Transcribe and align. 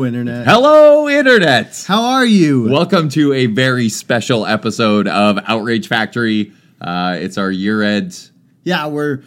Hello, 0.00 0.08
Internet. 0.08 0.46
Hello, 0.46 1.08
Internet! 1.10 1.84
How 1.86 2.02
are 2.02 2.24
you? 2.24 2.70
Welcome 2.70 3.10
to 3.10 3.34
a 3.34 3.44
very 3.44 3.90
special 3.90 4.46
episode 4.46 5.06
of 5.06 5.38
Outrage 5.46 5.88
Factory. 5.88 6.52
Uh, 6.80 7.18
it's 7.20 7.36
our 7.36 7.50
year 7.50 7.82
end. 7.82 8.30
yeah, 8.64 8.86
we're 8.86 9.22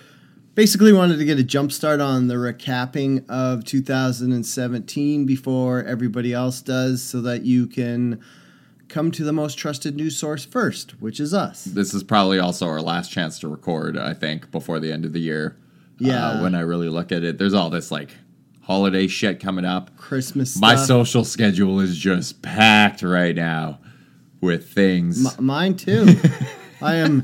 basically 0.55 0.91
wanted 0.91 1.17
to 1.17 1.25
get 1.25 1.37
a 1.37 1.43
jump 1.43 1.71
start 1.71 2.01
on 2.01 2.27
the 2.27 2.33
recapping 2.33 3.23
of 3.29 3.63
2017 3.65 5.27
before 5.27 5.83
everybody 5.83 6.33
else 6.33 6.59
does 6.59 7.03
so 7.03 7.21
that 7.21 7.43
you 7.43 7.67
can 7.67 8.19
come 8.87 9.11
to 9.11 9.23
the 9.23 9.31
most 9.31 9.59
trusted 9.59 9.95
news 9.95 10.17
source 10.17 10.43
first, 10.43 10.99
which 10.99 11.19
is 11.19 11.35
us. 11.35 11.65
This 11.65 11.93
is 11.93 12.03
probably 12.03 12.39
also 12.39 12.65
our 12.65 12.81
last 12.81 13.11
chance 13.11 13.37
to 13.41 13.47
record, 13.47 13.95
I 13.95 14.15
think, 14.15 14.49
before 14.49 14.79
the 14.79 14.91
end 14.91 15.05
of 15.05 15.13
the 15.13 15.21
year. 15.21 15.55
Yeah. 15.99 16.29
Uh, 16.29 16.41
when 16.41 16.55
I 16.55 16.61
really 16.61 16.89
look 16.89 17.11
at 17.11 17.23
it, 17.23 17.37
there's 17.37 17.53
all 17.53 17.69
this 17.69 17.91
like 17.91 18.09
holiday 18.63 19.07
shit 19.07 19.39
coming 19.39 19.65
up. 19.65 19.95
Christmas 19.97 20.59
My 20.59 20.75
stuff. 20.75 20.87
social 20.87 21.23
schedule 21.25 21.79
is 21.79 21.97
just 21.97 22.41
packed 22.41 23.01
right 23.03 23.35
now 23.35 23.79
with 24.41 24.69
things. 24.69 25.37
M- 25.37 25.45
mine 25.45 25.75
too. 25.75 26.15
I 26.81 26.95
am 26.95 27.23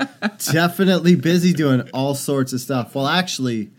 definitely 0.54 1.16
busy 1.16 1.52
doing 1.52 1.82
all 1.94 2.16
sorts 2.16 2.54
of 2.54 2.62
stuff. 2.62 2.96
Well, 2.96 3.08
actually, 3.08 3.72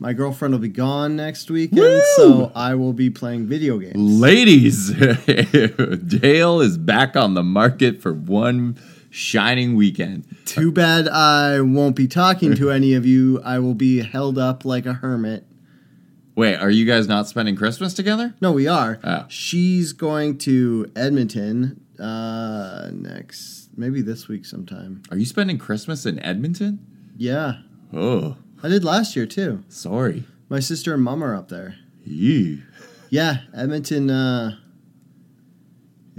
my 0.00 0.12
girlfriend 0.12 0.54
will 0.54 0.60
be 0.60 0.68
gone 0.68 1.14
next 1.14 1.50
weekend, 1.50 1.80
Woo! 1.82 2.02
so 2.16 2.52
I 2.54 2.74
will 2.74 2.92
be 2.92 3.10
playing 3.10 3.46
video 3.46 3.78
games. 3.78 3.94
Ladies, 3.96 4.90
Dale 6.06 6.60
is 6.60 6.78
back 6.78 7.16
on 7.16 7.34
the 7.34 7.42
market 7.44 8.02
for 8.02 8.12
one 8.12 8.76
shining 9.10 9.76
weekend. 9.76 10.24
Too 10.46 10.72
bad 10.72 11.06
I 11.08 11.60
won't 11.60 11.94
be 11.96 12.08
talking 12.08 12.54
to 12.56 12.70
any 12.70 12.94
of 12.94 13.06
you. 13.06 13.40
I 13.44 13.58
will 13.58 13.74
be 13.74 14.00
held 14.02 14.38
up 14.38 14.64
like 14.64 14.86
a 14.86 14.94
hermit. 14.94 15.44
Wait, 16.40 16.56
are 16.56 16.70
you 16.70 16.86
guys 16.86 17.06
not 17.06 17.28
spending 17.28 17.54
Christmas 17.54 17.92
together? 17.92 18.32
No, 18.40 18.50
we 18.50 18.66
are. 18.66 18.98
Oh. 19.04 19.26
She's 19.28 19.92
going 19.92 20.38
to 20.38 20.90
Edmonton 20.96 21.84
uh, 21.98 22.88
next, 22.94 23.68
maybe 23.76 24.00
this 24.00 24.26
week 24.26 24.46
sometime. 24.46 25.02
Are 25.10 25.18
you 25.18 25.26
spending 25.26 25.58
Christmas 25.58 26.06
in 26.06 26.18
Edmonton? 26.20 26.78
Yeah, 27.18 27.58
Oh, 27.92 28.38
I 28.62 28.68
did 28.70 28.84
last 28.84 29.14
year 29.16 29.26
too. 29.26 29.64
sorry. 29.68 30.24
My 30.48 30.60
sister 30.60 30.94
and 30.94 31.02
mom 31.02 31.22
are 31.22 31.34
up 31.36 31.50
there. 31.50 31.74
Yeah, 32.06 33.40
Edmonton. 33.54 34.08
Uh, 34.08 34.56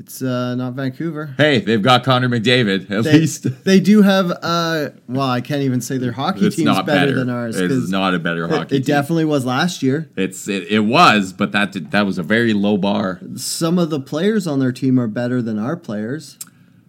it's 0.02 0.22
uh, 0.24 0.56
not 0.56 0.74
Vancouver. 0.74 1.36
Hey, 1.38 1.60
they've 1.60 1.82
got 1.82 2.04
Connor 2.04 2.28
McDavid. 2.28 2.90
At 2.90 3.04
They, 3.04 3.14
least 3.20 3.46
they 3.66 3.80
do 3.80 4.02
have. 4.02 4.32
Uh, 4.42 4.90
well, 5.08 5.30
I 5.30 5.42
can't 5.42 5.62
even 5.62 5.80
say 5.80 5.98
their 6.00 6.12
hockey 6.12 6.48
it's 6.48 6.56
team's 6.56 6.70
better, 6.78 6.86
better. 6.86 7.14
than 7.14 7.30
ours. 7.30 7.60
It's 7.60 7.90
not 7.90 8.16
a 8.16 8.20
better 8.20 8.46
it, 8.46 8.50
hockey. 8.50 8.76
it 8.78 8.80
team. 8.80 8.96
definitely 8.96 9.26
was 9.26 9.46
last 9.46 9.84
year. 9.84 10.10
It's 10.16 10.48
it, 10.48 10.64
it 10.72 10.80
was, 10.82 11.34
but 11.34 11.52
that 11.52 11.72
did, 11.72 11.92
that 11.92 12.06
was 12.08 12.18
a 12.18 12.24
very 12.24 12.54
low 12.54 12.78
bar. 12.78 13.22
Some 13.36 13.78
of 13.78 13.90
the 13.92 14.00
players 14.00 14.48
on 14.48 14.60
their 14.60 14.72
team 14.72 15.00
are 15.00 15.08
better 15.08 15.42
than 15.42 15.60
our 15.60 15.78
players. 15.78 16.40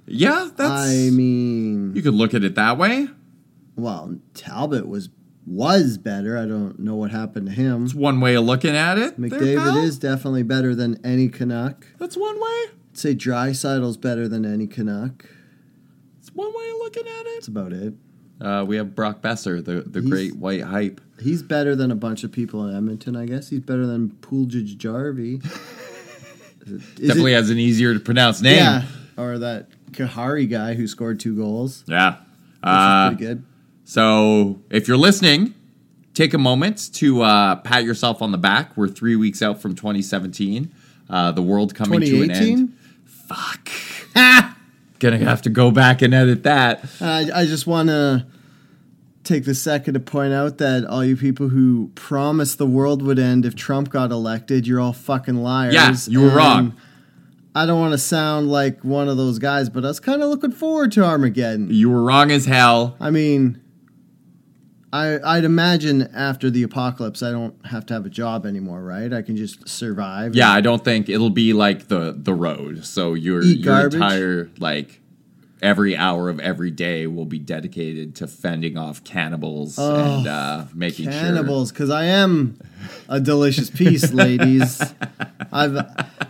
Yeah, 0.07 0.49
that's. 0.57 0.71
I 0.91 1.11
mean, 1.13 1.95
you 1.95 2.03
could 2.03 2.15
look 2.15 2.33
at 2.35 2.43
it 2.45 2.55
that 2.55 2.79
way. 2.79 3.09
well, 3.77 4.17
Talbot 4.35 4.89
was 4.89 5.11
was 5.47 5.99
better. 5.99 6.39
I 6.39 6.47
don't 6.47 6.79
know 6.79 6.95
what 6.95 7.11
happened 7.11 7.47
to 7.47 7.53
him. 7.53 7.85
It's 7.85 7.95
one 7.95 8.21
way 8.21 8.37
of 8.37 8.45
looking 8.45 8.77
at 8.77 8.97
it. 8.97 9.21
McDavid 9.21 9.57
pal. 9.57 9.77
is 9.79 9.99
definitely 9.99 10.45
better 10.45 10.75
than 10.75 11.05
any 11.05 11.29
Canuck. 11.29 11.87
That's 11.99 12.17
one 12.17 12.41
way. 12.41 12.65
I'd 12.93 12.99
say 12.99 13.15
Draisaitl's 13.15 13.97
better 13.97 14.29
than 14.29 14.45
any 14.45 14.67
Canuck. 14.67 15.25
It's 16.21 16.35
one 16.35 16.49
way 16.55 16.69
of 16.71 16.77
looking 16.79 17.07
at 17.07 17.27
it. 17.27 17.35
That's 17.35 17.49
about 17.49 17.73
it. 17.73 17.95
Uh, 18.41 18.65
we 18.67 18.77
have 18.77 18.95
Brock 18.95 19.23
Boeser, 19.23 19.65
the 19.65 19.81
the 19.89 20.01
He's- 20.01 20.11
great 20.11 20.37
white 20.37 20.63
hype. 20.63 21.01
He's 21.21 21.43
better 21.43 21.75
than 21.77 21.91
a 21.91 21.95
bunch 21.95 22.25
of 22.25 22.33
people 22.33 22.67
in 22.67 22.75
Edmonton, 22.77 23.15
I 23.17 23.27
guess. 23.27 23.49
He's 23.49 23.61
better 23.61 23.87
than 23.87 24.11
Poolage 24.21 24.77
Jarvie. 24.77 25.41
Is 26.67 26.73
it- 26.73 26.83
is 27.01 27.09
Definitely 27.09 27.33
it- 27.33 27.37
has 27.37 27.51
an 27.51 27.59
easier 27.59 27.95
to 27.95 28.01
pronounce 28.01 28.41
name. 28.43 28.57
Yeah. 28.57 28.83
Or 29.17 29.39
that 29.39 29.69
Kahari 29.93 30.49
guy 30.49 30.75
who 30.75 30.87
scored 30.87 31.19
two 31.21 31.35
goals. 31.37 31.85
Yeah. 31.89 32.17
Which 32.17 32.19
Uh, 32.63 33.11
is 33.13 33.17
pretty 33.17 33.35
good. 33.35 33.45
So, 33.85 34.61
if 34.71 34.87
you're 34.87 34.97
listening, 34.97 35.55
take 36.15 36.35
a 36.35 36.39
moment 36.39 36.93
to 36.95 37.23
uh, 37.23 37.57
pat 37.57 37.85
yourself 37.85 38.23
on 38.23 38.31
the 38.33 38.39
back. 38.39 38.77
We're 38.77 38.89
three 38.89 39.17
weeks 39.17 39.43
out 39.43 39.61
from 39.61 39.75
2017. 39.75 40.71
Uh, 41.11 41.33
the 41.33 41.43
world 41.43 41.75
coming 41.75 42.01
to 42.01 42.23
an 42.23 42.31
end. 42.31 42.77
Fuck. 43.35 43.69
Gonna 44.99 45.19
have 45.19 45.43
to 45.43 45.51
go 45.51 45.71
back 45.71 46.01
and 46.03 46.15
edit 46.15 46.45
that. 46.45 46.85
I, 47.01 47.29
I 47.35 47.47
just 47.47 47.67
want 47.67 47.89
to 47.89 48.25
take 49.25 49.45
the 49.45 49.55
second 49.55 49.95
to 49.95 50.01
point 50.01 50.33
out 50.33 50.59
that 50.59 50.85
all 50.85 51.05
you 51.05 51.17
people 51.17 51.49
who 51.49 51.91
promised 51.95 52.59
the 52.59 52.67
world 52.67 53.03
would 53.03 53.19
end 53.19 53.45
if 53.45 53.55
Trump 53.55 53.91
got 53.91 54.11
elected, 54.11 54.67
you're 54.67 54.81
all 54.81 54.93
fucking 54.93 55.37
liars. 55.37 55.75
Yeah, 55.75 55.95
you 56.09 56.21
were 56.21 56.29
And 56.29 56.37
wrong. 56.37 56.77
I 57.55 57.67
don't 57.67 57.79
want 57.79 57.93
to 57.93 57.99
sound 57.99 58.51
like 58.51 58.83
one 58.83 59.09
of 59.09 59.17
those 59.17 59.39
guys, 59.39 59.69
but 59.69 59.85
I 59.85 59.89
was 59.89 60.01
kind 60.01 60.23
of 60.23 60.31
looking 60.31 60.53
forward 60.53 60.93
to 60.93 61.05
Armageddon. 61.05 61.69
You 61.71 61.91
were 61.91 62.03
wrong 62.03 62.31
as 62.31 62.47
hell. 62.47 62.97
I 62.99 63.11
mean, 63.11 63.62
I 64.93 65.19
I'd 65.25 65.45
imagine 65.45 66.03
after 66.15 66.51
the 66.51 66.63
apocalypse, 66.63 67.23
I 67.23 67.31
don't 67.31 67.55
have 67.67 67.87
to 67.87 67.95
have 67.95 68.05
a 68.05 68.11
job 68.11 68.45
anymore, 68.45 68.83
right? 68.83 69.13
I 69.13 69.23
can 69.23 69.37
just 69.37 69.69
survive. 69.69 70.35
Yeah, 70.35 70.51
I 70.53 70.61
don't 70.61 70.85
think 70.85 71.09
it'll 71.09 71.31
be 71.31 71.53
like 71.53 71.89
the 71.89 72.15
the 72.17 72.35
road. 72.35 72.85
So 72.85 73.15
your 73.15 73.43
Eat 73.43 73.61
your 73.61 73.75
garbage? 73.75 73.95
entire 73.95 74.51
like 74.59 75.01
every 75.63 75.97
hour 75.97 76.29
of 76.29 76.41
every 76.41 76.73
day 76.73 77.07
will 77.07 77.25
be 77.25 77.39
dedicated 77.39 78.17
to 78.17 78.27
fending 78.27 78.77
off 78.77 79.05
cannibals 79.05 79.79
Oh, 79.79 79.95
and 79.95 80.27
uh, 80.27 80.65
making 80.75 81.05
sure. 81.05 81.13
cannibals, 81.21 81.71
because 81.71 81.89
I 81.89 82.07
am 82.07 82.59
a 83.09 83.21
delicious 83.21 83.71
piece, 83.71 84.13
ladies. 84.25 84.83
I've 85.53 85.79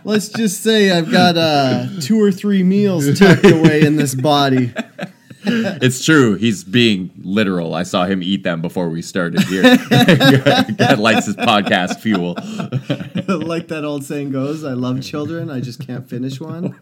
let's 0.03 0.29
just 0.29 0.61
say 0.63 0.91
I've 0.91 1.11
got 1.11 1.35
uh, 1.35 1.87
two 1.99 2.21
or 2.21 2.31
three 2.31 2.63
meals 2.63 3.17
tucked 3.19 3.45
away 3.49 3.81
in 3.81 3.95
this 3.97 4.13
body. 4.15 4.71
It's 5.81 6.03
true. 6.05 6.35
He's 6.35 6.63
being 6.63 7.11
literal. 7.23 7.73
I 7.75 7.83
saw 7.83 8.05
him 8.05 8.23
eat 8.23 8.43
them 8.43 8.61
before 8.61 8.89
we 8.89 9.01
started 9.01 9.41
here. 9.43 9.63
God 10.77 10.99
likes 10.99 11.25
his 11.25 11.35
podcast 11.35 11.99
fuel. 11.99 12.33
like 13.45 13.67
that 13.67 13.83
old 13.83 14.03
saying 14.03 14.31
goes, 14.31 14.63
I 14.63 14.73
love 14.73 15.01
children, 15.01 15.49
I 15.49 15.59
just 15.59 15.85
can't 15.85 16.07
finish 16.09 16.39
one. 16.39 16.75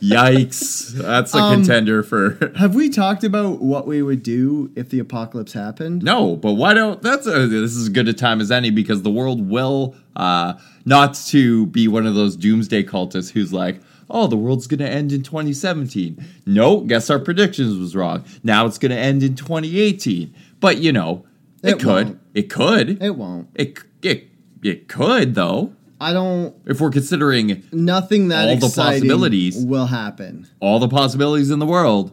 Yikes. 0.00 0.92
That's 0.92 1.34
a 1.34 1.38
Um, 1.38 1.54
contender 1.56 2.02
for. 2.04 2.52
Have 2.56 2.74
we 2.76 2.88
talked 2.88 3.24
about 3.24 3.60
what 3.60 3.86
we 3.86 4.00
would 4.02 4.22
do 4.22 4.70
if 4.76 4.90
the 4.90 5.00
apocalypse 5.00 5.52
happened? 5.52 6.02
No, 6.04 6.36
but 6.36 6.52
why 6.54 6.72
don't 6.74 7.02
that's 7.02 7.26
a 7.26 7.46
this 7.48 7.72
is 7.72 7.82
as 7.82 7.88
good 7.88 8.06
a 8.08 8.12
time 8.12 8.40
as 8.40 8.50
any 8.52 8.70
because 8.70 9.02
the 9.02 9.10
world 9.10 9.48
will 9.48 9.96
uh 10.14 10.54
not 10.84 11.14
to 11.28 11.66
be 11.66 11.88
one 11.88 12.06
of 12.06 12.14
those 12.14 12.36
doomsday 12.36 12.84
cultists 12.84 13.30
who's 13.32 13.52
like, 13.52 13.80
"Oh, 14.10 14.26
the 14.26 14.36
world's 14.36 14.66
going 14.66 14.78
to 14.80 14.88
end 14.88 15.12
in 15.12 15.22
2017." 15.22 16.24
No, 16.46 16.80
guess 16.80 17.10
our 17.10 17.18
predictions 17.18 17.76
was 17.78 17.94
wrong. 17.96 18.24
Now 18.42 18.66
it's 18.66 18.78
going 18.78 18.90
to 18.92 18.98
end 18.98 19.22
in 19.22 19.34
2018. 19.34 20.34
But, 20.60 20.78
you 20.78 20.92
know, 20.92 21.24
it, 21.62 21.70
It 21.74 21.78
could. 21.80 22.06
won't. 22.06 22.20
It 22.34 22.50
could. 22.50 23.02
It 23.02 23.16
won't. 23.16 23.48
It 23.54 23.78
it 24.02 24.28
it 24.62 24.88
could 24.88 25.34
though. 25.34 25.72
I 26.00 26.12
don't. 26.12 26.54
If 26.66 26.80
we're 26.80 26.90
considering 26.90 27.64
Nothing 27.72 28.28
that 28.28 28.48
All 28.48 28.56
the 28.56 28.68
possibilities. 28.74 29.56
will 29.64 29.86
happen. 29.86 30.46
all 30.60 30.78
the 30.78 30.88
possibilities 30.88 31.50
in 31.50 31.58
the 31.58 31.66
world, 31.66 32.12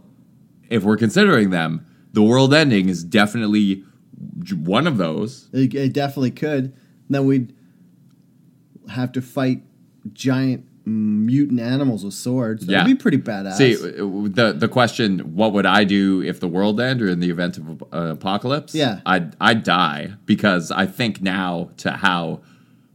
if 0.70 0.84
we're 0.84 0.98
considering 0.98 1.52
them, 1.52 1.86
the 2.14 2.24
world 2.24 2.54
ending 2.54 2.90
is 2.90 3.04
definitely 3.04 3.84
one 4.56 4.88
of 4.88 4.98
those. 4.98 5.50
It, 5.54 5.74
it 5.76 5.94
definitely 5.94 6.32
could. 6.32 6.74
Then 7.10 7.26
we'd 7.28 7.54
have 8.90 9.12
to 9.12 9.22
fight 9.22 9.62
giant 10.14 10.66
mutant 10.86 11.60
animals 11.60 12.04
with 12.06 12.14
swords. 12.14 12.66
That'd 12.66 12.88
Yeah. 12.88 12.94
be 12.94 12.96
pretty 12.96 13.18
badass. 13.18 13.54
See, 13.58 13.74
the 13.76 14.56
the 14.58 14.68
question, 14.68 15.20
what 15.36 15.54
would 15.54 15.66
I 15.66 15.84
do 15.84 16.22
if 16.22 16.40
the 16.40 16.48
world 16.48 16.80
ended 16.80 17.08
or 17.08 17.10
in 17.12 17.20
the 17.20 17.30
event 17.30 17.58
of 17.58 17.84
an 17.92 18.10
apocalypse? 18.12 18.76
Yeah. 18.76 19.00
I'd, 19.06 19.36
I'd 19.42 19.64
die 19.64 20.14
because 20.26 20.72
I 20.72 20.86
think 20.86 21.22
now 21.22 21.72
to 21.78 21.92
how 21.92 22.42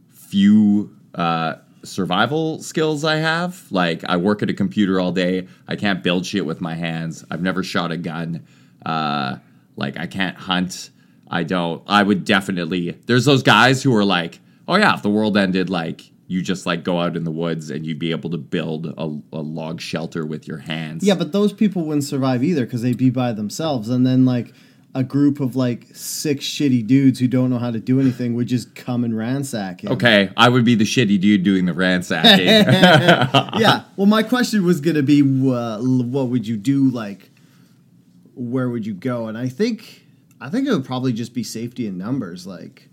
few 0.09 0.95
uh, 1.15 1.55
survival 1.83 2.61
skills 2.61 3.03
I 3.03 3.17
have. 3.17 3.65
Like, 3.71 4.03
I 4.05 4.17
work 4.17 4.41
at 4.43 4.49
a 4.49 4.53
computer 4.53 4.99
all 4.99 5.11
day. 5.11 5.47
I 5.67 5.75
can't 5.75 6.03
build 6.03 6.25
shit 6.25 6.45
with 6.45 6.61
my 6.61 6.75
hands. 6.75 7.25
I've 7.29 7.41
never 7.41 7.63
shot 7.63 7.91
a 7.91 7.97
gun. 7.97 8.45
Uh, 8.85 9.37
like, 9.75 9.97
I 9.97 10.07
can't 10.07 10.37
hunt. 10.37 10.89
I 11.29 11.43
don't. 11.43 11.81
I 11.87 12.03
would 12.03 12.23
definitely. 12.25 12.97
There's 13.05 13.25
those 13.25 13.43
guys 13.43 13.83
who 13.83 13.95
are 13.95 14.05
like, 14.05 14.39
oh, 14.67 14.75
yeah, 14.75 14.93
if 14.93 15.01
the 15.01 15.09
world 15.09 15.37
ended, 15.37 15.69
like, 15.69 16.11
you 16.31 16.41
just 16.41 16.65
like 16.65 16.85
go 16.85 16.97
out 17.01 17.17
in 17.17 17.25
the 17.25 17.31
woods 17.31 17.69
and 17.69 17.85
you'd 17.85 17.99
be 17.99 18.11
able 18.11 18.29
to 18.29 18.37
build 18.37 18.85
a, 18.85 19.19
a 19.33 19.41
log 19.41 19.81
shelter 19.81 20.25
with 20.25 20.47
your 20.47 20.59
hands. 20.59 21.03
yeah, 21.03 21.13
but 21.13 21.33
those 21.33 21.51
people 21.51 21.83
wouldn't 21.83 22.05
survive 22.05 22.41
either 22.41 22.63
because 22.63 22.81
they'd 22.81 22.97
be 22.97 23.09
by 23.09 23.33
themselves. 23.33 23.89
And 23.89 24.07
then, 24.07 24.23
like, 24.23 24.53
a 24.95 25.03
group 25.03 25.41
of, 25.41 25.57
like, 25.57 25.87
six 25.93 26.45
shitty 26.45 26.87
dudes 26.87 27.19
who 27.19 27.27
don't 27.27 27.49
know 27.49 27.57
how 27.57 27.69
to 27.69 27.81
do 27.81 27.99
anything 27.99 28.33
would 28.35 28.47
just 28.47 28.75
come 28.75 29.03
and 29.03 29.17
ransack 29.17 29.83
him. 29.83 29.91
Okay, 29.91 30.31
I 30.37 30.47
would 30.47 30.63
be 30.63 30.73
the 30.73 30.85
shitty 30.85 31.19
dude 31.19 31.43
doing 31.43 31.65
the 31.65 31.73
ransacking. 31.73 32.45
yeah. 32.47 33.83
Well, 33.97 34.07
my 34.07 34.23
question 34.23 34.63
was 34.63 34.79
going 34.79 34.95
to 34.95 35.03
be 35.03 35.21
uh, 35.21 35.79
what 35.81 36.29
would 36.29 36.47
you 36.47 36.55
do? 36.55 36.89
Like, 36.91 37.29
where 38.35 38.69
would 38.69 38.85
you 38.85 38.93
go? 38.93 39.27
And 39.27 39.37
I 39.37 39.49
think, 39.49 40.07
I 40.39 40.49
think 40.49 40.65
it 40.65 40.71
would 40.71 40.85
probably 40.85 41.11
just 41.11 41.33
be 41.33 41.43
safety 41.43 41.87
in 41.87 41.97
numbers. 41.97 42.47
Like, 42.47 42.87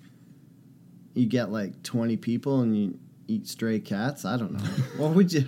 you 1.14 1.26
get 1.26 1.52
like 1.52 1.84
20 1.84 2.16
people 2.16 2.62
and 2.62 2.76
you 2.76 2.98
eat 3.28 3.46
stray 3.46 3.78
cats. 3.78 4.24
I 4.24 4.36
don't 4.36 4.52
know. 4.52 4.58
what 4.96 5.14
would 5.14 5.32
you? 5.32 5.44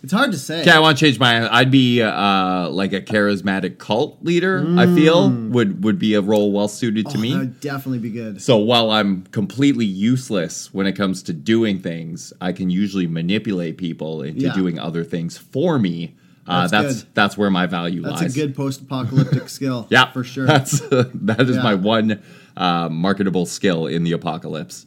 It's 0.00 0.12
hard 0.12 0.30
to 0.30 0.38
say. 0.38 0.60
Okay, 0.60 0.70
I 0.70 0.78
want 0.78 0.96
to 0.96 1.04
change 1.04 1.18
my. 1.18 1.52
I'd 1.52 1.72
be 1.72 2.00
uh, 2.02 2.68
like 2.70 2.92
a 2.92 3.00
charismatic 3.00 3.78
cult 3.78 4.22
leader. 4.22 4.64
I 4.76 4.86
feel 4.86 5.28
would 5.28 5.82
would 5.82 5.98
be 5.98 6.14
a 6.14 6.20
role 6.20 6.52
well 6.52 6.68
suited 6.68 7.08
to 7.10 7.18
Oh, 7.18 7.20
me. 7.20 7.32
That 7.32 7.38
would 7.40 7.60
definitely 7.60 7.98
be 7.98 8.10
good. 8.10 8.40
So 8.40 8.58
while 8.58 8.92
I'm 8.92 9.22
completely 9.32 9.86
useless 9.86 10.72
when 10.72 10.86
it 10.86 10.92
comes 10.92 11.24
to 11.24 11.32
doing 11.32 11.80
things, 11.80 12.32
I 12.40 12.52
can 12.52 12.70
usually 12.70 13.08
manipulate 13.08 13.76
people 13.76 14.22
into 14.22 14.42
Yeah. 14.42 14.54
doing 14.54 14.78
other 14.78 15.02
things 15.02 15.36
for 15.36 15.80
me. 15.80 16.14
Uh, 16.46 16.68
That's 16.68 16.70
that's 17.00 17.06
that's 17.14 17.36
where 17.38 17.50
my 17.50 17.66
value 17.66 18.00
That's 18.02 18.12
lies. 18.12 18.20
That's 18.20 18.36
a 18.36 18.40
good 18.46 18.54
post-apocalyptic 18.56 19.48
skill. 19.58 19.86
yeah, 19.90 20.12
for 20.12 20.22
sure. 20.22 20.46
That's 20.46 20.78
that 20.88 21.40
is 21.40 21.56
Yeah. 21.56 21.62
my 21.62 21.74
one 21.74 22.22
uh, 22.56 22.88
marketable 22.88 23.46
skill 23.46 23.86
in 23.88 24.04
the 24.04 24.12
apocalypse. 24.12 24.86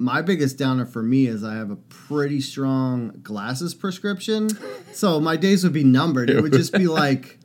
My 0.00 0.22
biggest 0.22 0.56
downer 0.56 0.86
for 0.86 1.02
me 1.02 1.26
is 1.26 1.44
I 1.44 1.56
have 1.56 1.70
a 1.70 1.76
pretty 1.76 2.40
strong 2.40 3.20
glasses 3.22 3.74
prescription, 3.74 4.48
so 4.94 5.20
my 5.20 5.36
days 5.36 5.62
would 5.62 5.74
be 5.74 5.84
numbered. 5.84 6.30
It 6.30 6.40
would 6.40 6.52
just 6.52 6.72
be 6.72 6.86
like 6.88 7.38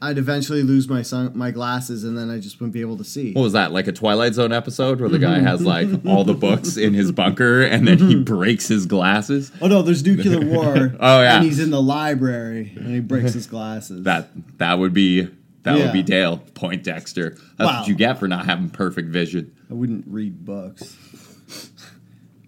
I'd 0.00 0.16
eventually 0.16 0.62
lose 0.62 0.88
my 0.88 1.02
sun, 1.02 1.32
my 1.34 1.50
glasses, 1.50 2.04
and 2.04 2.16
then 2.16 2.30
I 2.30 2.38
just 2.38 2.60
wouldn't 2.60 2.72
be 2.72 2.80
able 2.80 2.96
to 2.96 3.04
see. 3.04 3.34
What 3.34 3.42
was 3.42 3.52
that? 3.52 3.72
Like 3.72 3.88
a 3.88 3.92
Twilight 3.92 4.32
Zone 4.32 4.52
episode 4.52 5.00
where 5.00 5.10
the 5.10 5.18
guy 5.18 5.38
has 5.38 5.60
like 5.66 5.88
all 6.06 6.24
the 6.24 6.32
books 6.32 6.78
in 6.78 6.94
his 6.94 7.12
bunker 7.12 7.62
and 7.62 7.86
then 7.86 7.98
he 7.98 8.14
mm-hmm. 8.14 8.24
breaks 8.24 8.68
his 8.68 8.86
glasses. 8.86 9.52
Oh 9.60 9.68
no, 9.68 9.82
there's 9.82 10.02
nuclear 10.02 10.40
war. 10.40 10.94
Oh, 10.98 11.20
yeah. 11.20 11.36
and 11.36 11.44
he's 11.44 11.58
in 11.58 11.70
the 11.70 11.82
library 11.82 12.72
and 12.74 12.88
he 12.88 13.00
breaks 13.00 13.34
his 13.34 13.46
glasses. 13.46 14.04
That 14.04 14.30
that 14.56 14.78
would 14.78 14.94
be 14.94 15.28
that 15.62 15.76
Yeah. 15.76 15.84
would 15.84 15.92
be 15.92 16.02
Dale 16.02 16.38
Poindexter. 16.54 17.36
That's 17.58 17.68
Wow. 17.70 17.80
what 17.80 17.88
you 17.88 17.94
get 17.94 18.18
for 18.18 18.28
not 18.28 18.46
having 18.46 18.70
perfect 18.70 19.10
vision. 19.10 19.52
I 19.70 19.74
wouldn't 19.74 20.04
read 20.06 20.44
books. 20.44 20.96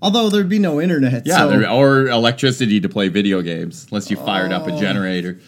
Although 0.00 0.28
there'd 0.30 0.48
be 0.48 0.58
no 0.60 0.80
internet. 0.80 1.26
Yeah, 1.26 1.38
so 1.38 1.48
there, 1.50 1.70
or 1.70 2.06
electricity 2.08 2.80
to 2.80 2.88
play 2.88 3.08
video 3.08 3.42
games, 3.42 3.86
unless 3.90 4.10
you 4.10 4.16
fired 4.16 4.52
up 4.52 4.66
a 4.68 4.72
Oh. 4.72 4.80
generator. 4.80 5.40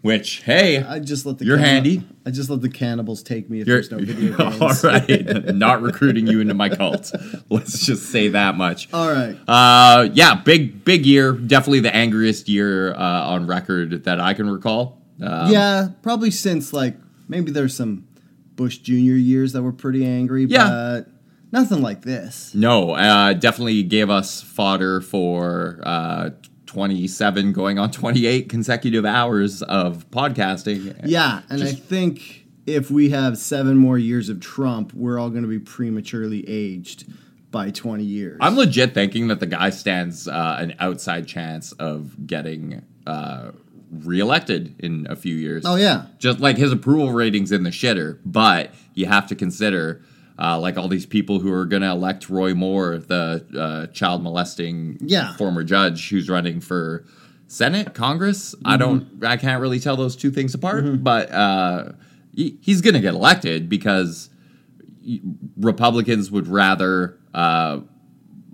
Which, 0.00 0.42
hey, 0.42 0.82
I 0.82 0.98
just 0.98 1.26
let 1.26 1.38
the 1.38 1.44
You're 1.44 1.58
handy. 1.58 2.02
I 2.26 2.30
just 2.32 2.50
let 2.50 2.60
the 2.60 2.68
cannibals 2.68 3.22
take 3.22 3.48
me 3.48 3.60
if 3.60 3.68
you're 3.68 3.76
there's 3.76 3.90
no 3.92 3.98
video 3.98 4.36
games. 4.50 4.84
all 4.84 4.90
right. 4.90 5.44
Not 5.54 5.80
recruiting 5.80 6.26
you 6.26 6.40
into 6.40 6.54
my 6.54 6.70
cult. 6.70 7.12
Let's 7.50 7.86
just 7.86 8.06
say 8.10 8.26
that 8.28 8.56
much. 8.56 8.92
All 8.92 9.08
right. 9.08 9.36
Uh, 9.46 10.08
yeah, 10.12 10.34
big 10.34 10.84
big 10.84 11.06
year. 11.06 11.30
Definitely 11.32 11.80
the 11.80 11.94
angriest 11.94 12.48
year 12.48 12.92
uh, 12.94 12.98
on 13.28 13.46
record 13.46 14.02
that 14.02 14.18
I 14.18 14.34
can 14.34 14.50
recall. 14.50 15.00
Um, 15.22 15.52
yeah, 15.52 15.90
probably 16.02 16.32
since 16.32 16.72
like 16.72 16.96
maybe 17.28 17.52
there's 17.52 17.76
some 17.76 18.08
Bush 18.56 18.78
Junior 18.78 19.14
years 19.14 19.52
that 19.52 19.62
were 19.62 19.72
pretty 19.72 20.04
angry, 20.04 20.46
Yeah. 20.46 20.68
but 21.04 21.08
nothing 21.52 21.82
like 21.82 22.02
this. 22.02 22.54
No, 22.54 22.92
uh, 22.92 23.34
definitely 23.34 23.82
gave 23.82 24.10
us 24.10 24.40
fodder 24.42 25.00
for 25.00 25.80
uh, 25.84 26.30
27 26.66 27.52
going 27.52 27.78
on 27.78 27.90
28 27.90 28.48
consecutive 28.48 29.04
hours 29.04 29.62
of 29.62 30.10
podcasting. 30.10 31.00
Yeah, 31.04 31.42
and 31.50 31.62
I 31.62 31.72
think 31.72 32.46
if 32.66 32.90
we 32.90 33.10
have 33.10 33.36
seven 33.38 33.76
more 33.76 33.98
years 33.98 34.28
of 34.28 34.40
Trump, 34.40 34.92
we're 34.94 35.18
all 35.18 35.30
going 35.30 35.42
to 35.42 35.48
be 35.48 35.58
prematurely 35.58 36.44
aged 36.48 37.04
by 37.50 37.70
20 37.70 38.02
years. 38.02 38.38
I'm 38.40 38.56
legit 38.56 38.94
thinking 38.94 39.28
that 39.28 39.40
the 39.40 39.46
guy 39.46 39.68
stands 39.70 40.26
uh, 40.26 40.56
an 40.58 40.74
outside 40.78 41.26
chance 41.26 41.72
of 41.72 42.26
getting 42.26 42.82
uh, 43.06 43.50
reelected 43.90 44.74
in 44.78 45.06
a 45.10 45.16
few 45.16 45.34
years. 45.34 45.64
oh 45.66 45.76
yeah, 45.76 46.06
Just 46.18 46.40
like 46.40 46.56
his 46.56 46.72
approval 46.72 47.12
ratings 47.12 47.52
in 47.52 47.62
the 47.62 47.70
shitter, 47.70 48.18
but 48.24 48.74
you 48.94 49.06
have 49.06 49.26
to 49.26 49.34
consider. 49.34 50.02
Uh, 50.42 50.58
like 50.58 50.76
all 50.76 50.88
these 50.88 51.06
people 51.06 51.38
who 51.38 51.52
are 51.52 51.64
going 51.64 51.82
to 51.82 51.88
elect 51.90 52.28
Roy 52.28 52.52
Moore, 52.52 52.98
the 52.98 53.46
uh, 53.56 53.86
child 53.92 54.22
molesting 54.24 54.98
Yeah. 55.00 55.36
former 55.36 55.62
judge 55.62 56.08
who's 56.10 56.28
running 56.28 56.60
for 56.60 57.04
Senate, 57.46 57.94
Congress. 57.94 58.54
I 58.64 58.76
don't, 58.76 59.22
I 59.24 59.36
can't 59.36 59.60
really 59.60 59.78
tell 59.78 59.94
those 59.96 60.16
two 60.16 60.30
things 60.32 60.52
apart, 60.54 61.04
but 61.04 61.30
uh, 61.30 61.92
he, 62.34 62.56
he's 62.60 62.80
going 62.80 62.94
to 62.94 63.00
get 63.00 63.14
elected 63.14 63.68
because 63.68 64.30
Republicans 65.56 66.30
would 66.30 66.46
rather, 66.48 67.18
uh, 67.34 67.80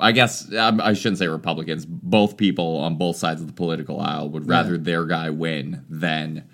I 0.00 0.12
guess 0.12 0.52
um, 0.54 0.80
I 0.80 0.92
shouldn't 0.94 1.18
say 1.18 1.28
Republicans, 1.28 1.86
both 1.86 2.36
people 2.36 2.76
on 2.78 2.96
both 2.96 3.16
sides 3.16 3.40
of 3.40 3.46
the 3.46 3.52
political 3.52 4.00
aisle 4.00 4.28
would 4.30 4.46
rather 4.48 4.72
Yeah. 4.74 4.82
their 4.82 5.04
guy 5.06 5.30
win 5.30 5.84
than 5.88 6.44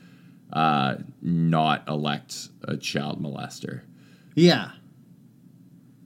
uh, 0.52 0.96
not 1.20 1.88
elect 1.88 2.48
a 2.62 2.76
child 2.76 3.20
molester. 3.22 3.80
yeah, 4.36 4.70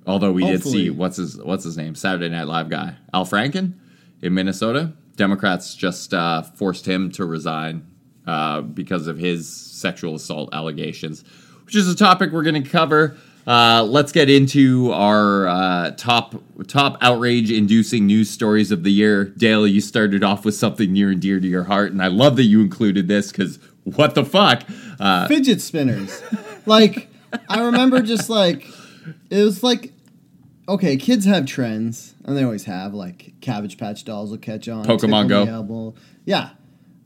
Although 0.08 0.32
we 0.32 0.44
did 0.44 0.64
see 0.64 0.90
what's 0.90 1.18
his 1.18 1.36
what's 1.36 1.64
his 1.64 1.76
name 1.76 1.94
Saturday 1.94 2.30
Night 2.30 2.46
Live 2.46 2.70
guy 2.70 2.96
Al 3.12 3.26
Franken 3.26 3.74
in 4.22 4.34
Minnesota. 4.34 4.92
Democrats 5.16 5.74
just 5.74 6.14
uh, 6.14 6.42
forced 6.42 6.86
him 6.86 7.10
to 7.10 7.24
resign 7.24 7.86
uh, 8.26 8.62
because 8.62 9.06
of 9.06 9.18
his 9.18 9.48
sexual 9.48 10.14
assault 10.14 10.48
allegations, 10.52 11.24
which 11.66 11.76
is 11.76 11.88
a 11.88 11.96
topic 11.96 12.30
we're 12.32 12.42
going 12.42 12.62
to 12.62 12.68
cover. 12.68 13.16
Uh, 13.46 13.82
let's 13.82 14.12
get 14.12 14.28
into 14.28 14.92
our 14.92 15.48
uh, 15.48 15.90
top 15.92 16.34
top 16.66 16.96
outrage 17.00 17.50
inducing 17.50 18.06
news 18.06 18.30
stories 18.30 18.70
of 18.70 18.84
the 18.84 18.92
year. 18.92 19.24
Dale, 19.24 19.66
you 19.66 19.80
started 19.80 20.22
off 20.22 20.44
with 20.44 20.54
something 20.54 20.92
near 20.92 21.10
and 21.10 21.20
dear 21.20 21.40
to 21.40 21.46
your 21.46 21.64
heart, 21.64 21.92
and 21.92 22.02
I 22.02 22.08
love 22.08 22.36
that 22.36 22.44
you 22.44 22.60
included 22.60 23.08
this 23.08 23.30
because 23.30 23.58
what 23.84 24.14
the 24.14 24.24
fuck? 24.24 24.62
Uh, 25.00 25.26
fidget 25.28 25.60
spinners. 25.60 26.22
like 26.66 27.08
I 27.48 27.62
remember, 27.62 28.00
just 28.00 28.30
like 28.30 28.66
it 29.30 29.42
was 29.42 29.62
like. 29.62 29.92
Okay, 30.68 30.98
kids 30.98 31.24
have 31.24 31.46
trends, 31.46 32.14
and 32.24 32.36
they 32.36 32.44
always 32.44 32.64
have. 32.64 32.92
Like 32.92 33.32
Cabbage 33.40 33.78
Patch 33.78 34.04
Dolls 34.04 34.30
will 34.30 34.38
catch 34.38 34.68
on. 34.68 34.84
Pokemon 34.84 35.28
Go. 35.28 35.44
Elbow. 35.44 35.94
Yeah, 36.26 36.50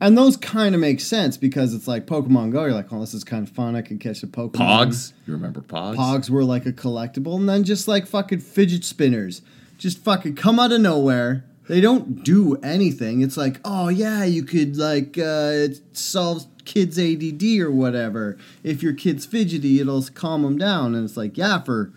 and 0.00 0.18
those 0.18 0.36
kind 0.36 0.74
of 0.74 0.80
make 0.80 0.98
sense 0.98 1.36
because 1.36 1.72
it's 1.72 1.86
like 1.86 2.06
Pokemon 2.06 2.50
Go. 2.50 2.64
You're 2.64 2.74
like, 2.74 2.92
oh, 2.92 2.98
this 2.98 3.14
is 3.14 3.22
kind 3.22 3.46
of 3.46 3.54
fun. 3.54 3.76
I 3.76 3.82
can 3.82 4.00
catch 4.00 4.24
a 4.24 4.26
Pokemon. 4.26 4.54
Pogs, 4.54 5.12
you 5.26 5.32
remember 5.32 5.60
Pogs? 5.60 5.94
Pogs 5.94 6.28
were 6.28 6.42
like 6.42 6.66
a 6.66 6.72
collectible, 6.72 7.36
and 7.36 7.48
then 7.48 7.62
just 7.62 7.86
like 7.86 8.08
fucking 8.08 8.40
fidget 8.40 8.84
spinners, 8.84 9.42
just 9.78 9.98
fucking 9.98 10.34
come 10.34 10.58
out 10.58 10.72
of 10.72 10.80
nowhere. 10.80 11.44
They 11.68 11.80
don't 11.80 12.24
do 12.24 12.56
anything. 12.56 13.22
It's 13.22 13.36
like, 13.36 13.60
oh 13.64 13.88
yeah, 13.88 14.24
you 14.24 14.42
could 14.42 14.76
like 14.76 15.16
uh, 15.16 15.68
solve 15.92 16.46
kids' 16.64 16.98
ADD 16.98 17.60
or 17.60 17.70
whatever. 17.70 18.36
If 18.64 18.82
your 18.82 18.92
kid's 18.92 19.24
fidgety, 19.24 19.78
it'll 19.78 20.02
calm 20.02 20.42
them 20.42 20.58
down. 20.58 20.96
And 20.96 21.04
it's 21.04 21.16
like, 21.16 21.38
yeah, 21.38 21.60
for 21.60 21.92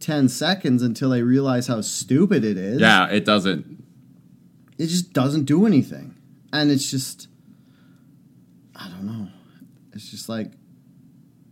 ten 0.00 0.28
seconds 0.28 0.82
until 0.82 1.10
they 1.10 1.22
realize 1.22 1.66
how 1.66 1.80
stupid 1.80 2.44
it 2.44 2.56
is. 2.56 2.80
Yeah, 2.80 3.08
it 3.08 3.24
doesn't 3.24 3.78
it 4.78 4.86
just 4.86 5.12
doesn't 5.12 5.44
do 5.44 5.66
anything, 5.66 6.14
and 6.52 6.70
it's 6.70 6.88
just, 6.90 7.26
I 8.76 8.88
don't 8.88 9.04
know. 9.04 9.28
It's 9.92 10.08
just 10.10 10.28
like, 10.28 10.52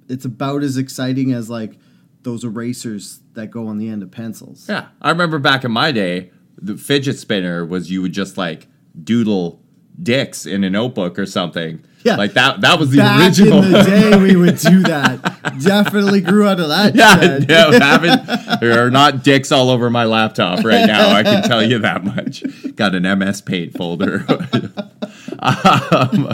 it's 0.09 0.25
about 0.25 0.63
as 0.63 0.77
exciting 0.77 1.33
as 1.33 1.51
like 1.51 1.75
those 2.23 2.45
erasers 2.45 3.21
that 3.35 3.49
go 3.49 3.67
on 3.67 3.79
the 3.79 3.89
end 3.89 4.05
of 4.05 4.13
pencils. 4.13 4.67
Yeah, 4.69 4.89
I 5.03 5.11
remember 5.11 5.41
back 5.41 5.65
in 5.65 5.73
my 5.73 5.91
day, 5.91 6.31
the 6.57 6.77
fidget 6.77 7.19
spinner 7.19 7.67
was 7.67 7.91
you 7.91 8.01
would 8.01 8.13
just 8.13 8.39
like 8.39 8.69
doodle 9.03 9.61
dicks 10.03 10.47
in 10.47 10.65
a 10.65 10.71
notebook 10.71 11.19
or 11.19 11.27
something. 11.27 11.83
Yeah. 12.05 12.15
like 12.17 12.35
that. 12.35 12.61
That 12.61 12.79
was 12.79 12.91
the 12.93 12.99
Back 12.99 13.21
original. 13.21 13.65
in 13.65 13.73
the 13.73 13.83
day, 13.83 14.17
we 14.17 14.37
would 14.37 14.59
do 14.59 14.81
that. 14.85 15.21
Definitely 15.61 16.21
grew 16.21 16.47
out 16.47 16.61
of 16.61 16.69
that. 16.69 16.95
yeah, 16.95 17.17
trend. 17.17 17.47
yeah, 17.49 17.71
having 17.83 18.61
there 18.61 18.87
are 18.87 18.91
not 18.91 19.25
dicks 19.25 19.51
all 19.51 19.71
over 19.71 19.91
my 19.91 20.05
laptop 20.05 20.65
right 20.65 20.87
now. 20.87 21.09
I 21.11 21.25
can 21.25 21.43
tell 21.43 21.65
you 21.65 21.81
that 21.81 22.05
much. 22.05 22.45
Got 22.77 22.95
an 22.95 23.03
MS 23.19 23.41
Paint 23.41 23.73
folder. 23.77 24.25
um, 25.41 26.29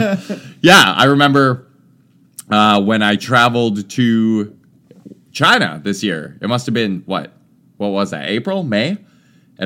yeah, 0.61 0.93
I 0.95 1.05
remember 1.05 1.65
uh, 2.51 2.81
when 2.81 3.01
I 3.01 3.15
traveled 3.15 3.89
to 3.91 4.55
China 5.31 5.81
this 5.83 6.03
year. 6.03 6.37
It 6.41 6.47
must 6.49 6.65
have 6.67 6.73
been 6.75 7.01
what? 7.07 7.31
What 7.77 7.89
was 7.89 8.11
that? 8.11 8.29
April, 8.29 8.63
May? 8.63 8.97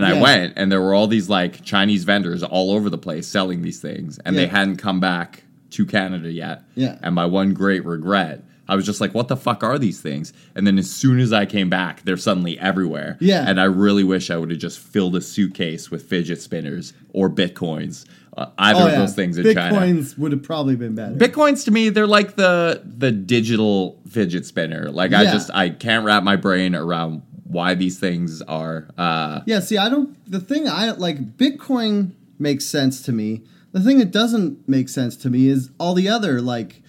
And 0.03 0.05
I 0.05 0.21
went, 0.21 0.53
and 0.55 0.71
there 0.71 0.81
were 0.81 0.93
all 0.93 1.07
these 1.07 1.29
like 1.29 1.63
Chinese 1.63 2.03
vendors 2.03 2.43
all 2.43 2.71
over 2.71 2.89
the 2.89 2.97
place 2.97 3.27
selling 3.27 3.61
these 3.61 3.79
things, 3.81 4.19
and 4.25 4.37
they 4.37 4.47
hadn't 4.47 4.77
come 4.77 4.99
back 4.99 5.43
to 5.71 5.85
Canada 5.85 6.31
yet. 6.31 6.63
Yeah. 6.75 6.97
And 7.01 7.13
my 7.15 7.25
one 7.25 7.53
great 7.53 7.83
regret, 7.85 8.43
I 8.69 8.75
was 8.75 8.85
just 8.85 9.01
like, 9.01 9.13
"What 9.13 9.27
the 9.27 9.35
fuck 9.37 9.63
are 9.63 9.77
these 9.79 9.99
things?" 10.01 10.33
And 10.55 10.65
then 10.67 10.77
as 10.77 10.89
soon 10.89 11.19
as 11.19 11.31
I 11.33 11.45
came 11.45 11.69
back, 11.69 12.03
they're 12.03 12.17
suddenly 12.17 12.57
everywhere. 12.59 13.17
Yeah. 13.19 13.43
And 13.47 13.59
I 13.59 13.65
really 13.65 14.03
wish 14.03 14.29
I 14.29 14.37
would 14.37 14.49
have 14.51 14.59
just 14.59 14.79
filled 14.79 15.15
a 15.15 15.21
suitcase 15.21 15.89
with 15.91 16.03
fidget 16.03 16.41
spinners 16.41 16.93
or 17.13 17.29
bitcoins. 17.29 18.05
Uh, 18.35 18.51
either 18.59 18.81
Oh, 18.81 18.85
of 18.85 18.91
yeah. 18.91 18.99
those 18.99 19.15
things 19.15 19.37
in 19.39 19.51
China. 19.55 19.75
Bitcoins 19.75 20.15
would 20.19 20.31
have 20.31 20.43
probably 20.43 20.75
been 20.75 20.93
better. 20.93 21.15
Bitcoins 21.15 21.65
to 21.65 21.71
me, 21.71 21.89
they're 21.89 22.05
like 22.05 22.35
the 22.35 22.83
the 22.85 23.11
digital 23.11 23.99
fidget 24.07 24.45
spinner. 24.45 24.91
Like 24.91 25.11
I 25.11 25.23
just 25.23 25.49
I 25.55 25.69
can't 25.71 26.05
wrap 26.05 26.21
my 26.23 26.35
brain 26.35 26.75
around 26.75 27.23
why 27.47 27.73
these 27.73 27.99
things 27.99 28.41
are. 28.43 28.87
Uh, 28.97 29.41
Yeah, 29.45 29.59
see, 29.59 29.77
I 29.77 29.89
don't. 29.89 30.15
The 30.29 30.39
thing 30.39 30.67
I 30.67 30.91
like, 30.91 31.37
Bitcoin 31.37 32.11
makes 32.39 32.65
sense 32.65 33.01
to 33.03 33.11
me. 33.11 33.43
The 33.71 33.79
thing 33.81 33.97
that 33.99 34.11
doesn't 34.11 34.67
make 34.67 34.89
sense 34.89 35.15
to 35.17 35.29
me 35.29 35.47
is 35.47 35.69
all 35.79 35.93
the 35.93 36.09
other 36.09 36.41
like. 36.41 36.81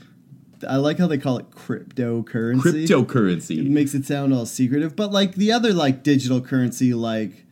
I 0.69 0.75
like 0.77 0.99
how 0.99 1.07
they 1.07 1.19
call 1.19 1.39
it 1.39 1.51
cryptocurrency. 1.53 2.85
It 2.85 2.91
cryptocurrency. 2.91 3.69
makes 3.69 3.95
it 3.95 4.05
sound 4.05 4.35
all 4.35 4.45
secretive, 4.45 4.97
but 4.97 5.13
like 5.13 5.37
the 5.37 5.53
other 5.53 5.73
like 5.73 6.03
digital 6.03 6.41
currency, 6.41 6.95
like 6.95 7.45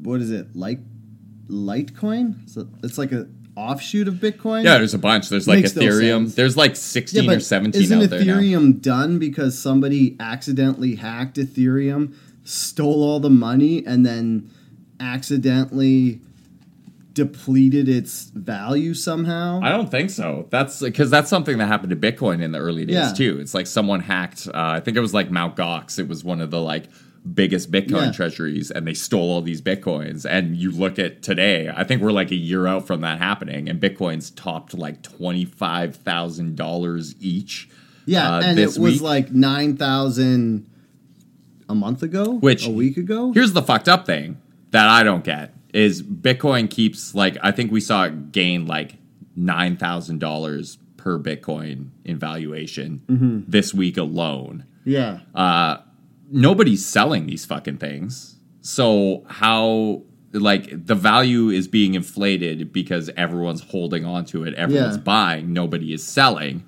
what 0.00 0.20
is 0.20 0.30
it? 0.30 0.54
like? 0.54 0.78
Litecoin? 1.48 2.48
So 2.48 2.68
it's 2.82 2.98
like 2.98 3.12
a 3.12 3.26
offshoot 3.56 4.08
of 4.08 4.14
Bitcoin. 4.14 4.64
Yeah, 4.64 4.78
there's 4.78 4.94
a 4.94 4.98
bunch. 4.98 5.28
There's 5.28 5.46
like 5.46 5.58
Makes 5.60 5.72
Ethereum. 5.74 6.34
there's 6.34 6.56
like 6.56 6.76
16 6.76 7.30
or 7.30 7.40
17 7.40 7.82
isn't 7.82 8.02
out 8.02 8.10
there 8.10 8.24
now. 8.24 8.38
Ethereum 8.38 8.80
done 8.82 9.18
because 9.18 9.58
somebody 9.58 10.16
accidentally 10.18 10.96
hacked 10.96 11.36
Ethereum, 11.36 12.14
stole 12.44 13.02
all 13.02 13.20
the 13.20 13.30
money, 13.30 13.84
and 13.86 14.04
then 14.04 14.50
accidentally 15.00 16.20
depleted 17.12 17.88
its 17.88 18.24
value 18.34 18.92
somehow? 18.92 19.60
I 19.62 19.68
don't 19.68 19.88
think 19.90 20.10
so. 20.10 20.46
That's 20.50 20.80
because 20.80 21.10
that's 21.10 21.30
something 21.30 21.58
that 21.58 21.66
happened 21.66 21.90
to 21.90 21.96
Bitcoin 21.96 22.42
in 22.42 22.50
the 22.52 22.58
early 22.58 22.84
days 22.84 22.94
Yeah. 22.96 23.12
too. 23.12 23.38
It's 23.40 23.54
like 23.54 23.66
someone 23.68 24.00
hacked. 24.00 24.48
Uh, 24.48 24.50
I 24.54 24.80
think 24.80 24.96
it 24.96 25.00
was 25.00 25.14
like 25.14 25.30
Mt. 25.30 25.54
Gox. 25.56 25.98
It 26.00 26.08
was 26.08 26.24
one 26.24 26.40
of 26.40 26.50
the 26.50 26.60
like 26.60 26.84
biggest 27.32 27.70
Bitcoin 27.70 28.06
Yeah. 28.06 28.10
treasuries, 28.12 28.70
and 28.70 28.86
they 28.86 28.92
stole 28.94 29.30
all 29.30 29.40
these 29.42 29.62
bitcoins. 29.62 30.26
And 30.28 30.56
you 30.56 30.70
look 30.70 30.98
at 30.98 31.22
today. 31.22 31.70
I 31.74 31.84
think 31.84 32.02
we're 32.02 32.12
like 32.12 32.30
a 32.30 32.36
year 32.36 32.66
out 32.66 32.86
from 32.86 33.00
that 33.00 33.18
happening, 33.18 33.68
and 33.68 33.80
Bitcoin's 33.80 34.30
topped 34.30 34.74
like 34.74 35.02
twenty 35.02 35.44
five 35.44 35.96
thousand 35.96 36.56
dollars 36.56 37.14
each. 37.20 37.68
yeah, 38.06 38.34
uh, 38.36 38.42
and 38.42 38.58
it 38.58 38.66
was 38.66 38.78
week. 38.78 39.00
like 39.00 39.32
nine 39.32 39.76
thousand 39.76 40.66
a 41.68 41.74
month 41.74 42.02
ago, 42.02 42.34
Which- 42.34 42.66
a 42.66 42.70
week 42.70 42.96
ago. 42.98 43.32
Here's 43.32 43.52
the 43.54 43.62
fucked 43.62 43.88
up 43.88 44.04
thing 44.06 44.36
that 44.72 44.88
I 44.88 45.02
don't 45.02 45.24
get 45.24 45.54
is 45.72 46.02
Bitcoin 46.02 46.68
keeps 46.68 47.14
like 47.14 47.36
I 47.42 47.50
think 47.52 47.72
we 47.72 47.80
saw 47.80 48.04
it 48.04 48.32
gain 48.32 48.66
like 48.66 48.96
nine 49.34 49.76
thousand 49.76 50.18
dollars 50.20 50.76
per 50.98 51.18
Bitcoin 51.18 51.86
in 52.04 52.18
valuation 52.18 53.00
Mm-hmm. 53.08 53.40
this 53.48 53.72
week 53.74 53.96
alone. 53.96 54.64
yeah, 54.84 55.20
Uh, 55.34 55.78
nobody's 56.30 56.84
selling 56.84 57.26
these 57.26 57.44
fucking 57.44 57.78
things. 57.78 58.36
So 58.60 59.24
how 59.28 60.02
like 60.32 60.86
the 60.86 60.94
value 60.94 61.48
is 61.50 61.68
being 61.68 61.94
inflated 61.94 62.72
because 62.72 63.08
everyone's 63.16 63.60
holding 63.62 64.04
on 64.04 64.24
to 64.26 64.42
it, 64.44 64.54
everyone's 64.54 64.96
Yeah. 64.96 65.02
buying, 65.02 65.52
nobody 65.52 65.92
is 65.92 66.02
selling. 66.02 66.64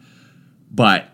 But 0.72 1.08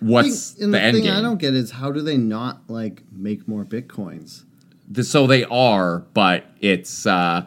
what's 0.00 0.52
Thing- 0.52 0.70
the, 0.72 0.78
the, 0.78 0.82
end 0.82 0.94
thing 0.96 1.04
game? 1.04 1.14
I 1.16 1.20
don't 1.22 1.38
get 1.38 1.54
is 1.54 1.70
how 1.72 1.90
do 1.92 2.02
they 2.02 2.16
not 2.18 2.62
like 2.68 3.02
make 3.12 3.48
more 3.48 3.64
bitcoins? 3.64 4.44
The- 4.90 5.04
so 5.04 5.26
they 5.26 5.44
are, 5.44 6.00
but 6.14 6.44
it's 6.60 7.06
uh 7.06 7.46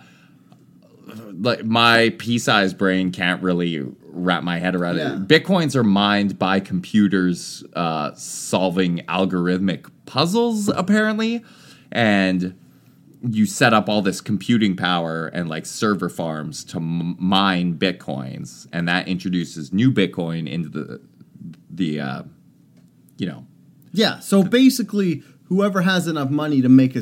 like 1.33 1.65
my 1.65 2.13
pea-sized 2.17 2.77
brain 2.77 3.11
can't 3.11 3.41
really 3.43 3.91
wrap 4.11 4.43
my 4.43 4.59
head 4.59 4.75
around 4.75 4.97
Yeah. 4.97 5.15
it. 5.15 5.27
Bitcoins 5.27 5.75
are 5.75 5.83
mined 5.83 6.37
by 6.37 6.59
computers 6.59 7.63
uh, 7.75 8.11
solving 8.15 8.99
algorithmic 9.07 9.89
puzzles, 10.05 10.67
apparently, 10.69 11.43
and 11.91 12.55
you 13.29 13.45
set 13.45 13.73
up 13.73 13.87
all 13.87 14.01
this 14.01 14.19
computing 14.19 14.75
power 14.75 15.27
and 15.27 15.47
like 15.47 15.65
server 15.65 16.09
farms 16.09 16.63
to 16.65 16.77
m- 16.77 17.15
mine 17.19 17.75
bitcoins, 17.77 18.67
and 18.73 18.87
that 18.87 19.07
introduces 19.07 19.71
new 19.71 19.91
Bitcoin 19.91 20.49
into 20.49 20.69
the 20.69 21.01
the 21.69 21.99
uh, 21.99 22.23
you 23.17 23.27
know 23.27 23.45
Yeah, 23.93 24.19
so 24.19 24.43
basically, 24.43 25.21
whoever 25.45 25.81
has 25.81 26.07
enough 26.07 26.29
money 26.31 26.61
to 26.61 26.69
make 26.69 26.95
a 26.95 27.01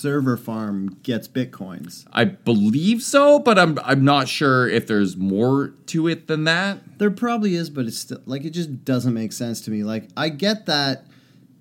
server 0.00 0.36
farm 0.36 0.98
gets 1.02 1.28
bitcoins. 1.28 2.06
I 2.12 2.24
believe 2.24 3.02
so, 3.02 3.38
but 3.38 3.58
I'm 3.58 3.78
I'm 3.84 4.04
not 4.04 4.28
sure 4.28 4.68
if 4.68 4.86
there's 4.86 5.16
more 5.16 5.74
to 5.86 6.08
it 6.08 6.26
than 6.26 6.44
that. 6.44 6.98
There 6.98 7.10
probably 7.10 7.54
is, 7.54 7.70
but 7.70 7.86
it's 7.86 7.98
still 7.98 8.22
like 8.24 8.44
it 8.44 8.50
just 8.50 8.84
doesn't 8.84 9.12
make 9.12 9.32
sense 9.32 9.60
to 9.62 9.70
me. 9.70 9.84
Like 9.84 10.08
I 10.16 10.30
get 10.30 10.66
that, 10.66 11.06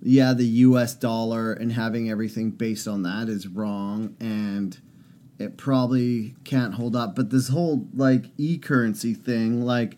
yeah, 0.01 0.33
the 0.33 0.45
U.S. 0.45 0.95
dollar 0.95 1.53
and 1.53 1.73
having 1.73 2.09
everything 2.09 2.51
based 2.51 2.87
on 2.87 3.03
that 3.03 3.27
is 3.27 3.47
wrong, 3.47 4.15
and 4.19 4.77
it 5.37 5.57
probably 5.57 6.35
can't 6.45 6.75
hold 6.75 6.95
up. 6.95 7.15
But 7.15 7.29
this 7.29 7.49
whole 7.49 7.87
like 7.93 8.25
e-currency 8.37 9.13
thing, 9.13 9.63
like 9.63 9.97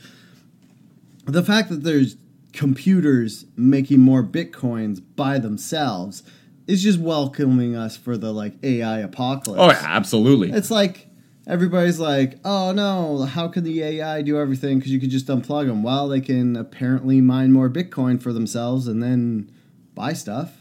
the 1.26 1.44
fact 1.44 1.70
that 1.70 1.84
there's 1.84 2.16
computers 2.54 3.46
making 3.56 4.00
more 4.00 4.24
bitcoins 4.24 5.02
by 5.16 5.40
themselves 5.40 6.24
is 6.68 6.84
just 6.84 7.00
welcoming 7.00 7.76
us 7.76 7.98
for 7.98 8.18
the 8.18 8.32
like 8.32 8.54
AI 8.64 9.00
apocalypse. 9.00 9.62
Oh, 9.62 9.70
yeah, 9.70 9.82
absolutely. 9.84 10.52
It's 10.52 10.72
like 10.72 11.08
everybody's 11.48 12.00
like, 12.00 12.40
"Oh 12.46 12.72
no, 12.72 13.24
how 13.24 13.48
can 13.48 13.64
the 13.64 13.82
AI 13.82 14.22
do 14.22 14.38
everything? 14.40 14.80
Because 14.80 14.92
you 14.92 15.00
could 15.00 15.10
just 15.10 15.28
unplug 15.28 15.68
them." 15.68 15.84
Well, 15.84 16.08
they 16.08 16.22
can 16.22 16.56
apparently 16.56 17.22
mine 17.22 17.52
more 17.52 17.70
Bitcoin 17.70 18.22
for 18.22 18.32
themselves 18.34 18.88
and 18.88 19.02
then 19.02 19.52
buy 19.96 20.14
stuff. 20.14 20.58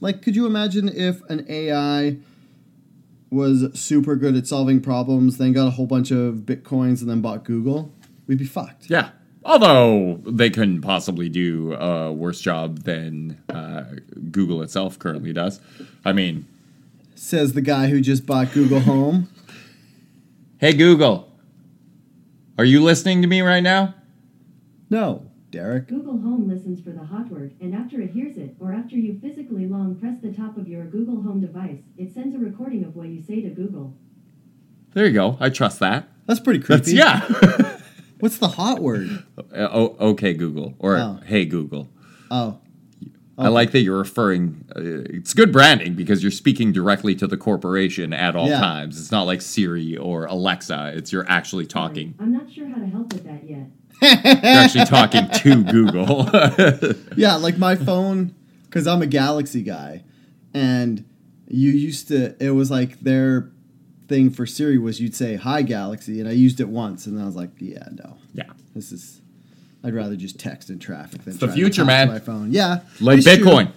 Like, 0.00 0.22
could 0.22 0.34
you 0.34 0.46
imagine 0.46 0.88
if 0.88 1.22
an 1.28 1.44
AI 1.48 2.16
was 3.30 3.78
super 3.78 4.16
good 4.16 4.34
at 4.34 4.46
solving 4.46 4.80
problems, 4.80 5.36
then 5.36 5.52
got 5.52 5.66
a 5.66 5.70
whole 5.70 5.86
bunch 5.86 6.10
of 6.10 6.36
bitcoins, 6.46 7.00
and 7.00 7.10
then 7.10 7.20
bought 7.20 7.44
Google? 7.44 7.94
We'd 8.26 8.38
be 8.38 8.44
fucked. 8.44 8.88
Yeah. 8.88 9.10
Although 9.44 10.20
they 10.26 10.50
couldn't 10.50 10.82
possibly 10.82 11.28
do 11.28 11.72
a 11.74 12.12
worse 12.12 12.40
job 12.40 12.80
than 12.84 13.42
uh, 13.48 13.84
Google 14.30 14.62
itself 14.62 14.98
currently 14.98 15.32
does. 15.32 15.60
I 16.04 16.12
mean, 16.12 16.46
Says 17.14 17.52
the 17.52 17.60
guy 17.62 17.88
who 17.88 18.00
just 18.00 18.24
bought 18.26 18.52
Google 18.52 18.80
Home. 18.80 19.28
hey 20.58 20.72
Google, 20.72 21.30
are 22.58 22.64
you 22.64 22.82
listening 22.82 23.20
to 23.22 23.28
me 23.28 23.40
right 23.42 23.62
now? 23.62 23.94
No, 24.88 25.26
Derek. 25.50 25.86
Google 25.88 26.18
Home 26.18 26.48
listens 26.48 26.80
for 26.80 26.90
the 26.90 27.04
hot 27.04 27.28
word, 27.30 27.54
and 27.60 27.74
after 27.74 28.00
it 28.00 28.10
hears 28.10 28.36
it, 28.36 28.54
or 28.58 28.72
after 28.72 28.96
you 28.96 29.18
physically 29.20 29.66
long 29.66 29.96
press 29.96 30.16
the 30.22 30.32
top 30.32 30.56
of 30.56 30.66
your 30.68 30.84
Google 30.84 31.22
Home 31.22 31.40
device, 31.40 31.80
it 31.98 32.12
sends 32.14 32.34
a 32.34 32.38
recording 32.38 32.84
of 32.84 32.96
what 32.96 33.08
you 33.08 33.22
say 33.22 33.40
to 33.42 33.48
Google. 33.50 33.94
There 34.94 35.06
you 35.06 35.12
go. 35.12 35.36
I 35.40 35.50
trust 35.50 35.78
that. 35.80 36.08
That's 36.26 36.40
pretty 36.40 36.60
creepy. 36.60 36.92
That's 36.92 36.92
yeah. 36.92 37.76
What's 38.20 38.38
the 38.38 38.48
hot 38.48 38.80
word? 38.80 39.24
Uh, 39.38 39.42
oh, 39.70 39.96
okay, 40.10 40.32
Google, 40.34 40.74
or 40.78 40.96
Oh. 40.96 41.20
hey 41.26 41.44
Google. 41.44 41.88
Oh, 42.30 42.58
I 43.38 43.48
like 43.48 43.70
that 43.72 43.80
you're 43.80 43.96
referring. 43.98 44.66
Uh, 44.76 44.80
it's 45.08 45.32
good 45.32 45.50
branding 45.50 45.94
because 45.94 46.22
you're 46.22 46.30
speaking 46.30 46.72
directly 46.72 47.14
to 47.16 47.26
the 47.26 47.38
corporation 47.38 48.12
at 48.12 48.36
all 48.36 48.48
Yeah. 48.48 48.60
times. 48.60 49.00
It's 49.00 49.10
not 49.10 49.22
like 49.22 49.40
Siri 49.40 49.96
or 49.96 50.26
Alexa. 50.26 50.92
It's 50.94 51.10
you're 51.12 51.26
actually 51.28 51.64
talking. 51.66 52.14
I'm 52.20 52.32
not 52.32 52.52
sure 52.52 52.68
how 52.68 52.76
to 52.76 52.86
help 52.86 53.12
with 53.12 53.24
that 53.24 53.48
yet. 53.48 53.70
You're 54.02 54.44
actually 54.44 54.84
talking 54.86 55.28
to 55.28 55.62
Google. 55.64 56.28
Yeah, 57.16 57.36
like 57.36 57.58
my 57.58 57.74
phone, 57.76 58.34
because 58.64 58.86
I'm 58.86 59.02
a 59.02 59.06
Galaxy 59.06 59.62
guy, 59.62 60.04
and 60.54 61.04
you 61.48 61.70
used 61.70 62.08
to. 62.08 62.34
It 62.42 62.50
was 62.52 62.70
like 62.70 63.00
their 63.00 63.50
thing 64.10 64.28
for 64.28 64.44
Siri 64.44 64.76
was 64.76 65.00
you'd 65.00 65.14
say 65.14 65.36
"Hi 65.36 65.62
Galaxy," 65.62 66.20
and 66.20 66.28
I 66.28 66.32
used 66.32 66.60
it 66.60 66.68
once, 66.68 67.06
and 67.06 67.18
I 67.18 67.24
was 67.24 67.36
like, 67.36 67.48
"Yeah, 67.58 67.88
no, 67.92 68.18
yeah, 68.34 68.44
this 68.74 68.92
is." 68.92 69.20
I'd 69.82 69.94
rather 69.94 70.14
just 70.14 70.38
text 70.38 70.68
in 70.68 70.78
traffic 70.78 71.24
than 71.24 71.38
the 71.38 71.48
future, 71.48 71.80
to 71.80 71.86
man. 71.86 72.08
My 72.08 72.18
phone, 72.18 72.52
yeah, 72.52 72.80
like 73.00 73.18
it's 73.18 73.26
true. 73.26 73.36
Bitcoin, 73.46 73.72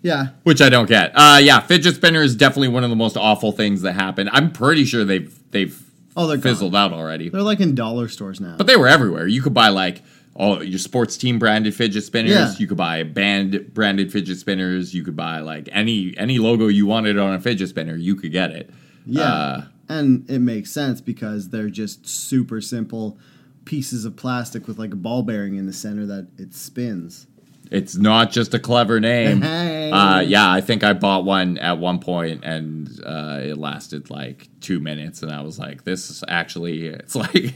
Yeah, 0.00 0.28
which 0.44 0.62
I 0.62 0.70
don't 0.70 0.88
get. 0.88 1.12
Uh, 1.14 1.38
yeah, 1.42 1.60
fidget 1.60 1.96
spinner 1.96 2.22
is 2.22 2.34
definitely 2.34 2.68
one 2.68 2.82
of 2.84 2.88
the 2.88 2.96
most 2.96 3.18
awful 3.18 3.52
things 3.52 3.82
that 3.82 3.92
happened. 3.92 4.30
I'm 4.32 4.50
pretty 4.52 4.86
sure 4.86 5.04
they've 5.04 5.38
they've 5.50 5.78
Oh, 6.16 6.26
they're 6.26 6.38
fizzled 6.38 6.74
out 6.74 6.92
already. 6.94 7.28
they're 7.28 7.42
like 7.42 7.60
in 7.60 7.74
dollar 7.74 8.08
stores 8.08 8.40
now. 8.40 8.54
But 8.56 8.66
they 8.66 8.76
were 8.76 8.88
everywhere. 8.88 9.26
You 9.26 9.42
could 9.42 9.52
buy 9.54 9.68
like 9.68 10.02
all 10.34 10.62
your 10.64 10.78
sports 10.78 11.16
team 11.18 11.38
branded 11.38 11.74
fidget 11.74 12.04
spinners. 12.04 12.30
Yeah. 12.32 12.54
You 12.56 12.66
could 12.66 12.76
buy 12.78 13.02
band 13.02 13.74
branded 13.74 14.10
fidget 14.10 14.38
spinners. 14.38 14.94
You 14.94 15.04
could 15.04 15.14
buy 15.16 15.40
like 15.40 15.68
any 15.72 16.14
any 16.16 16.38
logo 16.38 16.68
you 16.68 16.86
wanted 16.86 17.18
on 17.18 17.34
a 17.34 17.40
fidget 17.40 17.68
spinner. 17.68 17.96
You 17.96 18.14
could 18.16 18.32
get 18.32 18.50
it. 18.52 18.70
Yeah, 19.08 19.22
Uh, 19.32 19.64
and 19.88 20.28
it 20.30 20.40
makes 20.40 20.70
sense 20.70 21.00
because 21.00 21.48
they're 21.48 21.70
just 21.70 22.06
super 22.06 22.60
simple 22.60 23.18
pieces 23.64 24.04
of 24.04 24.16
plastic 24.16 24.66
with 24.68 24.78
like 24.78 24.92
a 24.92 24.96
ball 24.96 25.22
bearing 25.22 25.56
in 25.56 25.66
the 25.66 25.72
center 25.72 26.06
that 26.06 26.28
it 26.38 26.54
spins. 26.54 27.26
it's 27.70 27.96
not 27.96 28.30
just 28.30 28.54
a 28.54 28.58
clever 28.58 28.98
name. 29.00 29.42
Hey. 29.88 29.90
Uh, 29.90 30.20
yeah, 30.20 30.50
I 30.50 30.60
think 30.60 30.84
I 30.84 30.92
bought 30.92 31.24
one 31.24 31.56
at 31.58 31.78
one 31.78 31.98
point 31.98 32.44
and 32.44 32.88
uh, 33.06 33.40
it 33.42 33.56
lasted 33.56 34.10
like 34.10 34.48
two 34.60 34.80
minutes, 34.80 35.22
and 35.22 35.32
I 35.32 35.40
was 35.40 35.58
like, 35.58 35.84
"This 35.84 36.10
is 36.10 36.22
actually 36.28 36.86
it's 36.86 37.14
like." 37.24 37.54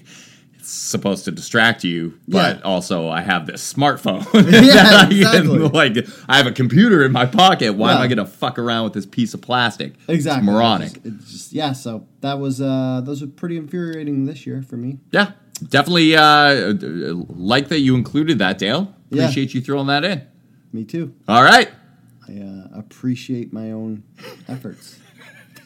Supposed 0.64 1.24
to 1.24 1.30
distract 1.32 1.82
you, 1.84 2.18
but 2.28 2.56
Yeah. 2.58 2.62
also 2.62 3.08
I 3.08 3.20
have 3.20 3.46
this 3.46 3.72
smartphone. 3.72 4.24
Yeah, 4.34 4.60
that 4.60 4.94
I 4.94 5.08
can, 5.08 5.12
exactly. 5.18 5.58
like 5.58 6.06
I 6.28 6.36
have 6.36 6.46
a 6.46 6.52
computer 6.52 7.04
in 7.04 7.10
my 7.12 7.26
pocket. 7.26 7.74
Why 7.74 7.92
am 7.94 8.00
I 8.00 8.06
gonna 8.06 8.24
fuck 8.26 8.58
around 8.58 8.84
with 8.84 8.92
this 8.92 9.06
piece 9.06 9.34
of 9.34 9.40
plastic? 9.40 9.94
Exactly. 10.08 10.42
It's 10.46 10.52
moronic. 10.52 10.88
It's 10.88 11.02
just, 11.02 11.06
it's 11.24 11.30
just- 11.32 11.52
yeah. 11.52 11.72
So 11.72 12.06
that 12.20 12.38
was 12.38 12.60
uh 12.60 13.00
those 13.04 13.20
were 13.22 13.28
pretty 13.28 13.56
infuriating 13.56 14.24
this 14.26 14.46
year 14.46 14.62
for 14.62 14.76
me. 14.76 14.98
Yeah, 15.10 15.32
definitely 15.68 16.16
uh, 16.16 16.74
like 17.28 17.68
that 17.68 17.80
you 17.80 17.94
included 17.96 18.38
that, 18.38 18.58
Dale. 18.58 18.94
Yeah. 19.10 19.22
Appreciate 19.24 19.54
you 19.54 19.60
throwing 19.60 19.88
that 19.88 20.04
in. 20.04 20.22
Me 20.72 20.84
too. 20.84 21.12
All 21.28 21.42
right. 21.42 21.70
I 22.28 22.38
uh, 22.40 22.78
appreciate 22.78 23.52
my 23.52 23.72
own 23.72 24.04
efforts. 24.48 24.98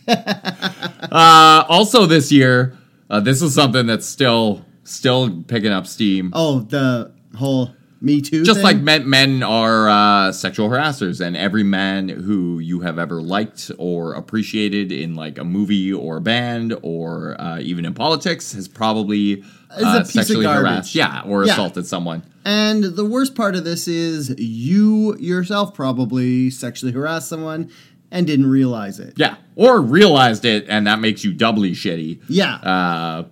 Uh, 0.09 1.65
also, 1.69 2.07
this 2.07 2.31
year, 2.33 2.77
uh, 3.11 3.21
this 3.21 3.43
is 3.43 3.55
something 3.55 3.87
that's 3.87 4.07
still 4.07 4.65
still 4.87 5.43
picking 5.43 5.73
up 5.73 5.87
steam. 5.87 6.31
Oh, 6.33 6.61
the 6.61 7.13
whole 7.37 7.75
Me 8.01 8.21
Too. 8.21 8.45
just 8.45 8.59
thing? 8.59 8.65
like 8.65 8.77
men, 8.79 9.09
men 9.09 9.43
are 9.43 9.89
uh, 9.89 10.33
sexual 10.33 10.69
harassers, 10.69 11.21
and 11.25 11.37
every 11.37 11.63
man 11.63 12.09
who 12.09 12.59
you 12.59 12.81
have 12.81 12.99
ever 12.99 13.21
liked 13.23 13.71
or 13.79 14.15
appreciated 14.15 14.93
in 14.93 15.15
like 15.15 15.39
a 15.39 15.45
movie 15.45 15.93
or 15.93 16.19
a 16.19 16.21
band 16.21 16.77
or 16.83 17.41
uh, 17.41 17.59
even 17.61 17.85
in 17.85 17.95
politics 17.95 18.53
has 18.53 18.69
probably 18.69 19.43
uh, 19.71 20.05
sexually 20.05 20.47
harassed, 20.47 20.95
yeah, 20.95 21.23
or 21.27 21.45
Yeah. 21.45 21.53
assaulted 21.53 21.87
someone. 21.87 22.23
And 22.45 22.85
the 22.85 23.05
worst 23.05 23.35
part 23.35 23.57
of 23.57 23.65
this 23.65 23.89
is 23.89 24.33
you 24.39 25.17
yourself 25.19 25.75
probably 25.75 26.49
sexually 26.51 26.93
harassed 26.93 27.29
someone 27.29 27.71
and 28.13 28.25
didn't 28.27 28.49
realize 28.49 29.01
it. 29.01 29.15
Yeah, 29.17 29.35
or 29.57 29.81
realized 29.81 30.45
it, 30.45 30.67
and 30.69 30.87
that 30.87 31.01
makes 31.01 31.25
you 31.25 31.33
doubly 31.33 31.73
shitty. 31.73 32.21
Yeah. 32.29 32.55
uh, 32.57 33.25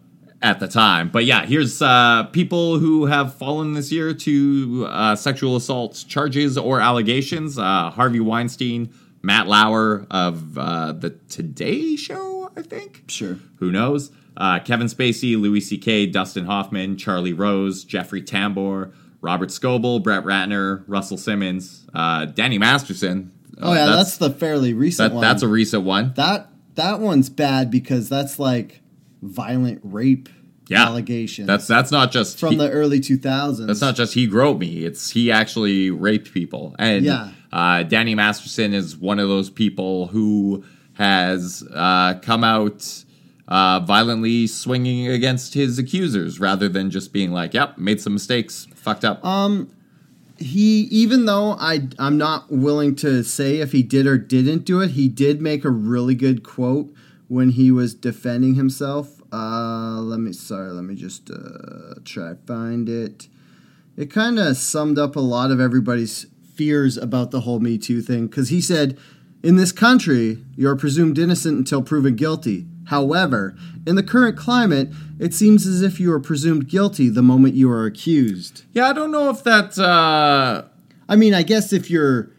at 0.45 0.61
the 0.61 0.69
time. 0.69 1.09
But 1.09 1.25
yeah, 1.25 1.47
here's 1.47 1.81
uh, 1.81 2.25
people 2.25 2.79
who 2.79 3.07
have 3.07 3.35
fallen 3.35 3.73
this 3.73 3.91
year 3.91 4.13
to 4.13 4.87
uh, 4.89 5.17
sexual 5.17 5.57
assault 5.57 6.05
charges 6.07 6.59
or 6.59 6.81
allegations. 6.81 7.59
Uh, 7.59 7.91
Harvey 7.91 8.21
Weinstein, 8.21 8.93
Matt 9.23 9.49
Lauer 9.49 10.07
of 10.11 10.59
uh, 10.59 10.93
the 10.93 11.11
Today 11.29 11.97
Show, 11.97 12.51
I 12.57 12.63
think. 12.63 13.05
Sure. 13.09 13.39
Who 13.57 13.73
knows? 13.73 14.13
Uh, 14.37 14.59
Kevin 14.59 14.89
Spacey, 14.89 15.41
Louis 15.41 15.61
C.K., 15.61 16.07
Dustin 16.07 16.45
Hoffman, 16.45 16.99
Charlie 16.99 17.33
Rose, 17.33 17.83
Jeffrey 17.85 18.21
Tambor, 18.21 18.93
Robert 19.23 19.49
Scoble, 19.49 20.03
Brett 20.03 20.25
Ratner, 20.25 20.85
Russell 20.87 21.17
Simmons, 21.17 21.87
uh, 21.95 22.27
Danny 22.27 22.59
Masterson. 22.59 23.33
Oh 23.63 23.73
yeah, 23.73 23.87
that's, 23.87 24.19
the 24.19 24.31
fairly 24.31 24.75
recent 24.75 25.11
that, 25.11 25.15
one. 25.15 25.23
that's 25.23 25.43
a 25.43 25.49
recent 25.49 25.85
one. 25.85 26.13
that 26.17 26.49
that 26.75 26.99
one's 26.99 27.31
bad 27.31 27.71
because 27.71 28.09
that's 28.09 28.41
like 28.41 28.83
violent 29.25 29.81
rape 29.83 30.29
Yeah, 30.69 30.85
allegations. 30.87 31.47
That's 31.47 31.67
that's 31.67 31.91
not 31.91 32.13
just 32.13 32.39
from 32.39 32.53
he- 32.53 32.57
the 32.59 32.71
early 32.71 33.01
2000s. 33.01 33.67
That's 33.67 33.81
not 33.81 33.97
just 33.97 34.15
he 34.15 34.27
groped 34.27 34.61
me; 34.61 34.85
it's 34.85 35.11
he 35.11 35.31
actually 35.33 35.91
raped 35.91 36.33
people. 36.33 36.75
And 36.79 37.05
Yeah. 37.05 37.31
uh, 37.53 37.83
Danny 37.85 38.15
Masterson 38.15 38.73
is 38.75 38.97
one 38.97 39.19
of 39.19 39.29
those 39.29 39.51
people 39.51 40.07
who 40.09 40.65
has 40.95 41.63
uh, 41.75 42.15
come 42.23 42.45
out 42.45 43.05
uh, 43.49 43.81
violently 43.81 44.47
swinging 44.47 45.09
against 45.09 45.53
his 45.55 45.79
accusers, 45.79 46.41
rather 46.41 46.69
than 46.69 46.91
just 46.91 47.13
being 47.13 47.31
like, 47.33 47.53
"Yep, 47.53 47.77
made 47.79 48.01
some 48.01 48.13
mistakes, 48.15 48.67
fucked 48.75 49.05
up." 49.05 49.23
Um, 49.25 49.69
he 50.39 50.83
even 50.91 51.27
though 51.27 51.53
I 51.61 51.89
I'm 51.99 52.17
not 52.19 52.51
willing 52.51 52.97
to 52.97 53.23
say 53.23 53.59
if 53.59 53.73
he 53.73 53.83
did 53.83 54.07
or 54.07 54.17
didn't 54.19 54.65
do 54.65 54.81
it, 54.81 54.93
he 54.93 55.09
did 55.09 55.41
make 55.43 55.65
a 55.65 55.71
really 55.71 56.15
good 56.15 56.43
quote 56.43 56.93
when 57.29 57.51
he 57.51 57.71
was 57.71 57.95
defending 57.95 58.55
himself. 58.55 59.21
Uh, 59.33 60.01
let 60.01 60.21
me 60.21 60.33
sorry, 60.33 60.71
let 60.71 60.85
me 60.85 60.95
just 60.95 61.31
uh, 61.31 61.95
try 62.05 62.35
find 62.47 62.89
it. 62.89 63.29
It 63.97 64.11
kind 64.11 64.39
of 64.39 64.57
summed 64.57 64.99
up 64.99 65.17
a 65.17 65.21
lot 65.21 65.51
of 65.51 65.61
everybody's 65.61 66.27
fears 66.55 66.97
about 66.97 67.31
the 67.31 67.41
whole 67.41 67.61
Me 67.61 67.79
Too 67.79 68.01
thing 68.01 68.27
because 68.27 68.49
he 68.49 68.61
said, 68.61 68.99
"In 69.43 69.57
this 69.57 69.73
country, 69.73 70.45
you 70.57 70.69
are 70.69 70.77
presumed 70.77 71.19
innocent 71.19 71.59
until 71.59 71.83
proven 71.83 72.17
guilty." 72.17 72.67
However, 72.89 73.57
in 73.87 73.97
the 73.97 74.03
current 74.03 74.37
climate, 74.37 74.91
it 75.19 75.33
seems 75.33 75.67
as 75.67 75.81
if 75.81 75.99
you 75.99 76.13
are 76.13 76.21
presumed 76.21 76.69
guilty 76.69 77.09
the 77.09 77.23
moment 77.23 77.55
you 77.55 77.71
are 77.71 77.87
accused. 77.87 78.65
yeah, 78.73 78.89
I 78.89 78.93
don't 78.93 79.11
know 79.11 79.31
if 79.31 79.43
that. 79.45 79.79
Uh, 79.79 80.65
I 81.09 81.17
mean, 81.17 81.35
I 81.35 81.43
guess 81.43 81.73
if 81.73 81.91
you're 81.91 82.31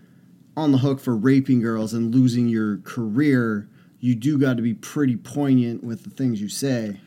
on 0.56 0.72
the 0.72 0.80
hook 0.80 1.00
for 1.00 1.16
raping 1.16 1.62
girls 1.62 1.94
and 1.94 2.14
losing 2.14 2.48
your 2.48 2.78
career, 2.78 3.68
you 4.06 4.16
do 4.16 4.38
got 4.38 4.58
to 4.58 4.64
be 4.64 4.74
pretty 4.74 5.16
poignant 5.18 5.84
with 5.84 6.04
the 6.04 6.10
things 6.10 6.40
you 6.42 6.50
say. 6.50 7.00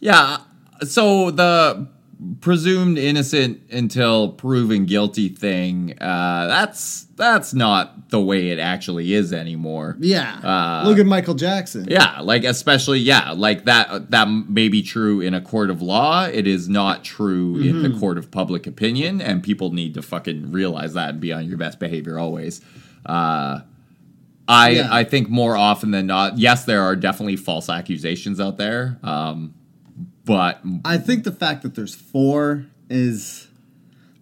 Yeah. 0.00 0.38
So 0.82 1.30
the 1.30 1.88
presumed 2.40 2.98
innocent 2.98 3.60
until 3.70 4.32
proven 4.32 4.84
guilty 4.84 5.28
thing, 5.28 5.94
uh, 6.00 6.46
that's 6.48 7.04
that's 7.16 7.54
not 7.54 8.10
the 8.10 8.20
way 8.20 8.48
it 8.50 8.58
actually 8.58 9.12
is 9.14 9.32
anymore. 9.32 9.96
Yeah. 10.00 10.38
Uh, 10.42 10.88
Look 10.88 10.98
at 10.98 11.06
Michael 11.06 11.34
Jackson. 11.34 11.86
Yeah, 11.88 12.20
like 12.20 12.44
especially 12.44 12.98
yeah, 12.98 13.32
like 13.32 13.64
that 13.66 14.10
that 14.10 14.26
may 14.28 14.68
be 14.68 14.82
true 14.82 15.20
in 15.20 15.32
a 15.34 15.40
court 15.40 15.70
of 15.70 15.80
law. 15.82 16.24
It 16.24 16.46
is 16.46 16.68
not 16.68 17.04
true 17.04 17.56
in 17.56 17.76
Mm-hmm. 17.76 17.92
the 17.94 18.00
court 18.00 18.18
of 18.18 18.30
public 18.30 18.66
opinion, 18.66 19.20
and 19.20 19.42
people 19.42 19.72
need 19.72 19.94
to 19.94 20.02
fucking 20.02 20.50
realize 20.52 20.94
that 20.94 21.10
and 21.10 21.20
be 21.20 21.32
on 21.32 21.46
your 21.46 21.56
best 21.58 21.78
behavior 21.78 22.18
always. 22.18 22.60
Uh, 23.06 23.60
I 24.50 24.68
Yeah. 24.70 24.88
I 24.90 25.04
think 25.04 25.28
more 25.30 25.56
often 25.56 25.90
than 25.92 26.06
not, 26.06 26.38
yes, 26.38 26.64
there 26.64 26.82
are 26.82 26.96
definitely 26.96 27.36
false 27.36 27.68
accusations 27.68 28.40
out 28.40 28.56
there. 28.58 28.98
Um, 29.02 29.54
but 30.24 30.60
I 30.84 30.98
think 30.98 31.24
the 31.24 31.32
fact 31.32 31.62
that 31.62 31.74
there's 31.74 31.94
four 31.94 32.66
is 32.88 33.46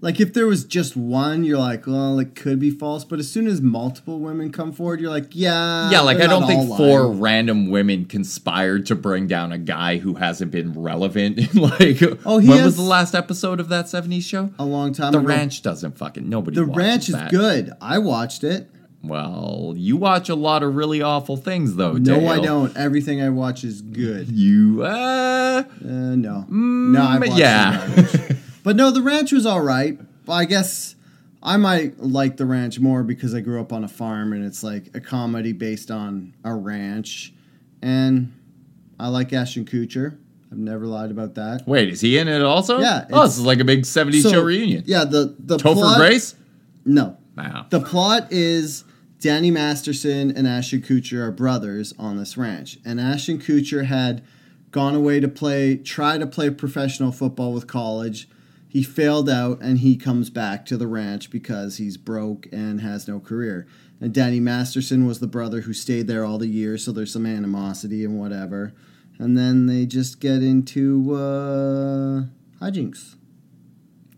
like 0.01 0.21
if 0.21 0.33
there 0.33 0.47
was 0.47 0.64
just 0.64 0.97
one, 0.97 1.43
you're 1.43 1.59
like, 1.59 1.87
well, 1.87 2.19
it 2.21 2.37
could 2.37 2.61
be 2.61 2.71
false. 2.71 3.05
But 3.05 3.19
as 3.19 3.29
soon 3.31 3.49
as 3.49 3.61
multiple 3.61 4.21
women 4.21 4.53
come 4.53 4.71
forward, 4.73 5.01
you're 5.01 5.11
like, 5.11 5.31
yeah, 5.33 5.91
yeah, 5.91 6.01
like 6.03 6.19
I 6.21 6.27
don't 6.29 6.47
think 6.47 6.69
four 6.77 7.03
lying. 7.09 7.21
random 7.21 7.69
women 7.69 8.05
conspired 8.05 8.87
to 8.87 8.95
bring 8.95 9.27
down 9.27 9.51
a 9.51 9.59
guy 9.59 9.97
who 9.99 10.14
hasn't 10.14 10.53
been 10.53 10.73
relevant. 10.81 11.38
in 11.38 11.61
like, 11.61 12.01
Oh, 12.25 12.38
he 12.38 12.49
when 12.49 12.64
was 12.64 12.77
the 12.77 12.83
last 12.83 13.14
episode 13.14 13.59
of 13.61 13.69
that 13.71 13.87
'70s 13.87 14.23
show? 14.23 14.51
a 14.59 14.64
long 14.64 14.93
time 14.93 15.12
The 15.12 15.19
ago. 15.19 15.27
Ranch 15.29 15.62
doesn't 15.62 15.99
fucking 15.99 16.29
nobody. 16.29 16.55
The 16.55 16.64
ranch 16.64 17.09
is 17.09 17.14
that. 17.17 17.31
good. 17.31 17.73
I 17.81 17.99
watched 17.99 18.45
it. 18.45 18.71
Well, 19.03 19.75
you 19.77 19.97
watch 19.97 20.29
a 20.29 20.35
lot 20.35 20.63
of 20.63 20.75
really 20.75 21.01
awful 21.01 21.37
things, 21.37 21.77
though. 21.77 21.93
No, 21.93 22.19
Dale. 22.19 22.29
I 22.29 22.41
don't. 22.41 22.77
Everything 22.77 23.23
I 23.23 23.29
watch 23.31 23.63
is 23.65 23.81
good. 23.81 24.29
You, 24.29 24.83
uh, 24.85 25.63
Uh, 25.85 25.87
no, 26.17 26.45
no, 26.49 27.01
I 27.03 27.19
watched 27.19 27.33
Mm, 27.33 27.39
yeah. 27.39 28.37
but 28.65 28.75
no, 28.77 28.91
the 28.91 29.03
ranch 29.03 29.31
was 29.33 29.47
all 29.47 29.61
right. 29.61 29.99
I 30.29 30.45
guess 30.45 30.97
I 31.43 31.57
might 31.57 32.01
like 32.01 32.37
the 32.39 32.45
ranch 32.45 32.81
more 32.81 33.03
because 33.05 33.35
I 33.35 33.41
grew 33.41 33.61
up 33.61 33.73
on 33.73 33.85
a 33.85 33.89
farm 33.89 34.33
and 34.33 34.45
it's 34.45 34.63
like 34.65 34.91
a 34.95 35.01
comedy 35.01 35.53
based 35.53 35.91
on 35.93 36.35
a 36.45 36.53
ranch, 36.53 37.33
and 37.81 38.33
I 38.99 39.09
like 39.09 39.33
Ashton 39.33 39.65
Kutcher. 39.65 40.19
I've 40.51 40.59
never 40.59 40.87
lied 40.87 41.11
about 41.13 41.35
that. 41.37 41.67
Wait, 41.69 41.89
is 41.91 42.01
he 42.01 42.19
in 42.19 42.27
it 42.27 42.43
also? 42.43 42.81
Yeah, 42.81 43.07
Oh, 43.13 43.25
this 43.25 43.39
is 43.39 43.45
like 43.45 43.61
a 43.61 43.65
big 43.65 43.83
'70s 43.83 44.23
So, 44.23 44.31
show 44.33 44.43
reunion. 44.43 44.83
Yeah, 44.87 45.05
the 45.05 45.35
the 45.39 45.57
Topher 45.57 45.75
plot, 45.75 45.99
Grace. 45.99 46.35
No, 46.85 47.17
Wow. 47.37 47.67
the 47.71 47.81
plot 47.81 48.29
is 48.33 48.85
Danny 49.20 49.50
Masterson 49.50 50.31
and 50.31 50.46
Ashton 50.46 50.81
Kutcher 50.81 51.26
are 51.26 51.33
brothers 51.33 51.92
on 51.98 52.18
this 52.18 52.37
ranch, 52.37 52.78
and 52.85 53.00
Ashton 53.00 53.38
Kutcher 53.38 53.87
had 53.87 54.22
gone 54.70 54.94
away 54.94 55.18
to 55.18 55.26
play, 55.26 55.76
try 55.76 56.18
to 56.18 56.26
play 56.26 56.50
professional 56.50 57.11
football 57.11 57.52
with 57.52 57.66
college. 57.66 58.28
He 58.68 58.85
failed 58.85 59.28
out, 59.28 59.61
and 59.61 59.78
he 59.78 59.96
comes 59.96 60.31
back 60.31 60.64
to 60.66 60.76
the 60.76 60.87
ranch 60.87 61.31
because 61.31 61.78
he's 61.78 61.96
broke 61.96 62.46
and 62.52 62.81
has 62.81 63.09
no 63.09 63.18
career. 63.18 63.66
And 64.00 64.14
Danny 64.14 64.38
Masterson 64.38 65.04
was 65.04 65.18
the 65.18 65.26
brother 65.26 65.62
who 65.62 65.72
stayed 65.72 66.07
there 66.07 66.24
all 66.24 66.38
the 66.38 66.46
years, 66.46 66.85
so 66.85 66.92
there's 66.92 67.12
some 67.12 67.26
animosity 67.26 68.04
and 68.04 68.20
whatever. 68.20 68.72
And 69.18 69.37
then 69.37 69.66
they 69.66 69.85
just 69.85 70.20
get 70.20 70.44
into 70.44 71.14
uh, 71.14 72.22
hijinks. 72.64 73.16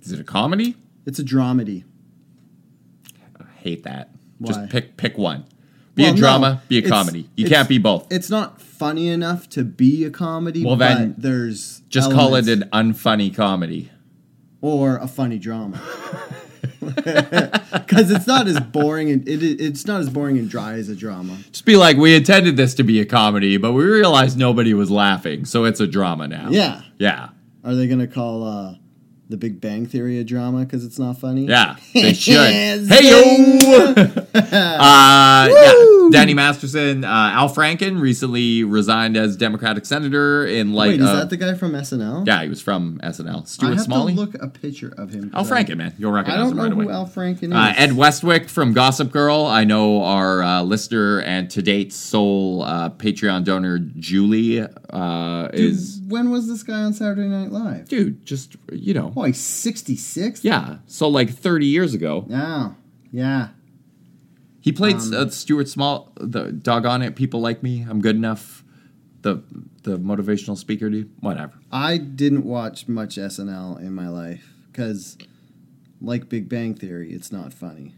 Is 0.03 0.13
it 0.13 0.21
a 0.21 0.25
comedy? 0.25 0.77
It's 1.07 1.19
a 1.19 1.25
dramedy. 1.25 1.85
I 3.39 3.45
hate 3.57 3.85
that. 3.85 4.11
Why? 4.41 4.53
Just 4.53 4.71
pick 4.71 4.97
pick 4.97 5.17
one. 5.17 5.45
Be 5.95 6.03
Well, 6.05 6.13
a 6.13 6.15
no, 6.15 6.19
drama. 6.21 6.63
be 6.69 6.77
a 6.77 6.79
it's- 6.79 6.91
comedy. 6.91 7.29
You 7.37 7.47
it's- 7.47 7.57
can't 7.57 7.69
be 7.69 7.79
both. 7.79 8.07
It's 8.11 8.31
not 8.31 8.61
funny 8.61 9.09
enough 9.09 9.49
to 9.51 9.65
be 9.65 10.05
a 10.05 10.11
comedy. 10.11 10.65
Well, 10.65 10.77
then, 10.77 11.15
there's 11.19 11.83
Just 11.89 12.11
call 12.13 12.35
it 12.35 12.47
elements- 12.49 12.69
an 12.73 12.93
unfunny 12.93 13.35
comedy. 13.35 13.91
or 14.63 14.97
a 14.99 15.07
funny 15.09 15.39
drama 15.39 15.81
because 16.95 18.11
it's 18.11 18.27
not 18.27 18.47
as 18.47 18.61
boring 18.61 19.11
and 19.11 19.27
it, 19.29 19.43
it- 19.43 19.61
it's 19.61 19.87
not 19.87 20.01
as 20.01 20.09
boring 20.11 20.39
and 20.39 20.49
dry 20.49 20.75
as 20.75 20.89
a 20.89 20.97
drama. 20.97 21.39
Just 21.51 21.65
be 21.65 21.77
like, 21.77 21.97
we 21.97 22.15
intended 22.15 22.57
this 22.57 22.75
to 22.75 22.83
be 22.83 23.01
a 23.01 23.05
comedy, 23.07 23.57
but 23.57 23.73
we 23.73 23.85
realized 23.85 24.39
nobody 24.39 24.75
was 24.75 24.91
laughing, 24.91 25.45
so 25.45 25.65
it's 25.65 25.81
a 25.81 25.87
drama 25.87 26.29
now. 26.29 26.49
Yeah, 26.51 26.83
Yeah. 26.99 27.31
are 27.65 27.75
they 27.75 27.87
gonna 27.89 28.07
call 28.07 28.45
uh, 28.47 28.75
the 29.31 29.37
Big 29.37 29.61
Bang 29.61 29.87
Theory 29.87 30.19
a 30.19 30.25
drama 30.25 30.65
because 30.65 30.85
it's 30.85 30.99
not 30.99 31.19
funny? 31.19 31.47
Yeah, 31.47 31.77
they 31.95 32.13
should. 32.15 32.35
Hey 32.35 33.11
yo! 33.11 33.21
uh, 34.35 35.49
yeah! 35.51 36.00
Danny 36.11 36.35
Masterson, 36.35 37.05
uh, 37.05 37.09
Al 37.09 37.49
Franken 37.49 38.01
recently 38.01 38.65
resigned 38.65 39.17
as 39.17 39.37
Democratic 39.37 39.85
senator 39.87 40.47
in 40.47 40.73
like. 40.73 40.89
Wait, 40.91 41.01
is 41.01 41.07
uh, 41.07 41.17
that 41.21 41.31
the 41.31 41.37
guy 41.37 41.55
from 41.55 41.73
SNL? 41.73 42.27
yeah, 42.27 42.43
he 42.43 42.49
was 42.49 42.61
from 42.61 42.99
SNL. 43.03 43.43
I 43.43 43.45
Stuart 43.45 43.71
have 43.75 43.81
Smalley. 43.81 44.15
to 44.15 44.21
look 44.21 44.35
a 44.35 44.49
picture 44.49 44.93
of 44.97 45.11
him. 45.11 45.31
Al 45.35 45.45
Franken, 45.45 45.77
man, 45.77 45.95
you'll 45.99 46.13
recognize 46.13 46.39
I 46.39 46.43
don't 46.43 46.51
him 46.53 46.57
know 46.57 46.63
right 46.65 46.73
who 46.73 46.81
away. 46.83 46.93
Al 46.93 47.07
Franken 47.07 47.43
is. 47.45 47.53
Uh, 47.53 47.73
Ed 47.77 47.93
Westwick 47.97 48.49
from 48.49 48.73
Gossip 48.73 49.11
Girl. 49.11 49.45
I 49.47 49.65
know 49.65 50.03
our 50.03 50.43
uh, 50.43 50.63
listener 50.63 51.21
and 51.21 51.51
to 51.51 51.63
date 51.63 51.93
sole 51.93 52.63
uh, 52.63 52.91
Patreon 52.91 53.45
donor 53.45 53.79
Julie 53.79 54.61
uh, 54.61 55.49
Dude, 55.49 55.61
is 55.61 56.01
when 56.09 56.31
was 56.31 56.49
this 56.49 56.63
guy 56.63 56.83
on 56.83 56.93
Saturday 56.93 57.29
Night 57.29 57.51
Live? 57.53 57.89
dude. 57.89 58.25
Just 58.27 58.57
you 58.73 58.95
know, 58.95 59.13
Oh, 59.17 59.31
sixty 59.33 59.97
six. 59.97 60.45
yeah. 60.45 60.79
So 60.87 61.09
like 61.09 61.31
thirty 61.31 61.67
years 61.67 61.95
ago, 61.95 62.25
Yeah. 62.29 62.71
Yeah. 63.13 63.49
He 64.61 64.73
played 64.73 64.97
Um, 64.97 65.15
uh, 65.15 65.29
Stuart 65.31 65.69
Smalley. 65.69 66.07
The 66.21 66.53
doggone 66.53 67.03
it, 67.03 67.17
people 67.17 67.41
like 67.41 67.63
me. 67.63 67.83
I'm 67.89 68.01
good 68.01 68.17
enough. 68.17 68.63
The 69.23 69.43
the 69.83 69.99
motivational 69.99 70.57
speaker 70.57 70.91
dude. 70.91 71.11
Whatever. 71.21 71.53
I 71.73 71.97
didn't 71.97 72.45
watch 72.45 72.87
much 72.89 73.17
SNL 73.17 73.81
in 73.81 73.95
my 73.95 74.09
life 74.09 74.53
because 74.71 75.17
like 76.01 76.29
Big 76.29 76.49
Bang 76.49 76.75
Theory, 76.75 77.13
it's 77.13 77.31
not 77.33 77.53
funny. 77.53 77.95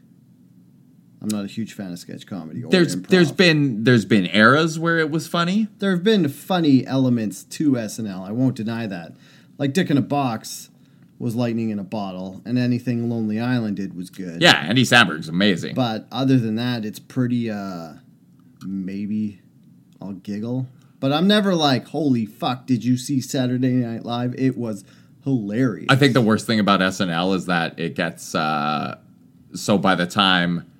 I'm 1.20 1.28
not 1.28 1.44
a 1.44 1.48
huge 1.48 1.74
fan 1.74 1.92
of 1.92 2.00
sketch 2.00 2.26
comedy. 2.26 2.64
Or 2.64 2.70
There's 2.70 2.96
improv. 2.96 3.06
there's 3.08 3.30
been 3.32 3.84
there's 3.84 4.04
been 4.04 4.26
eras 4.26 4.78
where 4.78 4.98
it 4.98 5.08
was 5.10 5.28
funny. 5.28 5.68
there 5.78 5.92
have 5.92 6.02
been 6.02 6.28
funny 6.28 6.84
elements 6.86 7.44
to 7.44 7.72
SNL. 7.72 8.26
I 8.26 8.32
won't 8.32 8.56
deny 8.56 8.86
that. 8.88 9.14
Like 9.58 9.72
Dick 9.72 9.88
in 9.90 9.96
a 9.96 10.02
Box 10.02 10.70
was 11.22 11.36
lightning 11.36 11.70
in 11.70 11.78
a 11.78 11.84
bottle, 11.84 12.42
and 12.44 12.58
anything 12.58 13.08
Lonely 13.08 13.38
Island 13.38 13.76
did 13.76 13.94
was 13.94 14.10
good. 14.10 14.42
Yeah, 14.42 14.56
Andy 14.56 14.82
Samberg's 14.82 15.28
amazing. 15.28 15.76
But 15.76 16.08
other 16.10 16.36
than 16.36 16.56
that, 16.56 16.84
it's 16.84 16.98
pretty. 16.98 17.48
uh 17.48 17.94
Maybe 18.64 19.40
I'll 20.00 20.12
giggle, 20.12 20.68
but 21.00 21.12
I'm 21.12 21.26
never 21.28 21.54
like, 21.54 21.88
"Holy 21.88 22.26
fuck! 22.26 22.66
Did 22.66 22.84
you 22.84 22.96
see 22.96 23.20
Saturday 23.20 23.70
Night 23.70 24.04
Live? 24.04 24.34
It 24.36 24.56
was 24.56 24.84
hilarious." 25.24 25.86
I 25.88 25.96
think 25.96 26.12
the 26.12 26.20
worst 26.20 26.46
thing 26.46 26.60
about 26.60 26.80
SNL 26.80 27.34
is 27.36 27.46
that 27.46 27.78
it 27.78 27.94
gets 27.94 28.34
uh, 28.34 28.98
so 29.54 29.78
by 29.78 29.94
the 29.94 30.06
time 30.06 30.70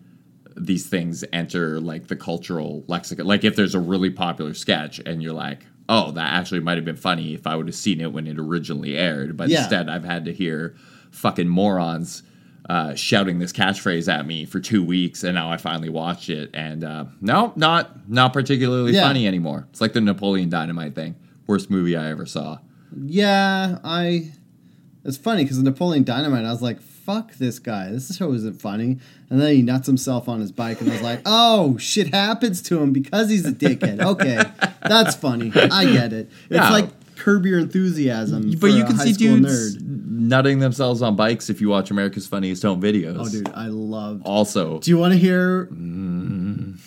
these 0.57 0.87
things 0.87 1.25
enter 1.33 1.81
like 1.81 2.09
the 2.09 2.17
cultural 2.17 2.85
lexicon, 2.89 3.27
like 3.27 3.45
if 3.45 3.57
there's 3.57 3.75
a 3.75 3.81
really 3.81 4.11
popular 4.11 4.55
sketch 4.55 5.01
and 5.01 5.23
you're 5.23 5.33
like, 5.33 5.67
oh, 5.93 6.11
that 6.13 6.33
actually 6.33 6.61
might 6.61 6.77
have 6.77 6.85
been 6.85 6.97
funny 6.97 7.35
if 7.35 7.47
I 7.47 7.55
would 7.57 7.67
have 7.67 7.75
seen 7.77 8.01
it 8.01 8.13
when 8.13 8.27
it 8.27 8.39
originally 8.39 8.97
aired, 8.97 9.37
but 9.37 9.49
Yeah. 9.49 9.59
instead 9.61 9.89
I've 9.89 10.05
had 10.05 10.25
to 10.27 10.33
hear 10.33 10.75
fucking 11.11 11.49
morons. 11.49 12.23
Uh, 12.71 12.95
shouting 12.95 13.41
this 13.41 13.53
catchphrase 13.53 14.11
at 14.11 14.25
me 14.25 14.45
for 14.45 14.61
two 14.61 14.85
weeks, 14.85 15.25
and 15.25 15.35
now 15.35 15.51
I 15.51 15.57
finally 15.57 15.89
watched 15.89 16.31
it, 16.31 16.49
and 16.55 16.85
uh, 16.85 17.07
no, 17.21 17.53
not 17.57 18.09
not 18.09 18.33
particularly 18.33 18.93
Yeah. 18.95 19.03
funny 19.03 19.27
anymore. 19.27 19.67
It's 19.71 19.81
like 19.81 19.95
the 19.95 20.01
Napoleon 20.01 20.49
Dynamite 20.49 20.95
thing, 20.95 21.17
worst 21.49 21.71
movie 21.71 21.97
I 21.97 22.09
ever 22.11 22.25
saw. 22.25 22.59
Yeah, 23.05 23.79
I. 23.83 24.31
It's 25.05 25.17
funny 25.17 25.43
because 25.43 25.59
Napoleon 25.59 26.05
Dynamite, 26.05 26.45
I 26.45 26.53
was 26.53 26.63
like, 26.63 26.81
"Fuck 27.05 27.35
this 27.35 27.59
guy! 27.59 27.91
This 27.91 28.17
show 28.17 28.33
isn't 28.33 28.61
funny." 28.61 28.99
And 29.31 29.41
then 29.41 29.55
he 29.55 29.63
nuts 29.63 29.87
himself 29.87 30.29
on 30.29 30.41
his 30.41 30.53
bike, 30.53 30.81
and 30.81 30.91
I 30.91 30.93
was 30.95 31.03
like, 31.03 31.21
"Oh, 31.27 31.77
shit 31.79 32.09
happens 32.15 32.63
to 32.63 32.81
him 32.83 32.93
because 32.93 33.31
he's 33.31 33.47
a 33.47 33.53
dickhead." 33.53 34.01
Okay, 34.03 34.43
that's 34.83 35.15
funny. 35.15 35.53
I 35.55 35.85
get 35.87 36.13
it. 36.13 36.31
It's 36.51 36.57
Yeah. 36.57 36.71
like 36.71 36.89
Curb 37.17 37.47
Your 37.47 37.59
Enthusiasm, 37.61 38.53
But 38.61 38.73
you 38.73 38.85
can 38.85 38.97
see 38.99 39.13
dudes 39.13 39.77
nerd. 39.77 39.83
nutting 40.11 40.59
themselves 40.59 41.03
on 41.03 41.15
bikes 41.15 41.49
if 41.51 41.61
you 41.61 41.69
watch 41.69 41.91
America's 41.91 42.27
Funniest 42.27 42.63
Home 42.65 42.81
Videos. 42.83 43.17
Oh, 43.19 43.29
dude, 43.29 43.49
I 43.55 43.67
love. 43.69 44.23
Also, 44.25 44.81
Do 44.81 44.91
you 44.91 44.99
want 44.99 45.13
to 45.13 45.19
hear 45.19 45.67
mm. 45.67 46.79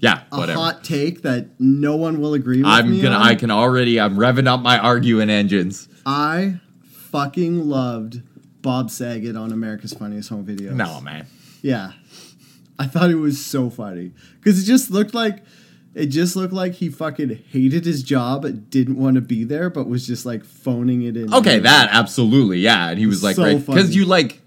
yeah, 0.00 0.22
a 0.32 0.36
whatever. 0.38 0.58
hot 0.58 0.82
take 0.84 1.22
that 1.22 1.48
no 1.60 1.96
one 1.96 2.20
will 2.20 2.34
agree 2.34 2.58
with 2.58 2.66
I'm 2.66 2.90
me 2.90 3.02
gonna. 3.02 3.16
on? 3.16 3.22
I 3.22 3.34
can 3.36 3.50
already. 3.52 4.00
I'm 4.00 4.16
revving 4.16 4.46
up 4.48 4.60
my 4.62 4.78
arguing 4.78 5.30
engines. 5.30 5.88
I 6.04 6.60
fucking 6.82 7.68
loved 7.68 8.22
Bob 8.62 8.90
Saget 8.90 9.36
on 9.36 9.52
America's 9.52 9.92
Funniest 9.92 10.28
Home 10.30 10.44
Videos. 10.46 10.72
No, 10.74 11.00
man. 11.00 11.26
Yeah. 11.62 11.92
I 12.78 12.86
thought 12.86 13.10
it 13.10 13.16
was 13.16 13.44
so 13.44 13.70
funny 13.70 14.12
because 14.40 14.62
it 14.62 14.66
just 14.66 14.90
looked 14.90 15.14
like 15.14 15.42
it 15.94 16.06
just 16.06 16.36
looked 16.36 16.52
like 16.52 16.74
he 16.74 16.90
fucking 16.90 17.42
hated 17.50 17.84
his 17.84 18.02
job, 18.04 18.46
didn't 18.70 18.96
want 18.96 19.16
to 19.16 19.20
be 19.20 19.42
there, 19.42 19.68
but 19.68 19.88
was 19.88 20.06
just 20.06 20.24
like 20.24 20.44
phoning 20.44 21.02
it 21.02 21.16
in. 21.16 21.32
Okay, 21.34 21.58
that 21.58 21.88
absolutely, 21.90 22.58
yeah. 22.58 22.88
And 22.90 22.98
he 22.98 23.06
was 23.06 23.24
like, 23.24 23.34
So 23.36 23.42
right, 23.44 23.64
because 23.66 23.94
you 23.96 24.04
like. 24.04 24.40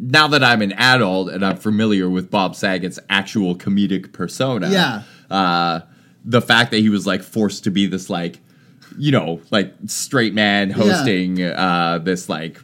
Now 0.00 0.28
that 0.28 0.44
I'm 0.44 0.62
an 0.62 0.72
adult 0.74 1.28
and 1.30 1.44
I'm 1.44 1.56
familiar 1.56 2.08
with 2.08 2.30
Bob 2.30 2.54
Saget's 2.54 3.00
actual 3.10 3.56
comedic 3.56 4.12
persona, 4.12 4.70
Yeah. 4.70 5.02
uh, 5.28 5.80
the 6.24 6.40
fact 6.40 6.70
that 6.70 6.76
he 6.78 6.88
was 6.88 7.04
like 7.04 7.20
forced 7.20 7.64
to 7.64 7.72
be 7.72 7.86
this 7.88 8.08
like, 8.08 8.38
you 8.96 9.10
know, 9.10 9.40
like 9.50 9.74
straight 9.86 10.34
man 10.34 10.70
hosting 10.70 11.42
uh, 11.42 11.98
this 11.98 12.28
like 12.28 12.62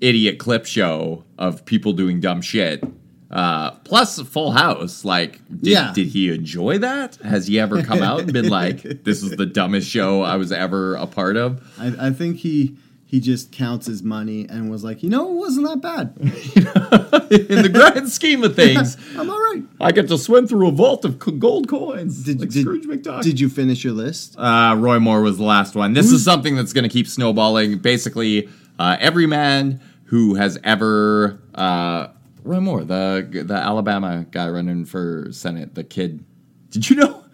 idiot 0.00 0.38
clip 0.38 0.66
show 0.66 1.24
of 1.38 1.64
people 1.64 1.92
doing 1.92 2.20
dumb 2.20 2.40
shit. 2.42 2.82
Uh, 3.30 3.70
plus 3.84 4.18
Full 4.20 4.50
House, 4.50 5.04
like, 5.04 5.40
did, 5.48 5.66
Yeah. 5.72 5.92
did 5.94 6.08
he 6.08 6.32
enjoy 6.34 6.78
that? 6.78 7.16
Has 7.22 7.46
he 7.46 7.60
ever 7.60 7.82
come 7.82 8.02
out 8.02 8.20
and 8.20 8.32
been 8.32 8.48
like, 8.48 8.82
"This 9.04 9.22
is 9.22 9.30
the 9.36 9.46
dumbest 9.46 9.88
show 9.88 10.22
I 10.22 10.34
was 10.36 10.50
ever 10.50 10.96
a 10.96 11.06
part 11.06 11.36
of"? 11.36 11.62
I, 11.78 12.08
I 12.08 12.10
think 12.10 12.38
he 12.38 12.74
he 13.06 13.20
just 13.20 13.50
counts 13.52 13.86
his 13.86 14.02
money 14.04 14.46
and 14.48 14.70
was 14.70 14.82
like, 14.84 15.02
you 15.02 15.10
know, 15.10 15.30
it 15.30 15.34
wasn't 15.34 15.66
that 15.68 15.80
bad. 15.80 16.14
In 17.50 17.62
the 17.62 17.68
grand 17.68 18.08
scheme 18.08 18.42
of 18.44 18.54
things, 18.56 18.96
I'm 19.16 19.28
all 19.30 19.38
right. 19.38 19.62
I 19.80 19.92
get 19.92 20.08
to 20.08 20.18
swim 20.18 20.46
through 20.46 20.68
a 20.68 20.70
vault 20.72 21.04
of 21.04 21.18
gold 21.40 21.68
coins, 21.68 22.24
Did, 22.24 22.40
like 22.40 22.50
did, 22.50 22.62
Scrooge 22.62 22.84
McDuck. 22.86 23.22
did 23.22 23.38
you 23.40 23.48
finish 23.48 23.82
your 23.84 23.92
list? 23.94 24.36
Uh, 24.38 24.74
Roy 24.78 24.98
Moore 24.98 25.22
was 25.22 25.38
the 25.38 25.44
last 25.44 25.74
one. 25.74 25.92
This 25.92 26.10
is 26.12 26.24
something 26.24 26.54
that's 26.56 26.72
going 26.72 26.84
to 26.84 26.88
keep 26.88 27.06
snowballing. 27.08 27.78
Basically, 27.78 28.48
uh, 28.78 28.96
every 29.00 29.26
man 29.26 29.80
who 30.10 30.34
has 30.34 30.58
ever 30.64 31.40
uh, 31.54 32.08
Roy 32.42 32.58
Moore, 32.58 32.82
the 32.82 33.44
the 33.46 33.54
Alabama 33.54 34.26
guy 34.30 34.48
running 34.48 34.84
for 34.84 35.28
Senate, 35.30 35.76
the 35.76 35.84
kid. 35.84 36.24
Did 36.70 36.90
you 36.90 36.96
know? 36.96 37.24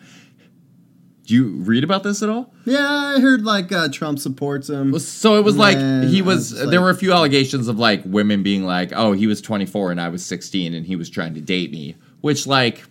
Did 1.22 1.30
you 1.30 1.48
read 1.62 1.84
about 1.84 2.02
this 2.02 2.22
at 2.22 2.28
all? 2.28 2.52
Yeah, 2.66 2.86
I 2.86 3.18
heard 3.20 3.42
like 3.44 3.72
uh, 3.72 3.88
Trump 3.88 4.18
supports 4.18 4.68
him. 4.68 4.96
So 4.98 5.36
it 5.38 5.44
was 5.44 5.56
like 5.56 5.78
he 5.78 6.20
was. 6.20 6.52
was 6.52 6.60
like- 6.60 6.70
there 6.70 6.82
were 6.82 6.90
a 6.90 6.94
few 6.94 7.12
allegations 7.14 7.66
of 7.66 7.78
like 7.78 8.02
women 8.04 8.42
being 8.42 8.64
like, 8.64 8.92
"Oh, 8.94 9.12
he 9.12 9.26
was 9.26 9.40
24 9.40 9.90
and 9.92 10.00
I 10.00 10.08
was 10.10 10.24
16 10.24 10.74
and 10.74 10.84
he 10.86 10.96
was 10.96 11.08
trying 11.08 11.32
to 11.34 11.40
date 11.40 11.72
me," 11.72 11.96
which 12.20 12.46
like 12.46 12.84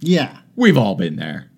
Yeah, 0.00 0.38
we've 0.56 0.76
all 0.76 0.96
been 0.96 1.16
there. 1.16 1.50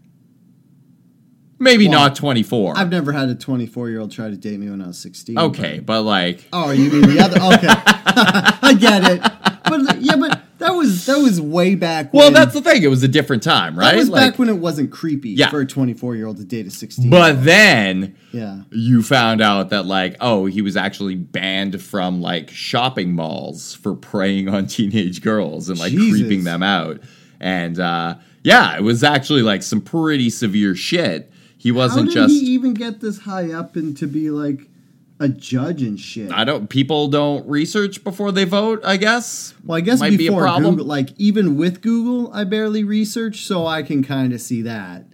Maybe 1.62 1.88
Well, 1.88 2.00
not 2.00 2.16
24. 2.16 2.78
I've 2.78 2.90
never 2.90 3.12
had 3.12 3.28
a 3.28 3.34
24 3.34 3.90
year 3.90 4.00
old 4.00 4.10
try 4.10 4.30
to 4.30 4.36
date 4.36 4.58
me 4.58 4.70
when 4.70 4.80
I 4.82 4.86
was 4.88 4.98
16. 4.98 5.38
okay, 5.38 5.78
but 5.78 6.02
like 6.02 6.46
Oh, 6.52 6.70
you 6.70 6.90
mean 6.90 7.02
the 7.02 7.20
other? 7.20 7.36
Okay, 7.36 7.66
I 7.68 8.74
get 8.78 9.04
it. 9.04 9.20
But 9.64 10.00
yeah, 10.00 10.16
but 10.16 10.40
that 10.58 10.70
was 10.70 11.04
that 11.06 11.18
was 11.18 11.38
way 11.40 11.74
back. 11.74 12.12
When 12.14 12.20
Well, 12.22 12.30
that's 12.32 12.54
the 12.54 12.62
thing. 12.62 12.82
It 12.82 12.88
was 12.88 13.02
a 13.02 13.08
different 13.08 13.42
time, 13.42 13.78
right? 13.78 13.92
that 13.92 13.96
was 13.98 14.08
Like, 14.08 14.32
back 14.32 14.38
when 14.38 14.48
it 14.48 14.56
wasn't 14.56 14.90
creepy 14.90 15.30
Yeah. 15.30 15.50
for 15.50 15.60
a 15.60 15.66
24 15.66 16.16
year 16.16 16.26
old 16.26 16.38
to 16.38 16.44
date 16.44 16.66
a 16.66 16.70
16. 16.70 17.10
but 17.10 17.44
then 17.44 18.16
yeah, 18.32 18.62
you 18.70 19.02
found 19.02 19.42
out 19.42 19.68
that 19.70 19.84
like, 19.84 20.16
oh, 20.20 20.46
he 20.46 20.62
was 20.62 20.78
actually 20.78 21.14
banned 21.14 21.80
from 21.82 22.22
like 22.22 22.50
shopping 22.50 23.12
malls 23.14 23.74
for 23.74 23.94
preying 23.94 24.48
on 24.48 24.66
teenage 24.66 25.20
girls 25.20 25.68
and 25.68 25.78
like 25.78 25.92
Jesus. 25.92 26.20
creeping 26.20 26.44
them 26.44 26.62
out. 26.62 27.00
And 27.38 27.78
uh 27.78 28.14
yeah, 28.42 28.76
it 28.78 28.82
was 28.82 29.04
actually 29.04 29.42
like 29.42 29.62
some 29.62 29.82
pretty 29.82 30.30
severe 30.30 30.74
shit. 30.74 31.30
He 31.60 31.68
how 31.68 31.74
wasn't 31.76 32.06
did 32.06 32.14
just 32.14 32.32
he 32.32 32.38
even 32.52 32.72
get 32.72 33.00
this 33.00 33.18
high 33.18 33.52
up 33.52 33.76
and 33.76 33.94
to 33.98 34.06
be 34.06 34.30
like 34.30 34.70
a 35.18 35.28
judge 35.28 35.82
and 35.82 36.00
shit? 36.00 36.32
I 36.32 36.44
don't 36.44 36.70
people 36.70 37.08
don't 37.08 37.46
research 37.46 38.02
before 38.02 38.32
they 38.32 38.44
vote, 38.44 38.80
I 38.82 38.96
guess. 38.96 39.52
well, 39.62 39.76
I 39.76 39.82
guess 39.82 40.00
might 40.00 40.16
be 40.16 40.28
a 40.28 40.30
before 40.30 40.40
problem. 40.40 40.76
Google, 40.76 40.86
like 40.86 41.10
even 41.18 41.58
with 41.58 41.82
Google, 41.82 42.32
I 42.32 42.44
barely 42.44 42.82
research, 42.82 43.44
so 43.44 43.66
I 43.66 43.82
can 43.82 44.02
kind 44.02 44.32
of 44.32 44.40
see 44.40 44.62
that. 44.62 45.04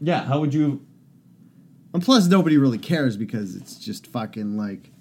Yeah, 0.00 0.22
how 0.22 0.38
would 0.38 0.54
you 0.54 0.86
And 1.92 2.00
plus, 2.04 2.28
nobody 2.28 2.56
really 2.56 2.78
cares 2.78 3.16
because 3.16 3.56
it's 3.56 3.74
just 3.74 4.06
fucking 4.06 4.56
like 4.56 4.92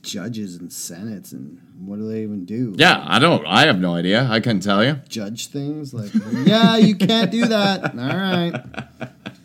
judges 0.00 0.56
and 0.56 0.72
senates 0.72 1.32
and 1.32 1.60
what 1.80 1.98
do 1.98 2.08
they 2.10 2.22
even 2.22 2.46
do? 2.46 2.74
Yeah, 2.78 3.04
I 3.06 3.18
don't 3.18 3.46
I 3.46 3.66
have 3.66 3.78
no 3.78 3.94
idea. 3.94 4.26
I 4.26 4.40
couldn't 4.40 4.62
tell 4.62 4.82
you. 4.82 5.02
Judge 5.06 5.48
things 5.48 5.92
like, 5.92 6.10
yeah, 6.46 6.78
you 6.78 6.96
can't 6.96 7.30
do 7.30 7.44
that. 7.44 7.90
All 7.90 8.16
right. 8.16 8.58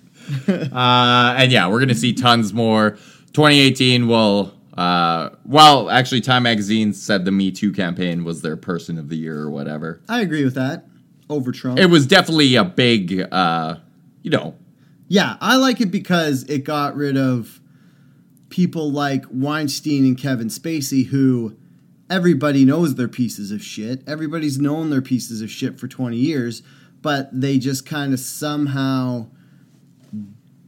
Uh, 0.74 1.36
and 1.38 1.52
yeah, 1.52 1.68
we're 1.68 1.80
gonna 1.80 1.94
see 1.94 2.14
tons 2.14 2.54
more. 2.54 2.92
2018 3.34 4.08
will. 4.08 4.54
Uh, 4.78 5.30
well, 5.46 5.90
actually, 5.90 6.22
Time 6.22 6.44
Magazine 6.44 6.94
said 6.94 7.26
the 7.26 7.32
Me 7.32 7.52
Too 7.52 7.72
campaign 7.72 8.24
was 8.24 8.42
their 8.42 8.58
Person 8.58 8.98
of 8.98 9.10
the 9.10 9.16
Year 9.16 9.40
or 9.40 9.52
whatever. 9.52 10.02
I 10.10 10.22
agree 10.22 10.44
with 10.44 10.56
that. 10.56 10.88
Over 11.30 11.52
Trump. 11.52 11.80
It 11.80 11.88
was 11.88 12.08
definitely 12.08 12.56
a 12.56 12.64
big, 12.64 13.28
uh, 13.32 13.76
you 14.24 14.32
know, 14.32 14.56
yeah, 15.08 15.38
I 15.42 15.58
like 15.58 15.80
it 15.82 15.92
because 15.92 16.44
it 16.44 16.64
got 16.64 16.96
rid 16.96 17.18
of 17.18 17.60
people 18.50 18.92
like 18.92 19.26
Weinstein 19.30 20.06
and 20.06 20.18
Kevin 20.18 20.48
Spacey, 20.48 21.08
who 21.08 21.56
everybody 22.10 22.66
knows 22.66 22.96
they're 22.96 23.08
pieces 23.08 23.52
of 23.52 23.64
shit. 23.64 24.02
Everybody's 24.08 24.60
known 24.60 24.90
they're 24.90 25.02
pieces 25.02 25.42
of 25.42 25.50
shit 25.52 25.80
for 25.80 25.88
20 25.88 26.18
years, 26.18 26.64
but 27.02 27.30
they 27.32 27.58
just 27.58 27.86
kind 27.86 28.14
of 28.14 28.20
somehow 28.20 29.28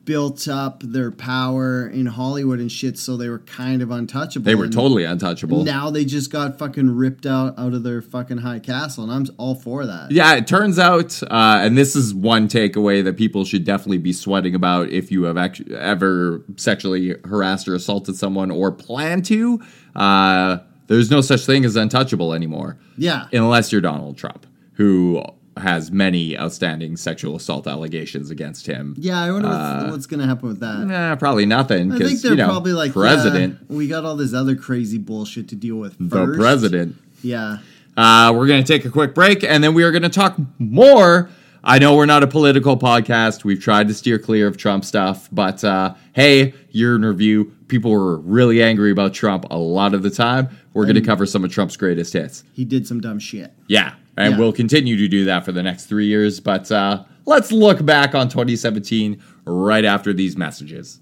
built 0.05 0.47
up 0.47 0.81
their 0.83 1.11
power 1.11 1.87
in 1.87 2.05
Hollywood 2.05 2.59
and 2.59 2.71
shit, 2.71 2.97
so 2.97 3.17
they 3.17 3.27
were 3.27 3.39
kind 3.39 3.81
of 3.81 3.91
untouchable. 3.91 4.45
they 4.45 4.55
were 4.55 4.65
And 4.65 4.73
totally 4.73 5.03
untouchable. 5.03 5.63
Now 5.63 5.89
they 5.89 6.05
just 6.05 6.31
got 6.31 6.57
fucking 6.59 6.95
ripped 6.95 7.25
out 7.25 7.57
out 7.57 7.73
of 7.73 7.83
their 7.83 8.01
fucking 8.01 8.37
high 8.37 8.59
castle, 8.59 9.03
and 9.03 9.11
I'm 9.11 9.35
all 9.37 9.55
for 9.55 9.85
that. 9.85 10.11
Yeah, 10.11 10.35
it 10.35 10.47
turns 10.47 10.77
out, 10.79 11.21
uh, 11.23 11.59
and 11.61 11.77
this 11.77 11.95
is 11.95 12.13
one 12.13 12.47
takeaway 12.47 13.03
that 13.03 13.17
people 13.17 13.43
should 13.45 13.63
definitely 13.63 13.97
be 13.97 14.13
sweating 14.13 14.55
about 14.55 14.89
if 14.89 15.11
you 15.11 15.23
have 15.23 15.37
actually 15.37 15.75
ever 15.75 16.43
sexually 16.55 17.15
harassed 17.25 17.67
or 17.67 17.75
assaulted 17.75 18.15
someone 18.15 18.51
or 18.51 18.71
plan 18.71 19.21
to. 19.23 19.59
Uh, 19.95 20.57
there's 20.87 21.09
no 21.09 21.21
such 21.21 21.45
thing 21.45 21.65
as 21.65 21.75
untouchable 21.75 22.33
anymore. 22.33 22.77
Yeah. 22.97 23.27
unless 23.33 23.71
you're 23.71 23.81
Donald 23.81 24.17
Trump, 24.17 24.45
who 24.73 25.23
has 25.57 25.89
many 25.91 26.37
outstanding 26.37 26.97
sexual 26.97 27.35
assault 27.35 27.65
allegations 27.67 28.29
against 28.29 28.67
him. 28.67 28.93
Yeah, 28.97 29.21
I 29.21 29.31
wonder 29.31 29.47
Uh, 29.47 29.79
what's, 29.81 29.91
what's 29.91 30.05
going 30.07 30.19
to 30.19 30.25
happen 30.25 30.49
with 30.49 30.59
that. 30.59 30.79
Nah, 30.85 31.15
probably 31.15 31.45
nothing. 31.45 31.91
I 31.93 31.97
think 31.97 32.21
they're 32.21 32.31
you 32.31 32.37
know, 32.37 32.47
probably 32.47 32.73
like 32.73 32.91
president, 32.91 33.59
"Yeah, 33.69 33.75
we 33.77 33.87
got 33.87 34.03
all 34.05 34.15
this 34.15 34.33
other 34.33 34.55
crazy 34.55 34.97
bullshit 34.97 35.47
to 35.49 35.55
deal 35.55 35.75
with. 35.77 35.95
the 35.97 36.33
president. 36.37 36.95
Yeah. 37.23 37.59
Uh, 37.97 38.33
we're 38.35 38.47
going 38.47 38.61
to 38.61 38.67
take 38.67 38.83
a 38.85 38.89
quick 38.89 39.15
break 39.15 39.43
and 39.43 39.63
then 39.63 39.73
we 39.73 39.83
are 39.83 39.91
going 39.91 40.03
to 40.03 40.09
talk 40.09 40.35
more. 40.59 41.29
I 41.67 41.80
know 41.80 41.95
we're 41.95 42.06
not 42.06 42.21
a 42.21 42.28
political 42.28 42.78
podcast. 42.78 43.43
We've 43.43 43.60
tried 43.60 43.88
to 43.88 43.93
steer 43.95 44.19
clear 44.19 44.45
of 44.47 44.56
Trump 44.56 44.86
stuff, 44.86 45.28
but 45.32 45.63
uh, 45.63 45.95
hey, 46.13 46.54
year 46.69 46.95
in 46.95 47.04
review. 47.04 47.51
People 47.67 47.89
were 47.89 48.17
really 48.19 48.62
angry 48.62 48.91
about 48.91 49.15
Trump 49.15 49.47
a 49.49 49.58
lot 49.58 49.95
of 49.95 50.04
the 50.04 50.12
time. 50.12 50.47
We're 50.73 50.84
going 50.84 50.93
to 50.95 51.01
cover 51.01 51.25
some 51.25 51.43
of 51.43 51.51
Trump's 51.51 51.75
greatest 51.75 52.13
hits. 52.13 52.43
He 52.54 52.65
did 52.65 52.86
some 52.86 53.01
dumb 53.01 53.17
shit. 53.17 53.51
Yeah, 53.67 53.95
and 54.15 54.34
Yeah. 54.34 54.39
we'll 54.39 54.54
continue 54.54 54.95
to 54.97 55.08
do 55.08 55.25
that 55.25 55.43
for 55.43 55.51
the 55.51 55.63
next 55.63 55.88
three 55.88 56.06
years. 56.06 56.39
But 56.39 56.71
uh, 56.71 57.04
let's 57.25 57.51
look 57.51 57.84
back 57.84 58.13
on 58.13 58.30
2017 58.30 59.19
right 59.45 59.86
after 59.86 60.13
these 60.13 60.38
messages. 60.38 60.99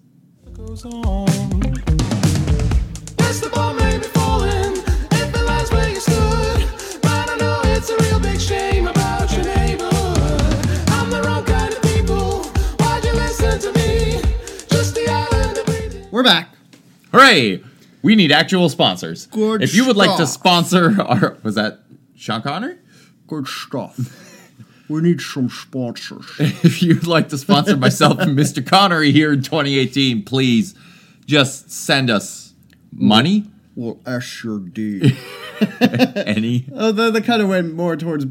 goes 0.54 0.86
on. 0.86 1.28
Yes, 3.20 3.42
the 3.42 3.50
ball 3.54 3.73
We're 16.24 16.30
back. 16.30 16.56
Hooray! 17.12 17.62
We 18.02 18.16
need 18.16 18.32
actual 18.32 18.70
sponsors. 18.70 19.26
Good 19.26 19.62
if 19.62 19.76
you 19.76 19.86
would 19.86 19.98
like 19.98 20.12
to 20.12 20.26
stuff. 20.26 20.30
sponsor 20.30 21.02
our, 21.02 21.38
was 21.44 21.56
that 21.56 21.82
Sean 22.16 22.42
Connery? 22.42 22.78
Good 23.28 23.46
stuff. 23.46 24.00
we 24.88 25.02
need 25.02 25.20
some 25.20 25.50
sponsors. 25.50 26.26
if 26.40 26.82
you'd 26.82 27.06
like 27.06 27.28
to 27.28 27.38
sponsor 27.38 27.76
myself 27.76 28.20
and 28.20 28.40
Mr. 28.40 28.66
Connery 28.72 29.12
here 29.12 29.34
in 29.34 29.42
2018, 29.42 30.24
please 30.24 30.76
just 31.26 31.70
send 31.70 32.10
us 32.10 32.54
money. 32.94 33.44
Well, 33.76 34.00
S 34.06 34.46
your 34.46 34.60
D. 34.60 35.18
Any. 36.16 36.68
oh, 36.74 36.94
the, 36.94 37.12
the 37.12 37.22
kind 37.22 37.42
of 37.42 37.50
went 37.50 37.74
more 37.74 37.98
towards 37.98 38.24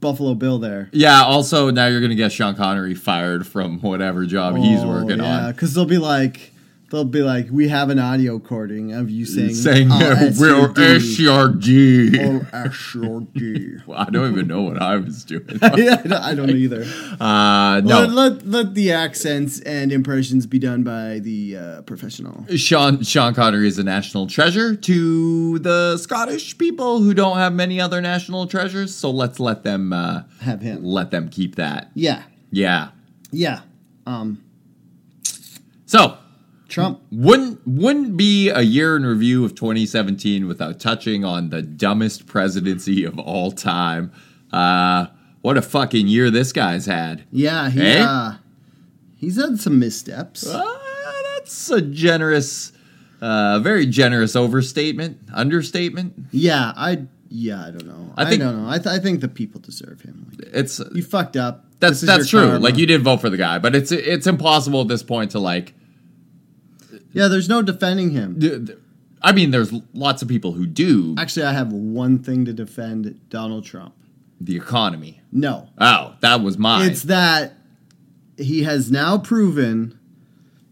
Buffalo 0.00 0.34
Bill 0.34 0.58
there. 0.58 0.90
Yeah, 0.92 1.22
also 1.22 1.70
now 1.70 1.86
you're 1.86 2.00
gonna 2.00 2.16
get 2.16 2.32
Sean 2.32 2.56
Connery 2.56 2.96
fired 2.96 3.46
from 3.46 3.80
whatever 3.82 4.26
job 4.26 4.56
he's 4.56 4.80
oh, 4.80 4.88
working 4.88 5.20
on. 5.20 5.52
Because 5.52 5.74
they'll 5.74 5.84
be 5.84 5.98
like, 5.98 6.50
they'll 6.94 7.04
be 7.04 7.22
like, 7.22 7.48
we 7.50 7.66
have 7.68 7.90
an 7.90 7.98
audio 7.98 8.34
recording 8.34 8.92
of 8.92 9.10
you 9.10 9.26
saying, 9.26 9.52
Saying 9.54 9.88
"Oh, 9.90 9.98
we're 10.38 10.68
SRD." 10.68 11.18
SRD. 11.18 12.24
Oh, 12.24 12.56
SRD. 12.68 13.82
Well, 13.86 13.98
I 13.98 14.04
don't 14.10 14.30
even 14.32 14.46
know 14.46 14.62
what 14.62 14.80
I 14.80 14.96
was 14.96 15.24
doing. 15.24 15.44
yeah, 15.62 15.68
I 15.68 15.76
don't, 15.76 16.12
I 16.12 16.34
don't 16.34 16.50
either. 16.50 16.84
Uh, 17.20 17.80
no, 17.84 18.04
Let, 18.04 18.10
let, 18.10 18.46
let 18.46 18.74
the 18.74 18.92
accents 18.92 19.60
and 19.60 19.92
impressions 19.92 20.46
be 20.46 20.58
done 20.58 20.82
by 20.84 21.18
the 21.18 21.56
uh, 21.56 21.82
professional. 21.82 22.46
Sean 22.56 23.02
Sean 23.02 23.34
Connery 23.34 23.66
is 23.66 23.78
a 23.78 23.84
national 23.84 24.26
treasure 24.28 24.74
to 24.76 25.58
the 25.58 25.98
Scottish 25.98 26.56
people 26.56 27.00
who 27.00 27.12
don't 27.12 27.36
have 27.36 27.52
many 27.52 27.80
other 27.80 28.00
national 28.00 28.46
treasures. 28.46 28.94
So 28.94 29.10
let's 29.10 29.38
let 29.40 29.64
them 29.64 29.92
uh, 29.92 30.22
Have 30.40 30.62
him. 30.62 30.84
let 30.84 31.10
them 31.10 31.28
keep 31.28 31.56
that. 31.56 31.90
Yeah, 31.94 32.22
Yeah. 32.50 32.90
yeah. 33.32 33.60
Um, 34.06 34.42
So 35.86 36.16
Trump. 36.68 37.00
wouldn't 37.12 37.60
wouldn't 37.66 38.16
be 38.16 38.48
a 38.48 38.62
year 38.62 38.96
in 38.96 39.04
review 39.06 39.44
of 39.44 39.54
2017 39.54 40.46
without 40.48 40.80
touching 40.80 41.24
on 41.24 41.50
the 41.50 41.62
dumbest 41.62 42.26
presidency 42.26 43.04
of 43.04 43.18
all 43.18 43.52
time. 43.52 44.10
Uh, 44.52 45.06
what 45.42 45.56
a 45.56 45.62
fucking 45.62 46.08
year 46.08 46.30
this 46.30 46.52
guy's 46.52 46.86
had. 46.86 47.24
Yeah, 47.30 47.68
he, 47.70 47.80
Eh? 47.82 48.02
uh, 48.04 48.36
he's 49.16 49.36
had 49.40 49.60
some 49.60 49.78
missteps. 49.78 50.46
Uh, 50.46 50.64
that's 51.36 51.70
a 51.70 51.82
generous, 51.82 52.72
uh, 53.20 53.58
very 53.60 53.84
generous 53.86 54.34
overstatement, 54.34 55.18
understatement. 55.32 56.14
Yeah, 56.32 56.72
I. 56.76 57.04
Yeah, 57.36 57.66
I 57.66 57.70
don't 57.72 57.86
know. 57.86 58.12
I 58.16 58.22
I, 58.26 58.30
think- 58.30 58.42
don't 58.42 58.62
know. 58.62 58.68
I, 58.70 58.78
th- 58.78 58.86
I 58.86 58.98
think 59.00 59.20
the 59.20 59.28
people 59.28 59.60
deserve 59.60 60.00
him. 60.02 60.30
Like, 60.38 60.50
It's 60.54 60.80
you 60.94 61.02
fucked 61.02 61.36
up. 61.36 61.64
that's 61.80 62.00
that's 62.00 62.28
true. 62.28 62.40
karma. 62.46 62.58
Like 62.60 62.76
you 62.76 62.86
did 62.86 63.02
vote 63.02 63.20
for 63.20 63.28
the 63.28 63.36
guy, 63.36 63.58
but 63.58 63.74
it's 63.74 63.90
it's 63.92 64.26
impossible 64.28 64.82
at 64.82 64.88
this 64.88 65.02
point 65.02 65.32
to 65.32 65.40
like. 65.40 65.74
Yeah, 67.14 67.28
there's 67.28 67.48
no 67.48 67.62
defending 67.62 68.10
him. 68.10 68.68
I 69.22 69.32
mean, 69.32 69.50
there's 69.52 69.72
lots 69.94 70.20
of 70.20 70.28
people 70.28 70.52
who 70.52 70.66
do 70.66 71.14
Actually, 71.16 71.46
I 71.46 71.52
have 71.52 71.72
one 71.72 72.18
thing 72.18 72.44
to 72.44 72.52
defend 72.52 73.18
Donald 73.30 73.64
Trump. 73.64 73.94
the 74.40 74.56
economy. 74.56 75.20
No, 75.32 75.68
Oh, 75.78 76.14
that 76.20 76.42
was 76.42 76.58
mine. 76.58 76.90
it's 76.90 77.02
that 77.04 77.54
he 78.36 78.64
has 78.64 78.90
now 78.90 79.16
proven 79.16 79.98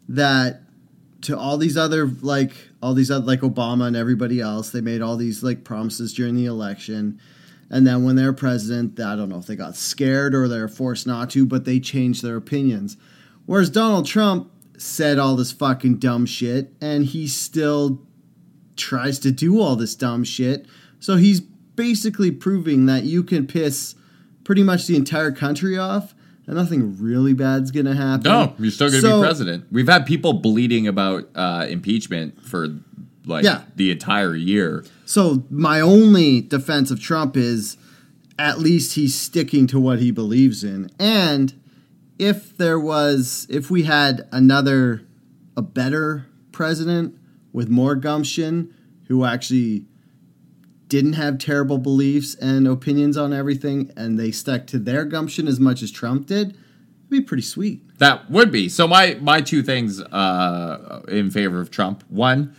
that 0.09 0.63
to 1.23 1.39
all 1.39 1.57
these 1.57 1.77
other 1.77 2.07
like 2.07 2.53
all 2.83 2.93
these 2.95 3.11
other 3.11 3.25
like 3.25 3.41
Obama 3.41 3.87
and 3.87 3.97
everybody 3.97 4.41
else, 4.41 4.71
they 4.71 4.81
made 4.81 5.01
all 5.01 5.17
these 5.17 5.43
like 5.43 5.63
promises 5.65 6.13
during 6.13 6.35
the 6.35 6.45
election. 6.47 7.19
And 7.71 7.87
then 7.87 8.05
when 8.05 8.17
they're 8.17 8.33
president, 8.35 8.99
I 9.01 9.17
don't 9.17 9.29
know 9.31 9.39
if 9.39 9.47
they 9.47 9.57
got 9.57 9.77
scared 9.77 10.35
or 10.35 10.47
they're 10.49 10.69
forced 10.69 11.07
not 11.07 11.31
to, 11.31 11.47
but 11.47 11.65
they 11.65 11.79
changed 11.81 12.23
their 12.23 12.37
opinions. 12.37 12.97
Whereas 13.47 13.71
Donald 13.71 14.05
Trump 14.07 14.51
said 14.83 15.19
all 15.19 15.37
this 15.37 15.53
fucking 15.53 15.97
dumb 15.99 16.27
shit 16.27 16.73
and 16.81 17.05
he 17.07 17.27
still 17.29 18.03
tries 18.77 19.19
to 19.21 19.31
do 19.31 19.61
all 19.61 19.77
this 19.77 19.95
dumb 19.95 20.25
shit. 20.25 20.67
So 21.01 21.17
he's 21.17 21.41
basically 21.41 22.31
proving 22.31 22.87
that 22.87 23.05
you 23.05 23.23
can 23.23 23.47
piss 23.47 23.95
pretty 24.45 24.63
much 24.63 24.87
the 24.87 24.97
entire 24.97 25.31
country 25.31 25.79
off 25.79 26.15
and 26.47 26.57
nothing 26.57 27.01
really 27.01 27.33
bad's 27.33 27.71
gonna 27.71 27.95
happen. 27.95 28.25
no, 28.25 28.55
you're 28.59 28.71
still 28.73 28.91
going 28.91 29.03
to 29.03 29.09
So- 29.09 29.21
be 29.21 29.27
president. 29.27 29.65
We've 29.71 29.89
had 29.89 30.05
people 30.05 30.33
bleeding 30.35 30.87
about 30.89 31.29
uh, 31.35 31.67
impeachment 31.69 32.43
for 32.45 32.69
like 33.25 33.45
Yeah. 33.45 33.63
the 33.77 33.91
entire 33.93 34.35
year. 34.35 34.85
So 35.05 35.45
my 35.51 35.81
only 35.81 36.41
defense 36.41 36.91
of 36.91 37.01
Trump 37.01 37.37
is 37.37 37.77
at 38.39 38.59
least 38.59 38.95
he's 38.95 39.15
sticking 39.15 39.69
to 39.69 39.79
what 39.79 40.01
he 40.01 40.11
believes 40.11 40.65
in. 40.65 40.91
And 40.99 41.55
if 42.23 42.57
there 42.57 42.79
was 42.79 43.49
if 43.51 43.69
we 43.69 43.83
had 43.83 44.29
another 44.31 45.03
a 45.57 45.63
better 45.63 46.27
president 46.53 47.19
with 47.53 47.69
more 47.69 47.97
gumption 47.97 48.73
who 49.09 49.25
actually 49.25 49.85
didn't 50.87 51.15
have 51.15 51.37
terrible 51.39 51.79
beliefs 51.79 52.37
and 52.37 52.69
opinions 52.69 53.17
on 53.17 53.33
everything 53.33 53.91
and 53.97 54.21
they 54.21 54.31
stuck 54.31 54.69
to 54.69 54.79
their 54.79 55.05
gumption 55.05 55.49
as 55.49 55.59
much 55.59 55.83
as 55.83 55.91
Trump 55.91 56.27
did, 56.27 56.51
it'd 56.51 57.11
be 57.11 57.21
pretty 57.21 57.43
sweet. 57.43 57.83
That 57.99 58.31
would 58.31 58.53
be 58.53 58.69
so. 58.69 58.87
My 58.87 59.17
my 59.21 59.41
two 59.41 59.65
things 59.65 60.01
uh, 60.01 61.03
in 61.09 61.29
favor 61.29 61.61
of 61.61 61.73
Trump. 61.73 62.05
One, 62.09 62.55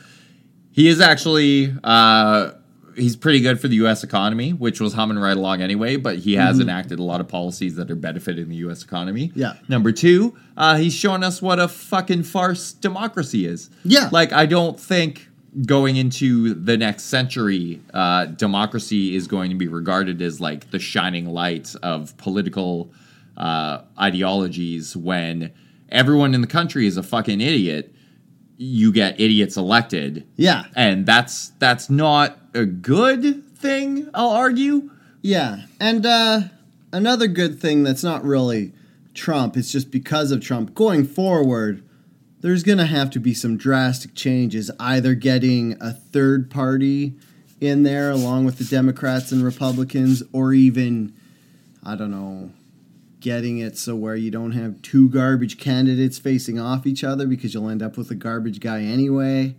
he 0.71 0.89
is 0.89 0.99
actually 0.99 1.73
uh, 1.86 2.52
he's 2.96 3.16
pretty 3.16 3.40
good 3.40 3.60
for 3.60 3.68
the 3.68 3.76
U.S. 3.78 4.04
economy, 4.04 4.52
which 4.52 4.80
was 4.80 4.94
humming 4.94 5.20
right 5.20 5.38
along 5.38 5.62
anyway. 5.62 5.96
But 5.96 6.20
he 6.20 6.36
has 6.36 6.60
enacted 6.60 7.00
a 7.00 7.04
lot 7.04 7.22
of 7.22 7.28
policies 7.28 7.76
that 7.76 7.90
are 7.92 7.96
benefiting 7.96 8.50
the 8.50 8.56
U.S. 8.58 8.84
economy. 8.84 9.32
Yeah. 9.36 9.54
Number 9.68 9.92
two, 9.92 10.36
uh, 10.58 10.78
he's 10.78 10.94
shown 10.94 11.24
us 11.24 11.42
what 11.42 11.60
a 11.60 11.68
fucking 11.68 12.24
farce 12.24 12.74
democracy 12.74 13.46
is. 13.46 13.70
Yeah. 13.84 14.10
Like 14.12 14.34
I 14.34 14.46
don't 14.46 14.80
think 14.80 15.30
going 15.66 15.98
into 15.98 16.54
the 16.54 16.78
next 16.78 17.04
century, 17.04 17.82
uh, 17.94 18.26
democracy 18.26 19.16
is 19.16 19.28
going 19.28 19.52
to 19.52 19.56
be 19.56 19.68
regarded 19.68 20.22
as 20.22 20.42
like 20.42 20.72
the 20.72 20.80
shining 20.80 21.28
light 21.28 21.76
of 21.84 22.16
political 22.18 22.92
uh, 23.38 23.82
ideologies 24.00 24.96
when 24.96 25.52
everyone 25.90 26.34
in 26.34 26.42
the 26.42 26.48
country 26.48 26.88
is 26.88 26.98
a 26.98 27.04
fucking 27.04 27.42
idiot. 27.42 27.94
You 28.58 28.92
get 28.92 29.20
idiots 29.20 29.58
elected, 29.58 30.26
Yeah. 30.36 30.66
and 30.76 31.06
that's 31.06 31.50
that's 31.60 31.89
not 31.89 32.38
a 32.54 32.66
good 32.66 33.46
thing. 33.58 34.10
I'll 34.13 34.30
argue. 34.30 34.92
Yeah, 35.22 35.63
and 35.80 36.06
uh, 36.06 36.42
another 36.92 37.28
good 37.28 37.60
thing 37.60 37.84
that's 37.84 38.04
not 38.04 38.24
really 38.24 38.74
Trump, 39.13 39.56
it's 39.58 39.72
just 39.72 39.89
because 39.92 40.32
of 40.32 40.42
Trump. 40.42 40.76
Going 40.76 41.06
forward, 41.06 41.82
there's 42.42 42.62
going 42.63 42.78
to 42.80 42.86
have 42.86 43.10
to 43.12 43.20
be 43.20 43.34
some 43.34 43.58
drastic 43.58 44.16
changes, 44.16 44.70
either 44.80 45.16
getting 45.16 45.78
a 45.82 45.92
third 45.94 46.50
party 46.52 47.13
in 47.62 47.84
there 47.84 48.12
along 48.12 48.44
with 48.46 48.58
the 48.58 48.66
Democrats 48.66 49.32
and 49.32 49.44
Republicans, 49.44 50.22
or 50.34 50.54
even, 50.54 51.13
I 51.84 51.96
don't 51.96 52.12
know, 52.12 52.52
getting 53.24 53.58
it 53.58 53.78
so 53.78 53.96
where 53.96 54.16
you 54.16 54.30
don't 54.30 54.52
have 54.52 54.80
two 54.84 55.08
garbage 55.10 55.58
candidates 55.58 56.20
facing 56.20 56.60
off 56.60 56.86
each 56.86 57.04
other 57.04 57.26
because 57.26 57.54
you'll 57.54 57.70
end 57.70 57.82
up 57.82 57.98
with 57.98 58.12
a 58.12 58.16
garbage 58.16 58.60
guy 58.60 58.82
anyway, 58.84 59.56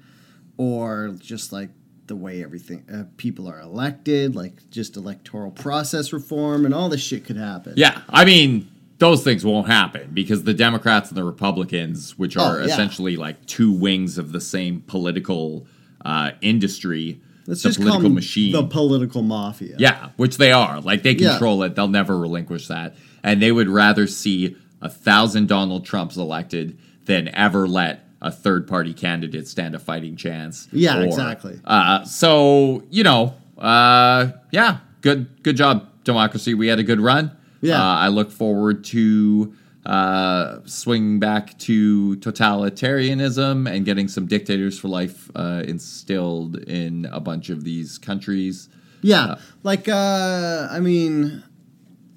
or 0.57 1.17
just 1.19 1.53
like 1.53 1.71
the 2.07 2.15
way 2.15 2.43
everything 2.45 2.85
uh, 2.93 3.05
people 3.17 3.49
are 3.49 3.61
elected, 3.61 4.37
like 4.37 4.71
just 4.71 4.97
electoral 4.97 5.51
process 5.51 6.13
reform 6.13 6.65
and 6.67 6.75
all 6.75 6.89
this 6.91 7.01
shit 7.01 7.25
could 7.25 7.39
happen. 7.39 7.73
Yeah, 7.77 8.03
I 8.11 8.27
mean, 8.27 8.69
those 8.99 9.25
things 9.25 9.45
won't 9.45 9.67
happen 9.67 10.11
because 10.13 10.45
the 10.45 10.53
Democrats 10.55 11.09
and 11.09 11.17
the 11.17 11.25
Republicans, 11.25 12.19
which 12.19 12.37
are 12.37 12.59
Oh, 12.61 12.65
yeah. 12.65 12.73
essentially 12.73 13.17
like 13.17 13.45
two 13.47 13.73
wings 13.73 14.19
of 14.19 14.33
the 14.33 14.41
same 14.41 14.83
political 14.87 15.67
uh, 16.05 16.33
industry, 16.43 17.21
Let's 17.47 17.63
the 17.63 17.71
political 17.71 18.11
machine. 18.11 18.53
the 18.53 18.65
political 18.65 19.23
mafia. 19.23 19.77
Yeah, 19.79 20.11
which 20.17 20.37
they 20.37 20.53
are. 20.53 20.81
Like 20.83 21.03
they 21.03 21.13
Yeah. 21.13 21.31
control 21.31 21.63
it. 21.63 21.75
They'll 21.75 21.89
never 21.89 22.19
relinquish 22.19 22.69
that. 22.69 22.95
And 23.25 23.43
they 23.43 23.51
would 23.51 23.69
rather 23.69 24.07
see 24.07 24.57
a 24.81 24.89
thousand 24.89 25.49
Donald 25.49 25.85
Trumps 25.85 26.17
elected 26.17 26.79
than 27.07 27.35
ever 27.35 27.67
let 27.67 28.05
a 28.21 28.31
third 28.31 28.69
party 28.69 28.95
candidate 28.95 29.49
stand 29.49 29.75
a 29.75 29.79
fighting 29.79 30.15
chance. 30.15 30.69
Yeah, 30.73 31.01
exactly. 31.01 31.59
Uh, 31.65 32.05
so 32.05 32.85
you 32.91 33.03
know, 33.03 33.35
uh, 33.59 34.29
yeah, 34.53 34.79
good 35.01 35.43
good 35.43 35.57
job, 35.57 35.89
democracy. 36.05 36.55
We 36.55 36.69
had 36.69 36.79
a 36.79 36.85
good 36.85 37.01
run. 37.01 37.37
Yeah. 37.61 37.81
uh, 37.81 37.97
I 37.97 38.09
look 38.09 38.31
forward 38.31 38.85
to 38.85 39.55
uh, 39.87 40.61
swinging 40.65 41.19
back 41.19 41.59
to 41.61 42.17
totalitarianism 42.17 43.71
and 43.71 43.85
getting 43.85 44.09
some 44.09 44.27
dictators 44.27 44.79
for 44.79 44.89
life 44.89 45.31
uh, 45.35 45.63
instilled 45.67 46.57
in 46.57 47.07
a 47.11 47.21
bunch 47.21 47.51
of 47.51 47.65
these 47.65 47.99
countries. 47.99 48.69
Yeah, 49.03 49.37
like 49.63 49.89
uh, 49.89 50.69
I 50.71 50.81
mean, 50.81 51.43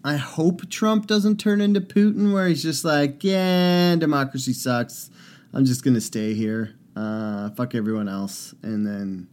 I 0.04 0.16
hope 0.18 0.70
Trump 0.70 1.08
doesn't 1.08 1.38
turn 1.40 1.60
into 1.62 1.82
Putin, 1.82 2.32
where 2.34 2.48
he's 2.48 2.64
just 2.64 2.86
like, 2.86 3.24
yeah, 3.24 3.96
democracy 3.98 4.54
sucks. 4.54 5.10
I'm 5.54 5.66
just 5.66 5.84
gonna 5.84 6.02
stay 6.02 6.34
here. 6.34 6.76
Uh, 6.96 7.50
fuck 7.52 7.76
everyone 7.76 8.08
else, 8.08 8.54
and 8.64 8.86
then 8.88 9.28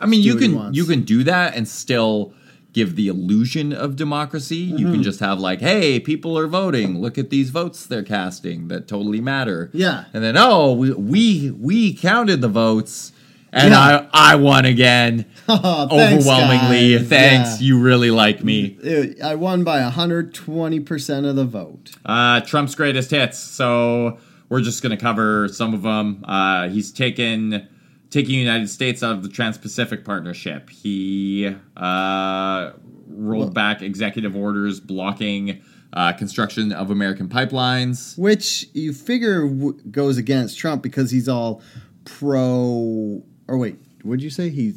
I 0.00 0.06
mean, 0.06 0.22
you 0.22 0.36
can 0.36 0.74
you 0.74 0.84
can 0.84 1.02
do 1.02 1.24
that 1.24 1.54
and 1.56 1.66
still 1.66 2.34
give 2.72 2.94
the 2.94 3.08
illusion 3.08 3.72
of 3.72 3.96
democracy. 3.96 4.56
You 4.56 4.76
Mm-hmm. 4.86 4.92
can 4.92 5.02
just 5.02 5.18
have 5.20 5.40
like, 5.40 5.60
hey, 5.60 5.98
people 5.98 6.38
are 6.38 6.46
voting. 6.46 7.00
Look 7.00 7.18
at 7.18 7.30
these 7.30 7.50
votes 7.50 7.84
they're 7.86 8.04
casting 8.04 8.68
that 8.68 8.86
totally 8.86 9.20
matter. 9.20 9.70
Yeah. 9.72 10.04
And 10.12 10.22
then 10.22 10.36
oh, 10.36 10.72
we 10.74 10.92
we, 10.92 11.50
we 11.50 11.92
counted 11.94 12.40
the 12.42 12.48
votes 12.48 13.12
and 13.52 13.70
Yeah. 13.72 14.08
I 14.12 14.32
I 14.32 14.34
won 14.36 14.64
again 14.64 15.26
Oh, 15.48 15.88
thanks, 15.88 16.24
overwhelmingly. 16.26 16.96
guys. 16.98 17.08
Thanks, 17.08 17.60
Yeah. 17.60 17.66
you 17.66 17.80
really 17.80 18.10
like 18.10 18.44
me. 18.44 18.78
I 19.22 19.34
won 19.34 19.64
by 19.64 19.80
120 19.82 20.80
percent 20.80 21.26
of 21.26 21.36
the 21.36 21.44
vote. 21.44 21.90
Uh, 22.04 22.40
Trump's 22.40 22.74
greatest 22.74 23.10
hits. 23.10 23.38
So 23.38 24.18
we're 24.48 24.60
just 24.60 24.82
going 24.82 24.96
to 24.96 25.00
cover 25.02 25.48
some 25.48 25.74
of 25.74 25.82
them. 25.82 26.24
Uh, 26.26 26.68
he's 26.68 26.90
taken 26.92 27.66
taking 28.10 28.32
the 28.32 28.38
United 28.38 28.68
States 28.68 29.02
out 29.04 29.12
of 29.12 29.22
the 29.22 29.28
Trans-Pacific 29.28 30.04
Partnership. 30.04 30.68
He 30.70 31.54
uh, 31.76 32.72
rolled 33.08 33.54
back 33.54 33.82
executive 33.82 34.34
orders 34.34 34.80
blocking 34.80 35.62
uh, 35.92 36.12
construction 36.14 36.72
of 36.72 36.90
American 36.90 37.28
pipelines. 37.28 38.18
which 38.18 38.66
you 38.74 38.92
figure 38.92 39.46
w- 39.46 39.80
goes 39.92 40.18
against 40.18 40.58
Trump 40.58 40.82
because 40.82 41.10
he's 41.12 41.28
all 41.28 41.62
pro. 42.04 43.22
Or 43.50 43.58
wait, 43.58 43.76
what'd 44.02 44.22
you 44.22 44.30
say? 44.30 44.48
He 44.48 44.74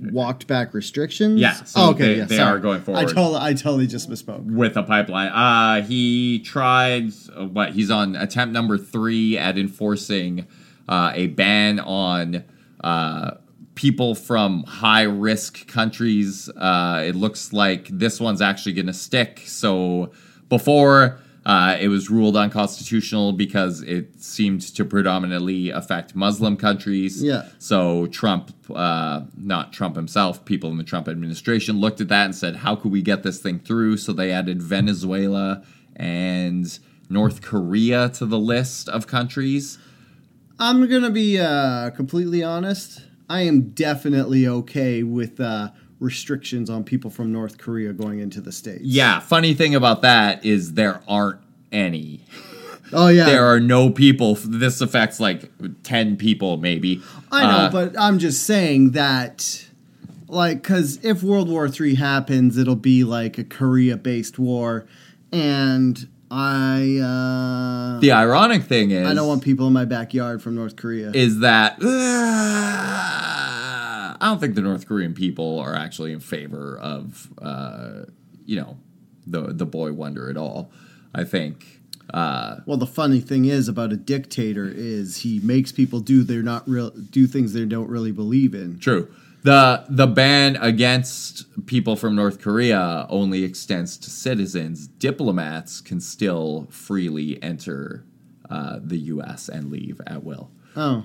walked 0.00 0.46
back 0.46 0.74
restrictions. 0.74 1.40
Yeah, 1.40 1.54
so 1.54 1.80
Oh, 1.80 1.90
okay, 1.90 2.06
they- 2.06 2.16
yeah, 2.18 2.24
they 2.26 2.38
are 2.38 2.58
going 2.58 2.80
I 2.80 2.84
forward. 2.84 3.08
totally, 3.08 3.38
I 3.40 3.52
totally 3.54 3.86
just 3.86 4.08
misspoke. 4.10 4.44
with 4.44 4.76
a 4.76 4.82
pipeline. 4.82 5.28
Uh, 5.28 5.82
he 5.82 6.38
tried 6.40 7.12
uh, 7.36 7.46
what? 7.46 7.70
He's 7.72 7.90
on 7.90 8.14
attempt 8.14 8.52
number 8.52 8.78
three 8.78 9.36
at 9.36 9.58
enforcing 9.58 10.46
uh, 10.88 11.12
a 11.14 11.26
ban 11.28 11.80
on 11.80 12.44
uh, 12.84 13.32
people 13.74 14.14
from 14.14 14.62
high 14.64 15.02
risk 15.02 15.66
countries. 15.66 16.48
Uh, 16.56 17.02
it 17.06 17.16
looks 17.16 17.52
like 17.52 17.88
this 17.88 18.20
one's 18.20 18.40
actually 18.40 18.72
going 18.74 18.86
to 18.86 18.92
stick. 18.94 19.42
So 19.46 20.12
before. 20.48 21.18
Uh, 21.46 21.76
it 21.78 21.86
was 21.86 22.10
ruled 22.10 22.36
unconstitutional 22.36 23.32
because 23.32 23.80
it 23.82 24.20
seemed 24.20 24.60
to 24.60 24.84
predominantly 24.84 25.70
affect 25.70 26.16
Muslim 26.16 26.56
countries. 26.56 27.22
Yeah. 27.22 27.48
So 27.60 28.08
Trump, 28.08 28.52
uh, 28.74 29.20
not 29.36 29.72
Trump 29.72 29.94
himself, 29.94 30.44
people 30.44 30.70
in 30.70 30.76
the 30.76 30.82
Trump 30.82 31.08
administration 31.08 31.78
looked 31.78 32.00
at 32.00 32.08
that 32.08 32.24
and 32.24 32.34
said, 32.34 32.56
"How 32.56 32.74
could 32.74 32.90
we 32.90 33.00
get 33.00 33.22
this 33.22 33.38
thing 33.38 33.60
through?" 33.60 33.98
So 33.98 34.12
they 34.12 34.32
added 34.32 34.60
Venezuela 34.60 35.62
and 35.94 36.76
North 37.08 37.42
Korea 37.42 38.08
to 38.08 38.26
the 38.26 38.40
list 38.40 38.88
of 38.88 39.06
countries. 39.06 39.78
I'm 40.58 40.88
gonna 40.88 41.10
be 41.10 41.38
uh, 41.38 41.90
completely 41.90 42.42
honest. 42.42 43.02
I 43.30 43.42
am 43.42 43.70
definitely 43.70 44.48
okay 44.48 45.04
with 45.04 45.38
uh, 45.38 45.70
restrictions 46.00 46.68
on 46.70 46.84
people 46.84 47.10
from 47.10 47.32
North 47.32 47.58
Korea 47.58 47.92
going 47.92 48.20
into 48.20 48.40
the 48.40 48.52
states. 48.52 48.82
Yeah. 48.84 49.20
Funny 49.20 49.54
thing 49.54 49.74
about 49.74 50.02
that 50.02 50.44
is 50.44 50.74
there 50.74 51.02
aren't 51.08 51.40
any. 51.72 52.20
Oh 52.92 53.08
yeah. 53.08 53.24
There 53.26 53.44
are 53.44 53.58
no 53.58 53.90
people. 53.90 54.36
This 54.36 54.80
affects 54.80 55.18
like 55.18 55.50
ten 55.82 56.16
people, 56.16 56.56
maybe. 56.56 57.02
I 57.32 57.42
know, 57.42 57.48
Uh, 57.48 57.70
but 57.72 57.98
I'm 57.98 58.20
just 58.20 58.44
saying 58.44 58.92
that, 58.92 59.66
like, 60.28 60.62
because 60.62 61.04
if 61.04 61.20
World 61.20 61.48
War 61.48 61.66
III 61.68 61.96
happens, 61.96 62.56
it'll 62.56 62.76
be 62.76 63.02
like 63.02 63.38
a 63.38 63.44
Korea-based 63.44 64.38
war, 64.38 64.86
and 65.32 66.08
I, 66.30 66.98
uh, 67.96 67.98
the 67.98 68.12
ironic 68.12 68.62
thing 68.62 68.92
is, 68.92 69.04
I 69.04 69.14
don't 69.14 69.26
want 69.26 69.42
people 69.42 69.66
in 69.66 69.72
my 69.72 69.84
backyard 69.84 70.40
from 70.40 70.54
North 70.54 70.76
Korea. 70.76 71.10
is 71.10 71.40
that 71.40 71.80
I 74.20 74.26
don't 74.26 74.40
think 74.40 74.54
the 74.54 74.62
North 74.62 74.86
Korean 74.86 75.14
people 75.14 75.58
are 75.58 75.74
actually 75.74 76.12
in 76.12 76.20
favor 76.20 76.78
of 76.78 77.28
uh, 77.40 78.04
you 78.44 78.56
know 78.56 78.76
the 79.26 79.52
the 79.52 79.66
boy 79.66 79.92
wonder 79.92 80.30
at 80.30 80.36
all. 80.36 80.70
I 81.14 81.24
think 81.24 81.76
uh, 82.12 82.58
well, 82.66 82.76
the 82.76 82.86
funny 82.86 83.20
thing 83.20 83.46
is 83.46 83.68
about 83.68 83.92
a 83.92 83.96
dictator 83.96 84.70
is 84.72 85.18
he 85.18 85.40
makes 85.40 85.72
people 85.72 86.00
do 86.00 86.22
they're 86.22 86.42
not 86.42 86.68
real 86.68 86.90
do 86.90 87.26
things 87.26 87.52
they 87.52 87.64
don't 87.64 87.88
really 87.88 88.12
believe 88.12 88.54
in. 88.54 88.78
true. 88.78 89.12
The 89.42 89.84
the 89.88 90.06
ban 90.06 90.56
against 90.56 91.66
people 91.66 91.94
from 91.94 92.16
North 92.16 92.40
Korea 92.40 93.06
only 93.08 93.44
extends 93.44 93.96
to 93.98 94.10
citizens. 94.10 94.86
Diplomats 94.88 95.80
can 95.80 96.00
still 96.00 96.66
freely 96.70 97.40
enter 97.42 98.04
uh, 98.50 98.78
the 98.82 98.98
U.S. 98.98 99.48
and 99.48 99.70
leave 99.70 100.00
at 100.06 100.24
will. 100.24 100.50
Oh, 100.74 101.04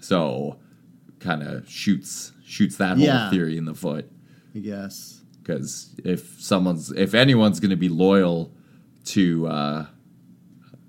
So, 0.00 0.56
kind 1.20 1.42
of 1.42 1.68
shoots 1.68 2.31
shoots 2.52 2.76
that 2.76 2.96
whole 2.98 3.06
Yeah. 3.06 3.30
theory 3.30 3.56
in 3.56 3.64
the 3.64 3.74
foot. 3.74 4.10
I 4.54 4.58
guess. 4.58 5.20
because 5.42 5.90
if 6.04 6.36
someone's 6.40 6.92
if 6.92 7.14
anyone's 7.14 7.58
going 7.58 7.70
to 7.70 7.76
be 7.76 7.88
loyal 7.88 8.52
to 9.06 9.46
uh, 9.48 9.86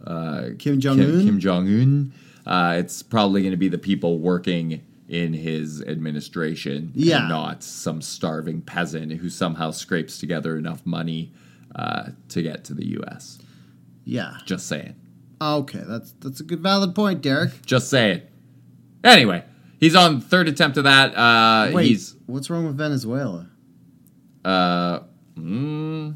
uh, 0.06 0.49
Kim 0.60 0.80
Jong 0.80 0.99
Un. 0.99 1.26
Kim, 1.26 1.39
Jong 1.39 1.67
Un, 1.67 2.13
uh, 2.45 2.76
it's 2.78 3.02
probably 3.02 3.41
going 3.41 3.52
to 3.52 3.58
be 3.58 3.69
the 3.69 3.78
people 3.78 4.19
working 4.19 4.82
in 5.08 5.34
his 5.34 5.82
administration, 5.82 6.91
Yeah. 6.95 7.19
and 7.21 7.30
not 7.30 7.63
some 7.63 8.02
starving 8.02 8.62
peasant 8.62 9.12
who 9.13 9.30
somehow 9.30 9.71
scrapes 9.71 10.17
together 10.19 10.58
enough 10.58 10.86
money 10.86 11.32
uh, 11.76 12.10
to 12.30 12.41
get 12.41 12.63
to 12.65 12.73
the 12.73 12.86
U.S. 12.99 13.39
yeah. 14.06 14.38
Just 14.45 14.67
saying, 14.67 14.95
Okay, 15.41 15.84
that's 15.88 16.12
that's 16.19 16.39
a 16.39 16.43
good 16.43 16.60
valid 16.62 16.93
point, 16.95 17.21
Derek. 17.21 17.65
just 17.65 17.89
saying. 17.89 18.21
Anyway, 19.04 19.43
he's 19.84 19.96
on 19.96 20.22
third 20.22 20.48
attempt 20.48 20.78
of 20.78 20.86
that. 20.86 21.15
Uh, 21.15 21.72
Wait, 21.74 21.88
he's 21.88 22.15
what's 22.26 22.50
wrong 22.50 22.65
with 22.65 22.78
Venezuela? 22.78 23.48
Uh, 24.43 25.00
mm, 25.38 26.15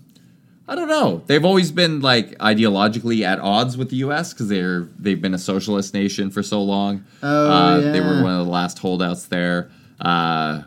I 0.67 0.75
don't 0.75 0.87
know. 0.89 1.23
They've 1.25 1.45
always 1.45 1.71
been 1.71 2.01
like 2.01 2.37
ideologically 2.39 3.21
at 3.23 3.39
odds 3.39 3.77
with 3.77 3.89
the 3.89 3.97
U.S. 3.97 4.33
because 4.33 4.47
they're 4.49 4.89
they've 4.97 5.21
been 5.21 5.33
a 5.33 5.39
socialist 5.39 5.93
nation 5.93 6.29
for 6.31 6.43
so 6.43 6.61
long. 6.61 7.05
Oh, 7.23 7.47
uh, 7.49 7.91
They 7.91 7.99
were 8.01 8.23
one 8.23 8.39
of 8.39 8.45
the 8.45 8.51
last 8.51 8.79
holdouts 8.79 9.25
there. 9.27 9.69
Uh, 9.99 10.63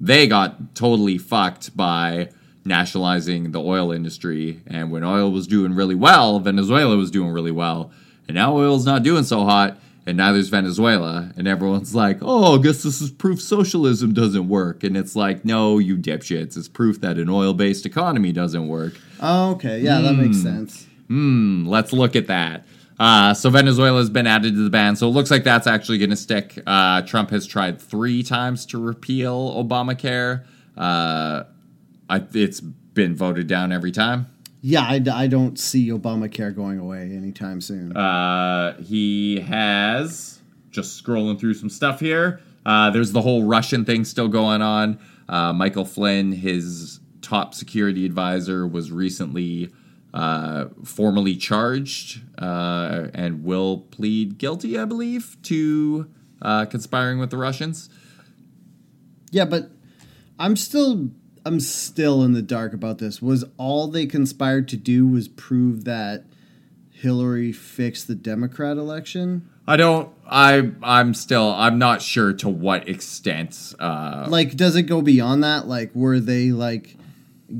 they 0.00 0.26
got 0.26 0.74
totally 0.74 1.18
fucked 1.18 1.76
by 1.76 2.30
nationalizing 2.64 3.52
the 3.52 3.60
oil 3.60 3.92
industry, 3.92 4.62
and 4.66 4.90
when 4.90 5.02
oil 5.04 5.30
was 5.30 5.46
doing 5.46 5.74
really 5.74 5.94
well, 5.94 6.38
Venezuela 6.40 6.96
was 6.96 7.10
doing 7.10 7.30
really 7.30 7.50
well, 7.50 7.90
and 8.28 8.34
now 8.34 8.56
oil's 8.56 8.86
not 8.86 9.02
doing 9.02 9.24
so 9.24 9.44
hot. 9.44 9.78
And 10.06 10.16
neither's 10.16 10.48
Venezuela, 10.48 11.30
and 11.36 11.46
everyone's 11.46 11.94
like, 11.94 12.18
"Oh, 12.22 12.58
I 12.58 12.62
guess 12.62 12.82
this 12.82 13.00
is 13.00 13.10
proof 13.10 13.40
socialism 13.40 14.14
doesn't 14.14 14.48
work." 14.48 14.82
And 14.82 14.96
it's 14.96 15.14
like, 15.14 15.44
"No, 15.44 15.78
you 15.78 15.96
dipshits! 15.96 16.56
It's 16.56 16.68
proof 16.68 17.00
that 17.02 17.18
an 17.18 17.28
oil-based 17.28 17.84
economy 17.84 18.32
doesn't 18.32 18.66
work." 18.66 18.94
Oh, 19.20 19.52
okay, 19.52 19.80
yeah, 19.80 20.00
that 20.00 20.14
makes 20.14 20.40
sense. 20.42 20.86
Hmm, 21.08 21.66
let's 21.66 21.92
look 21.92 22.16
at 22.16 22.28
that. 22.28 22.64
Uh, 22.98 23.32
so 23.32 23.48
Venezuela 23.50 23.98
has 23.98 24.10
been 24.10 24.26
added 24.26 24.54
to 24.54 24.62
the 24.62 24.70
ban, 24.70 24.94
so 24.94 25.08
it 25.08 25.12
looks 25.12 25.30
like 25.30 25.42
that's 25.42 25.66
actually 25.66 25.98
going 25.98 26.10
to 26.10 26.16
stick. 26.16 26.62
Uh, 26.66 27.00
Trump 27.02 27.30
has 27.30 27.46
tried 27.46 27.80
three 27.80 28.22
times 28.22 28.66
to 28.66 28.78
repeal 28.78 29.54
Obamacare. 29.64 30.44
Uh, 30.76 31.44
I, 32.10 32.22
it's 32.34 32.60
been 32.60 33.16
voted 33.16 33.46
down 33.46 33.72
every 33.72 33.90
time. 33.92 34.26
Yeah, 34.62 34.82
I, 34.82 35.02
I 35.10 35.26
don't 35.26 35.58
see 35.58 35.88
Obamacare 35.88 36.54
going 36.54 36.78
away 36.78 37.12
anytime 37.14 37.60
soon. 37.60 37.96
Uh, 37.96 38.76
he 38.82 39.40
has 39.40 40.40
just 40.70 41.02
scrolling 41.02 41.38
through 41.40 41.54
some 41.54 41.70
stuff 41.70 42.00
here. 42.00 42.40
Uh, 42.66 42.90
there's 42.90 43.12
the 43.12 43.22
whole 43.22 43.44
Russian 43.44 43.84
thing 43.84 44.04
still 44.04 44.28
going 44.28 44.60
on. 44.62 44.98
Uh, 45.28 45.52
Michael 45.52 45.84
Flynn, 45.84 46.32
his 46.32 47.00
top 47.22 47.54
security 47.54 48.04
advisor, 48.04 48.66
was 48.66 48.92
recently 48.92 49.70
uh, 50.12 50.66
formally 50.84 51.36
charged 51.36 52.20
uh, 52.38 53.06
and 53.14 53.44
will 53.44 53.78
plead 53.78 54.38
guilty, 54.38 54.78
I 54.78 54.84
believe, 54.84 55.36
to 55.44 56.10
uh, 56.42 56.66
conspiring 56.66 57.18
with 57.18 57.30
the 57.30 57.36
Russians. 57.36 57.88
yeah, 59.30 59.44
but 59.44 59.70
I'm 60.38 60.56
still 60.56 61.10
I'm 61.44 61.60
still 61.60 62.22
in 62.22 62.32
the 62.32 62.42
dark 62.42 62.72
about 62.74 62.98
this. 62.98 63.22
Was 63.22 63.44
all 63.56 63.88
they 63.88 64.06
conspired 64.06 64.68
to 64.68 64.76
do 64.76 65.06
was 65.06 65.28
prove 65.28 65.84
that 65.84 66.24
Hillary 66.90 67.52
fixed 67.52 68.08
the 68.08 68.14
Democrat 68.14 68.76
election? 68.76 69.48
I 69.66 69.76
don't. 69.76 70.10
I 70.28 70.72
I'm 70.82 71.14
still. 71.14 71.50
I'm 71.52 71.78
not 71.78 72.02
sure 72.02 72.32
to 72.34 72.48
what 72.48 72.88
extent. 72.88 73.74
Uh, 73.78 74.26
Like, 74.28 74.56
does 74.56 74.76
it 74.76 74.82
go 74.82 75.00
beyond 75.00 75.44
that? 75.44 75.66
Like, 75.68 75.94
were 75.94 76.18
they 76.20 76.50
like 76.52 76.96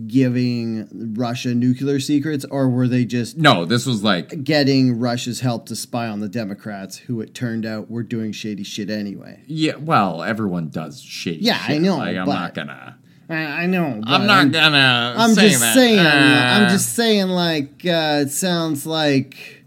giving 0.06 1.14
Russia 1.16 1.54
nuclear 1.54 1.98
secrets, 2.00 2.44
or 2.50 2.68
were 2.68 2.86
they 2.88 3.04
just 3.04 3.36
no, 3.36 3.64
this 3.64 3.86
was 3.86 4.02
like 4.04 4.44
getting 4.44 4.98
Russia's 4.98 5.40
help 5.40 5.66
to 5.66 5.76
spy 5.76 6.06
on 6.06 6.20
the 6.20 6.28
Democrats, 6.28 6.96
who 6.98 7.20
it 7.20 7.34
turned 7.34 7.66
out 7.66 7.90
were 7.90 8.02
doing 8.02 8.32
shady 8.32 8.62
shit 8.64 8.90
anyway? 8.90 9.42
yeah. 9.46 9.76
Well, 9.76 10.22
everyone 10.22 10.68
does 10.68 11.00
shady. 11.00 11.44
Yeah, 11.44 11.60
I 11.60 11.78
know, 11.78 11.96
Like 11.96 12.16
I'm 12.16 12.28
not 12.28 12.54
gonna. 12.54 12.98
I, 13.30 13.62
I 13.62 13.66
know. 13.66 14.00
I'm 14.06 14.26
not 14.26 14.50
gonna. 14.50 15.14
I'm 15.16 15.34
say 15.34 15.48
just 15.50 15.60
that. 15.60 15.74
saying. 15.74 15.98
Uh, 15.98 16.54
I'm 16.56 16.68
just 16.70 16.94
saying. 16.94 17.28
Like, 17.28 17.86
uh, 17.86 18.24
it 18.26 18.30
sounds 18.30 18.86
like 18.86 19.64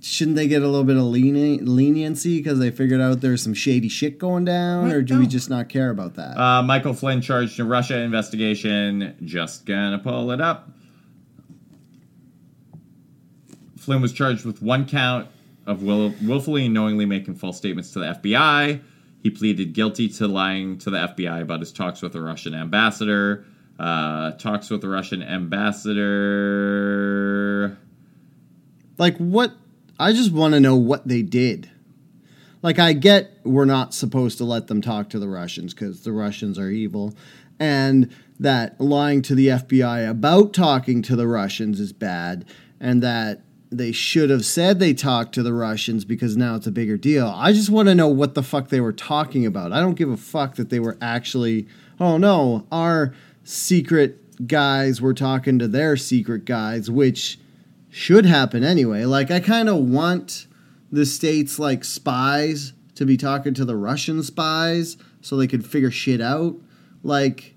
shouldn't 0.00 0.36
they 0.36 0.46
get 0.46 0.62
a 0.62 0.66
little 0.66 0.84
bit 0.84 0.96
of 0.96 1.02
lenient, 1.02 1.66
leniency 1.66 2.38
because 2.38 2.58
they 2.58 2.70
figured 2.70 3.00
out 3.00 3.20
there's 3.20 3.42
some 3.42 3.54
shady 3.54 3.88
shit 3.88 4.18
going 4.18 4.44
down, 4.44 4.92
or 4.92 5.02
do 5.02 5.18
we 5.18 5.26
just 5.26 5.50
not 5.50 5.68
care 5.68 5.90
about 5.90 6.14
that? 6.14 6.38
Uh, 6.38 6.62
Michael 6.62 6.94
Flynn 6.94 7.20
charged 7.20 7.58
in 7.58 7.68
Russia 7.68 7.98
investigation. 7.98 9.16
Just 9.24 9.66
gonna 9.66 9.98
pull 9.98 10.30
it 10.30 10.40
up. 10.40 10.70
Flynn 13.78 14.00
was 14.00 14.12
charged 14.12 14.44
with 14.44 14.62
one 14.62 14.86
count 14.86 15.28
of 15.66 15.82
will- 15.82 16.14
willfully 16.22 16.66
and 16.66 16.74
knowingly 16.74 17.06
making 17.06 17.34
false 17.34 17.56
statements 17.56 17.90
to 17.92 17.98
the 17.98 18.06
FBI. 18.06 18.80
He 19.24 19.30
pleaded 19.30 19.72
guilty 19.72 20.08
to 20.10 20.28
lying 20.28 20.76
to 20.80 20.90
the 20.90 20.98
FBI 20.98 21.40
about 21.40 21.60
his 21.60 21.72
talks 21.72 22.02
with 22.02 22.12
the 22.12 22.20
Russian 22.20 22.54
ambassador. 22.54 23.46
Uh, 23.78 24.32
talks 24.32 24.68
with 24.68 24.82
the 24.82 24.88
Russian 24.90 25.22
ambassador. 25.22 25.98
like, 28.98 29.16
what? 29.16 29.54
I 29.98 30.12
just 30.12 30.30
want 30.30 30.52
to 30.52 30.60
know 30.60 30.76
what 30.76 31.08
they 31.08 31.22
did. 31.22 31.70
Like, 32.60 32.78
I 32.78 32.92
get 32.92 33.40
we're 33.44 33.64
not 33.64 33.94
supposed 33.94 34.36
to 34.38 34.44
let 34.44 34.66
them 34.66 34.82
talk 34.82 35.08
to 35.10 35.18
the 35.18 35.28
Russians 35.28 35.72
because 35.72 36.02
the 36.02 36.12
Russians 36.12 36.58
are 36.58 36.68
evil, 36.68 37.14
and 37.58 38.10
that 38.38 38.78
lying 38.78 39.22
to 39.22 39.34
the 39.34 39.48
FBI 39.48 40.06
about 40.06 40.52
talking 40.52 41.00
to 41.00 41.16
the 41.16 41.26
Russians 41.26 41.80
is 41.80 41.94
bad, 41.94 42.44
and 42.78 43.02
that 43.02 43.40
they 43.76 43.92
should 43.92 44.30
have 44.30 44.44
said 44.44 44.78
they 44.78 44.94
talked 44.94 45.34
to 45.34 45.42
the 45.42 45.52
Russians 45.52 46.04
because 46.04 46.36
now 46.36 46.56
it's 46.56 46.66
a 46.66 46.72
bigger 46.72 46.96
deal. 46.96 47.28
I 47.34 47.52
just 47.52 47.70
want 47.70 47.88
to 47.88 47.94
know 47.94 48.08
what 48.08 48.34
the 48.34 48.42
fuck 48.42 48.68
they 48.68 48.80
were 48.80 48.92
talking 48.92 49.46
about. 49.46 49.72
I 49.72 49.80
don't 49.80 49.94
give 49.94 50.10
a 50.10 50.16
fuck 50.16 50.56
that 50.56 50.70
they 50.70 50.80
were 50.80 50.96
actually, 51.00 51.66
oh 52.00 52.16
no, 52.16 52.66
our 52.70 53.14
secret 53.42 54.46
guys 54.46 55.00
were 55.00 55.14
talking 55.14 55.58
to 55.58 55.68
their 55.68 55.96
secret 55.96 56.44
guys, 56.44 56.90
which 56.90 57.38
should 57.90 58.26
happen 58.26 58.64
anyway. 58.64 59.04
Like, 59.04 59.30
I 59.30 59.40
kind 59.40 59.68
of 59.68 59.76
want 59.76 60.46
the 60.90 61.06
states 61.06 61.58
like 61.58 61.84
spies 61.84 62.72
to 62.94 63.04
be 63.04 63.16
talking 63.16 63.54
to 63.54 63.64
the 63.64 63.76
Russian 63.76 64.22
spies 64.22 64.96
so 65.20 65.36
they 65.36 65.46
could 65.46 65.66
figure 65.66 65.90
shit 65.90 66.20
out. 66.20 66.56
Like, 67.02 67.54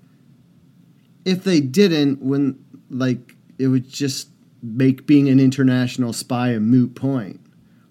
if 1.24 1.44
they 1.44 1.60
didn't, 1.60 2.22
when 2.22 2.64
like 2.90 3.34
it 3.58 3.68
would 3.68 3.88
just 3.88 4.28
make 4.62 5.06
being 5.06 5.28
an 5.28 5.40
international 5.40 6.12
spy 6.12 6.50
a 6.50 6.60
moot 6.60 6.94
point. 6.94 7.40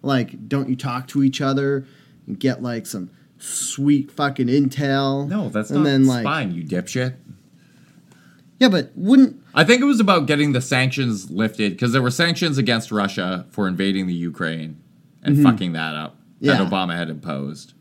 Like, 0.01 0.47
don't 0.47 0.69
you 0.69 0.75
talk 0.75 1.07
to 1.09 1.23
each 1.23 1.41
other 1.41 1.85
and 2.25 2.39
get 2.39 2.61
like 2.61 2.85
some 2.85 3.09
sweet 3.37 4.11
fucking 4.11 4.47
intel? 4.47 5.27
No, 5.27 5.49
that's 5.49 5.69
and 5.69 5.79
not 5.79 5.85
then, 5.85 6.05
like, 6.05 6.23
spying, 6.23 6.51
you 6.51 6.63
dipshit. 6.63 7.15
Yeah, 8.59 8.69
but 8.69 8.91
wouldn't 8.95 9.41
I 9.53 9.63
think 9.63 9.81
it 9.81 9.85
was 9.85 9.99
about 9.99 10.25
getting 10.25 10.51
the 10.51 10.61
sanctions 10.61 11.29
lifted 11.29 11.73
because 11.73 11.91
there 11.91 12.01
were 12.01 12.11
sanctions 12.11 12.57
against 12.57 12.91
Russia 12.91 13.45
for 13.51 13.67
invading 13.67 14.07
the 14.07 14.13
Ukraine 14.13 14.81
and 15.21 15.41
fucking 15.43 15.73
that 15.73 15.95
up 15.95 16.17
that 16.41 16.59
Yeah. 16.59 16.65
Obama 16.65 16.95
had 16.95 17.09
imposed. 17.09 17.73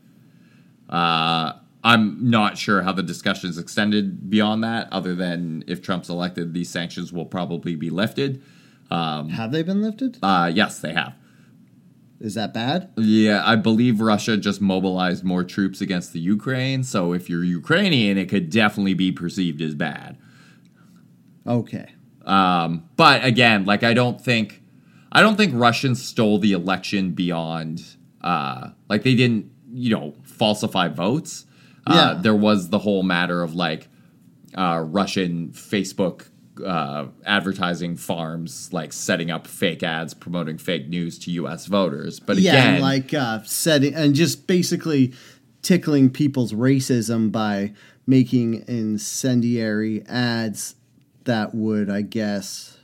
Uh, 0.89 1.53
I'm 1.83 2.29
not 2.29 2.57
sure 2.57 2.81
how 2.81 2.91
the 2.91 3.03
discussions 3.03 3.57
extended 3.57 4.29
beyond 4.29 4.63
that, 4.63 4.87
other 4.91 5.15
than 5.15 5.63
if 5.67 5.81
Trump's 5.81 6.09
elected, 6.09 6.53
these 6.53 6.69
sanctions 6.69 7.13
will 7.13 7.25
probably 7.25 7.75
be 7.75 7.89
lifted. 7.89 8.41
Have 8.89 9.51
they 9.51 9.63
been 9.63 9.81
lifted? 9.81 10.17
Uh, 10.21 10.51
yes, 10.53 10.79
they 10.79 10.93
have. 10.93 11.13
Is 12.19 12.33
that 12.33 12.53
bad? 12.53 12.89
Yeah, 12.97 13.43
I 13.45 13.55
believe 13.55 14.01
Russia 14.01 14.37
just 14.37 14.59
mobilized 14.59 15.23
more 15.23 15.43
troops 15.43 15.81
against 15.81 16.13
the 16.13 16.19
Ukraine. 16.19 16.83
So 16.83 17.13
if 17.13 17.29
you're 17.29 17.43
Ukrainian, 17.43 18.17
it 18.17 18.27
could 18.27 18.49
definitely 18.49 18.95
be 18.95 19.11
perceived 19.11 19.61
as 19.61 19.75
bad. 19.75 20.17
Okay. 21.45 21.91
Um, 22.25 22.89
but 22.95 23.23
again, 23.23 23.65
like 23.65 23.83
I 23.83 23.93
don't 23.93 24.19
think, 24.19 24.61
I 25.11 25.21
don't 25.21 25.37
think 25.37 25.53
Russians 25.55 26.03
stole 26.03 26.39
the 26.39 26.51
election 26.53 27.11
beyond, 27.11 27.83
uh, 28.21 28.69
like 28.89 29.03
they 29.03 29.15
didn't, 29.15 29.51
you 29.71 29.91
know, 29.95 30.15
falsify 30.23 30.87
votes. 30.89 31.45
Uh, 31.85 31.93
Yeah. 32.15 32.21
there 32.21 32.35
was 32.35 32.69
the 32.69 32.79
whole 32.79 33.03
matter 33.03 33.43
of 33.43 33.55
like 33.55 33.87
uh, 34.55 34.83
Russian 34.85 35.49
Facebook 35.49 36.29
uh, 36.65 37.07
advertising 37.25 37.95
farms, 37.95 38.71
like 38.71 38.93
setting 38.93 39.31
up 39.31 39.47
fake 39.47 39.83
ads 39.83 40.13
promoting 40.13 40.57
fake 40.57 40.87
news 40.87 41.17
to 41.19 41.31
U.S. 41.31 41.65
voters. 41.65 42.19
But 42.19 42.37
yeah, 42.37 42.51
again, 42.51 42.81
like 42.81 43.13
uh, 43.13 43.43
setting 43.43 43.93
and 43.93 44.13
just 44.15 44.47
basically 44.47 45.13
tickling 45.61 46.09
people's 46.09 46.53
racism 46.53 47.31
by 47.31 47.73
making 48.05 48.63
incendiary 48.67 50.05
ads 50.07 50.75
that 51.25 51.53
would, 51.53 51.89
I 51.89 52.01
guess, 52.01 52.77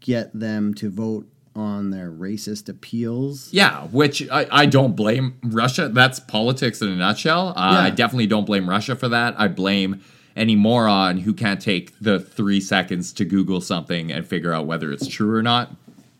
get 0.00 0.38
them 0.38 0.74
to 0.74 0.90
vote 0.90 1.26
on 1.56 1.90
their 1.90 2.10
racist 2.10 2.68
appeals. 2.68 3.52
Yeah, 3.52 3.86
which 3.86 4.28
I, 4.30 4.46
I 4.50 4.66
don't 4.66 4.94
blame 4.94 5.38
Russia. 5.42 5.88
That's 5.88 6.20
politics 6.20 6.80
in 6.80 6.88
a 6.88 6.96
nutshell. 6.96 7.48
Uh, 7.48 7.80
I 7.82 7.90
definitely 7.90 8.28
don't 8.28 8.44
blame 8.44 8.68
Russia 8.68 8.94
for 8.94 9.08
that. 9.08 9.34
I 9.38 9.48
blame 9.48 10.02
any 10.38 10.56
moron 10.56 11.18
who 11.18 11.34
can't 11.34 11.60
take 11.60 11.98
the 12.00 12.20
three 12.20 12.60
seconds 12.60 13.12
to 13.14 13.24
Google 13.24 13.60
something 13.60 14.10
and 14.12 14.26
figure 14.26 14.52
out 14.52 14.66
whether 14.66 14.90
it's 14.92 15.06
true 15.06 15.34
or 15.34 15.42
not. 15.42 15.70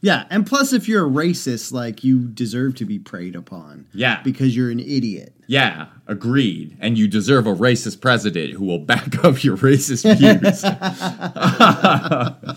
Yeah, 0.00 0.26
and 0.30 0.46
plus, 0.46 0.72
if 0.72 0.86
you're 0.86 1.06
a 1.06 1.10
racist, 1.10 1.72
like 1.72 2.04
you 2.04 2.28
deserve 2.28 2.76
to 2.76 2.84
be 2.84 2.98
preyed 3.00 3.34
upon. 3.34 3.86
Yeah. 3.92 4.22
because 4.22 4.56
you're 4.56 4.70
an 4.70 4.78
idiot. 4.78 5.34
Yeah, 5.48 5.86
agreed. 6.06 6.76
And 6.78 6.96
you 6.96 7.08
deserve 7.08 7.46
a 7.46 7.54
racist 7.54 8.00
president 8.00 8.52
who 8.52 8.64
will 8.64 8.78
back 8.78 9.24
up 9.24 9.42
your 9.42 9.56
racist 9.56 10.04
views. 10.18 10.62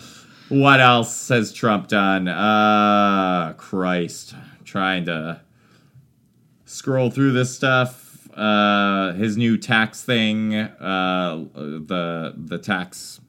what 0.50 0.80
else 0.82 1.30
has 1.30 1.52
Trump 1.52 1.88
done? 1.88 2.28
Uh, 2.28 3.54
Christ. 3.58 4.36
Trying 4.64 5.06
to 5.06 5.42
scroll 6.66 7.10
through 7.10 7.32
this 7.32 7.56
stuff. 7.56 8.01
Uh, 8.36 9.14
his 9.14 9.38
new 9.38 9.58
tax 9.58 10.04
thing, 10.04 10.56
uh, 10.56 11.46
the 11.54 12.34
the 12.38 12.58
tax 12.58 13.20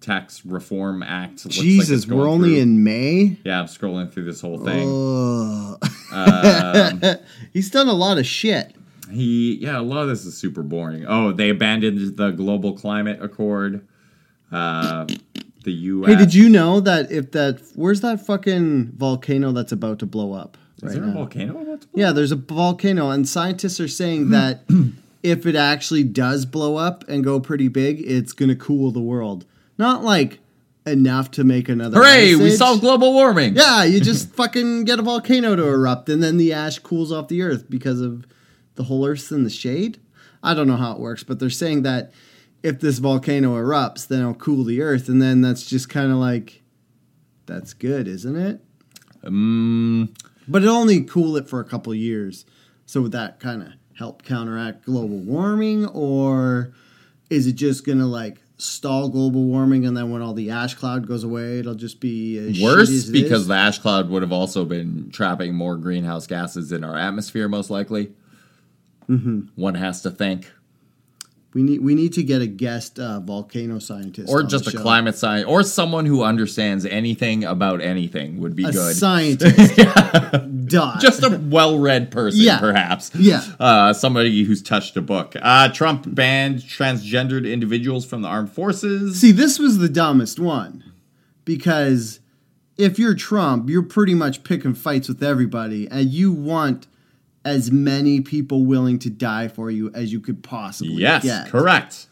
tax 0.00 0.44
reform 0.44 1.02
act. 1.02 1.44
like 1.44 1.54
Jesus, 1.54 2.04
going 2.04 2.20
we're 2.20 2.28
only 2.28 2.50
through. 2.50 2.62
in 2.62 2.84
May. 2.84 3.36
Yeah, 3.44 3.60
I'm 3.60 3.66
scrolling 3.66 4.12
through 4.12 4.24
this 4.24 4.40
whole 4.40 4.58
thing. 4.58 5.78
Um, 6.12 7.02
He's 7.52 7.70
done 7.70 7.88
a 7.88 7.92
lot 7.92 8.18
of 8.18 8.26
shit. 8.26 8.74
He, 9.10 9.56
yeah, 9.56 9.78
a 9.78 9.82
lot 9.82 10.02
of 10.02 10.08
this 10.08 10.24
is 10.24 10.36
super 10.36 10.62
boring. 10.62 11.04
Oh, 11.06 11.32
they 11.32 11.50
abandoned 11.50 12.16
the 12.16 12.30
global 12.30 12.72
climate 12.74 13.22
accord. 13.22 13.86
Uh, 14.50 15.06
the 15.64 15.72
U.S. 15.72 16.10
Hey, 16.10 16.16
did 16.16 16.34
you 16.34 16.48
know 16.48 16.80
that 16.80 17.10
if 17.10 17.32
that 17.32 17.60
where's 17.74 18.00
that 18.02 18.24
fucking 18.24 18.92
volcano 18.96 19.52
that's 19.52 19.72
about 19.72 19.98
to 20.00 20.06
blow 20.06 20.32
up? 20.32 20.56
Is 20.84 20.94
right 20.94 21.02
there 21.02 21.10
a 21.10 21.12
volcano 21.12 21.76
to 21.76 21.88
Yeah, 21.94 22.12
there's 22.12 22.32
a 22.32 22.36
volcano, 22.36 23.10
and 23.10 23.28
scientists 23.28 23.80
are 23.80 23.88
saying 23.88 24.30
that 24.30 24.62
if 25.22 25.46
it 25.46 25.56
actually 25.56 26.04
does 26.04 26.46
blow 26.46 26.76
up 26.76 27.04
and 27.08 27.24
go 27.24 27.40
pretty 27.40 27.68
big, 27.68 28.00
it's 28.00 28.32
gonna 28.32 28.56
cool 28.56 28.90
the 28.90 29.00
world. 29.00 29.44
Not 29.78 30.04
like 30.04 30.40
enough 30.86 31.30
to 31.32 31.44
make 31.44 31.68
another. 31.68 31.98
Hooray! 31.98 32.34
We 32.34 32.50
solved 32.50 32.82
global 32.82 33.12
warming. 33.12 33.56
Yeah, 33.56 33.84
you 33.84 34.00
just 34.02 34.34
fucking 34.34 34.84
get 34.84 34.98
a 34.98 35.02
volcano 35.02 35.56
to 35.56 35.66
erupt, 35.66 36.08
and 36.08 36.22
then 36.22 36.36
the 36.36 36.52
ash 36.52 36.78
cools 36.78 37.10
off 37.10 37.28
the 37.28 37.42
earth 37.42 37.68
because 37.68 38.00
of 38.00 38.26
the 38.74 38.84
whole 38.84 39.06
Earth's 39.06 39.30
in 39.30 39.44
the 39.44 39.50
shade. 39.50 40.00
I 40.42 40.54
don't 40.54 40.66
know 40.66 40.76
how 40.76 40.92
it 40.92 40.98
works, 40.98 41.22
but 41.22 41.38
they're 41.38 41.50
saying 41.50 41.82
that 41.82 42.12
if 42.62 42.80
this 42.80 42.98
volcano 42.98 43.54
erupts, 43.54 44.06
then 44.06 44.20
it'll 44.20 44.34
cool 44.34 44.64
the 44.64 44.82
Earth, 44.82 45.08
and 45.08 45.20
then 45.22 45.40
that's 45.40 45.66
just 45.66 45.88
kind 45.88 46.10
of 46.10 46.18
like 46.18 46.62
that's 47.46 47.72
good, 47.72 48.08
isn't 48.08 48.36
it? 48.36 48.60
Mm, 49.22 50.14
But 50.46 50.62
it'll 50.62 50.76
only 50.76 51.02
cool 51.04 51.36
it 51.36 51.48
for 51.48 51.60
a 51.60 51.64
couple 51.64 51.94
years. 51.94 52.44
So 52.86 53.02
would 53.02 53.12
that 53.12 53.40
kind 53.40 53.62
of 53.62 53.68
help 53.98 54.22
counteract 54.24 54.84
global 54.84 55.18
warming, 55.18 55.86
or 55.86 56.74
is 57.30 57.46
it 57.46 57.54
just 57.54 57.86
gonna 57.86 58.06
like 58.06 58.38
stall 58.56 59.08
global 59.08 59.44
warming, 59.44 59.86
and 59.86 59.96
then 59.96 60.10
when 60.10 60.22
all 60.22 60.34
the 60.34 60.50
ash 60.50 60.74
cloud 60.74 61.06
goes 61.06 61.24
away, 61.24 61.58
it'll 61.58 61.74
just 61.74 62.00
be 62.00 62.60
worse 62.62 63.06
because 63.10 63.42
is? 63.42 63.46
the 63.48 63.54
ash 63.54 63.78
cloud 63.78 64.10
would 64.10 64.22
have 64.22 64.32
also 64.32 64.64
been 64.64 65.10
trapping 65.12 65.54
more 65.54 65.76
greenhouse 65.76 66.26
gases 66.26 66.72
in 66.72 66.84
our 66.84 66.96
atmosphere, 66.96 67.48
most 67.48 67.70
likely. 67.70 68.12
Mm-hmm. 69.08 69.40
One 69.54 69.74
has 69.74 70.02
to 70.02 70.10
think. 70.10 70.50
We 71.54 71.62
need 71.62 71.80
we 71.82 71.94
need 71.94 72.12
to 72.14 72.24
get 72.24 72.42
a 72.42 72.48
guest 72.48 72.98
uh, 72.98 73.20
volcano 73.20 73.78
scientist 73.78 74.28
or 74.30 74.42
just 74.42 74.66
a 74.66 74.72
show. 74.72 74.82
climate 74.82 75.14
science, 75.14 75.46
or 75.46 75.62
someone 75.62 76.04
who 76.04 76.24
understands 76.24 76.84
anything 76.84 77.44
about 77.44 77.80
anything 77.80 78.40
would 78.40 78.56
be 78.56 78.64
a 78.64 78.72
good. 78.72 78.96
scientist. 78.96 79.76
Just 81.00 81.22
a 81.22 81.38
well-read 81.50 82.10
person, 82.10 82.40
Yeah. 82.40 82.58
perhaps. 82.58 83.10
Yeah. 83.14 83.42
Uh, 83.60 83.92
somebody 83.92 84.42
who's 84.44 84.62
touched 84.62 84.96
a 84.96 85.02
book. 85.02 85.36
Uh, 85.40 85.68
Trump 85.68 86.04
banned 86.12 86.60
transgendered 86.60 87.50
individuals 87.50 88.04
from 88.04 88.22
the 88.22 88.28
armed 88.28 88.50
forces. 88.50 89.20
See, 89.20 89.30
this 89.30 89.58
was 89.58 89.78
the 89.78 89.88
dumbest 89.88 90.40
one 90.40 90.82
because 91.44 92.20
if 92.76 92.98
you're 92.98 93.14
Trump, 93.14 93.68
you're 93.68 93.82
pretty 93.82 94.14
much 94.14 94.42
picking 94.42 94.74
fights 94.74 95.06
with 95.08 95.22
everybody, 95.22 95.86
and 95.88 96.10
you 96.10 96.32
want 96.32 96.86
as 97.44 97.70
many 97.70 98.20
people 98.20 98.64
willing 98.64 98.98
to 99.00 99.10
die 99.10 99.48
for 99.48 99.70
you 99.70 99.90
as 99.94 100.12
you 100.12 100.20
could 100.20 100.42
possibly 100.42 100.94
yes, 100.94 101.22
get. 101.22 101.48
correct. 101.48 102.06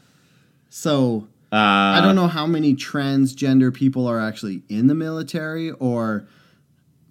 So 0.69 1.29
Uh, 1.51 1.57
I 1.57 2.01
don't 2.03 2.15
know 2.17 2.29
how 2.29 2.47
many 2.47 2.75
transgender 2.75 3.73
people 3.75 4.07
are 4.07 4.19
actually 4.21 4.63
in 4.69 4.87
the 4.87 4.95
military, 4.95 5.71
or 5.71 6.27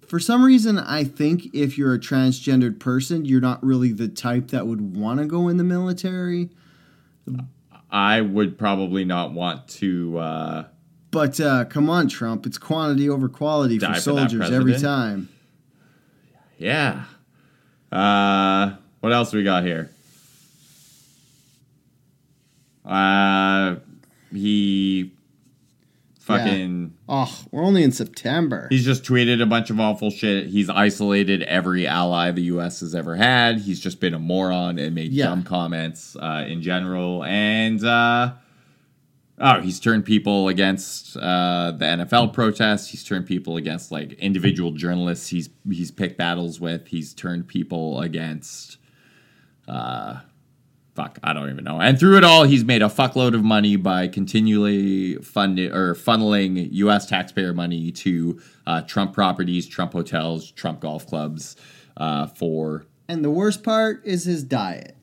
for 0.06 0.18
some 0.18 0.44
reason, 0.44 0.78
I 0.78 1.04
think 1.04 1.46
if 1.54 1.78
you're 1.78 1.94
a 1.94 1.98
transgendered 1.98 2.78
person, 2.80 3.24
you're 3.24 3.40
not 3.40 3.62
really 3.64 3.92
the 3.92 4.08
type 4.08 4.48
that 4.48 4.66
would 4.66 4.96
want 4.96 5.20
to 5.20 5.26
go 5.26 5.48
in 5.48 5.56
the 5.58 5.64
military. 5.64 6.50
I 7.90 8.20
would 8.20 8.58
probably 8.58 9.04
not 9.04 9.32
want 9.32 9.68
to. 9.68 10.18
Uh, 10.18 10.64
But 11.10 11.40
uh, 11.40 11.64
come 11.66 11.88
on, 11.88 12.08
Trump, 12.08 12.46
it's 12.46 12.58
quantity 12.58 13.08
over 13.08 13.28
quality 13.28 13.78
for 13.78 13.94
for 13.94 14.00
soldiers 14.00 14.50
every 14.50 14.78
time. 14.78 15.28
yeah. 16.58 17.04
Uh, 17.92 18.74
what 19.00 19.12
else 19.12 19.32
we 19.32 19.44
got 19.44 19.64
here? 19.64 19.90
Uh, 22.84 23.76
he 24.32 25.12
fucking. 26.20 26.94
Oh, 27.08 27.44
we're 27.50 27.62
only 27.62 27.82
in 27.82 27.92
September. 27.92 28.66
He's 28.70 28.84
just 28.84 29.04
tweeted 29.04 29.42
a 29.42 29.46
bunch 29.46 29.70
of 29.70 29.78
awful 29.78 30.10
shit. 30.10 30.46
He's 30.48 30.68
isolated 30.70 31.42
every 31.44 31.86
ally 31.86 32.30
the 32.30 32.42
U.S. 32.44 32.80
has 32.80 32.94
ever 32.94 33.16
had. 33.16 33.58
He's 33.60 33.78
just 33.80 34.00
been 34.00 34.14
a 34.14 34.18
moron 34.18 34.78
and 34.78 34.94
made 34.94 35.12
Yeah. 35.12 35.26
dumb 35.26 35.42
comments 35.44 36.16
uh, 36.16 36.44
in 36.48 36.62
general. 36.62 37.22
And 37.24 37.84
uh, 37.84 38.32
oh, 39.38 39.60
he's 39.60 39.80
turned 39.80 40.04
people 40.04 40.48
against 40.48 41.16
uh, 41.16 41.72
the 41.72 41.84
NFL 41.84 42.32
protests. 42.32 42.88
He's 42.88 43.04
turned 43.04 43.26
people 43.26 43.56
against 43.56 43.90
like 43.90 44.12
individual 44.14 44.72
journalists. 44.72 45.28
He's 45.28 45.50
he's 45.68 45.90
picked 45.90 46.18
battles 46.18 46.60
with. 46.60 46.88
He's 46.88 47.14
turned 47.14 47.48
people 47.48 48.00
against. 48.00 48.78
Uh, 49.66 50.20
fuck, 50.94 51.18
I 51.22 51.32
don't 51.32 51.50
even 51.50 51.64
know. 51.64 51.80
And 51.80 51.98
through 51.98 52.18
it 52.18 52.24
all, 52.24 52.44
he's 52.44 52.64
made 52.64 52.82
a 52.82 52.86
fuckload 52.86 53.34
of 53.34 53.42
money 53.42 53.76
by 53.76 54.08
continually 54.08 55.16
funding 55.16 55.72
or 55.72 55.94
funneling 55.94 56.68
U.S. 56.72 57.06
taxpayer 57.06 57.54
money 57.54 57.90
to 57.92 58.40
uh, 58.66 58.82
Trump 58.82 59.14
properties, 59.14 59.66
Trump 59.66 59.92
hotels, 59.92 60.50
Trump 60.50 60.80
golf 60.80 61.06
clubs 61.06 61.56
uh, 61.96 62.26
for. 62.26 62.86
and 63.08 63.24
the 63.24 63.30
worst 63.30 63.62
part 63.62 64.02
is 64.04 64.24
his 64.24 64.42
diet 64.44 64.96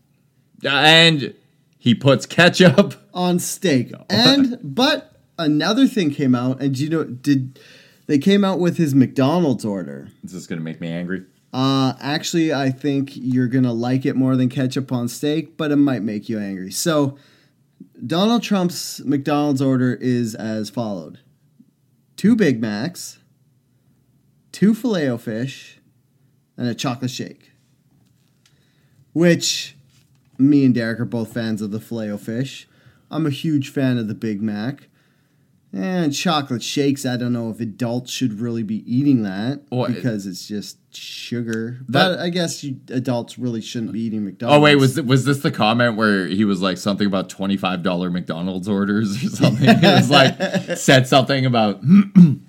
And 0.64 1.34
he 1.80 1.96
puts 1.96 2.28
ketchup. 2.28 2.96
on 3.14 3.40
steak. 3.40 3.92
And 4.10 4.60
but 4.62 5.16
another 5.40 5.88
thing 5.88 6.12
came 6.12 6.36
out, 6.36 6.62
and 6.62 6.78
you 6.78 6.90
know 6.90 7.06
did 7.06 7.60
they 8.06 8.20
came 8.20 8.46
out 8.46 8.60
with 8.60 8.78
his 8.78 8.94
McDonald's 8.94 9.66
order? 9.66 10.10
Is 10.24 10.34
this 10.34 10.46
gonna 10.46 10.62
make 10.62 10.80
me 10.80 10.90
angry? 10.90 11.26
Uh, 11.52 11.94
actually, 12.00 12.54
I 12.54 12.70
think 12.70 13.12
you're 13.16 13.48
gonna 13.48 13.74
like 13.74 14.06
it 14.06 14.16
more 14.16 14.36
than 14.36 14.50
ketchup 14.50 14.92
on 14.92 15.08
steak, 15.08 15.58
but 15.58 15.72
it 15.72 15.78
might 15.78 16.04
make 16.04 16.30
you 16.30 16.38
angry. 16.38 16.72
So, 16.72 17.18
Donald 18.06 18.44
Trump's 18.44 19.00
McDonald's 19.04 19.62
order 19.62 19.96
is 19.96 20.36
as 20.36 20.70
followed: 20.70 21.20
two 22.18 22.36
Big 22.36 22.62
Macs, 22.62 23.20
two 24.52 24.76
Filet-O-Fish, 24.76 25.80
and 26.58 26.68
a 26.68 26.76
chocolate 26.76 27.12
shake. 27.12 27.52
Which, 29.14 29.76
me 30.40 30.66
and 30.66 30.74
Derek 30.74 31.00
are 31.00 31.06
both 31.06 31.34
fans 31.34 31.62
of 31.62 31.72
the 31.72 31.80
filet 31.80 32.16
fish. 32.18 32.68
I'm 33.12 33.26
a 33.26 33.30
huge 33.32 33.70
fan 33.70 33.98
of 33.98 34.08
the 34.08 34.16
Big 34.16 34.42
Mac. 34.42 34.88
And 35.72 36.12
chocolate 36.16 36.64
shakes, 36.64 37.06
I 37.06 37.16
don't 37.16 37.32
know 37.34 37.52
if 37.52 37.60
adults 37.60 38.12
should 38.12 38.40
really 38.40 38.64
be 38.64 38.78
eating 38.92 39.22
that 39.22 39.62
Well, 39.72 39.86
it- 39.86 39.94
because 39.96 40.26
it's 40.26 40.48
just 40.48 40.78
sugar. 40.96 41.78
That- 41.88 42.18
but 42.18 42.20
I 42.20 42.30
guess 42.30 42.64
you, 42.64 42.78
adults 42.90 43.38
really 43.38 43.62
shouldn't 43.62 43.92
be 43.92 44.02
eating 44.02 44.26
McDonald's. 44.26 44.58
Oh 44.58 44.62
wait, 44.62 44.78
was 44.78 45.00
was 45.02 45.26
this 45.26 45.40
the 45.42 45.52
comment 45.52 45.96
where 45.96 46.26
he 46.26 46.44
was 46.44 46.60
like 46.64 46.78
something 46.80 47.06
about 47.06 47.30
twenty 47.30 47.56
five 47.56 47.84
dollar 47.84 48.10
McDonald's 48.10 48.68
orders 48.68 49.24
or 49.24 49.30
something? 49.30 49.70
It 49.70 49.82
was 49.84 50.10
like 50.10 50.76
said 50.78 51.06
something 51.08 51.46
about 51.46 51.84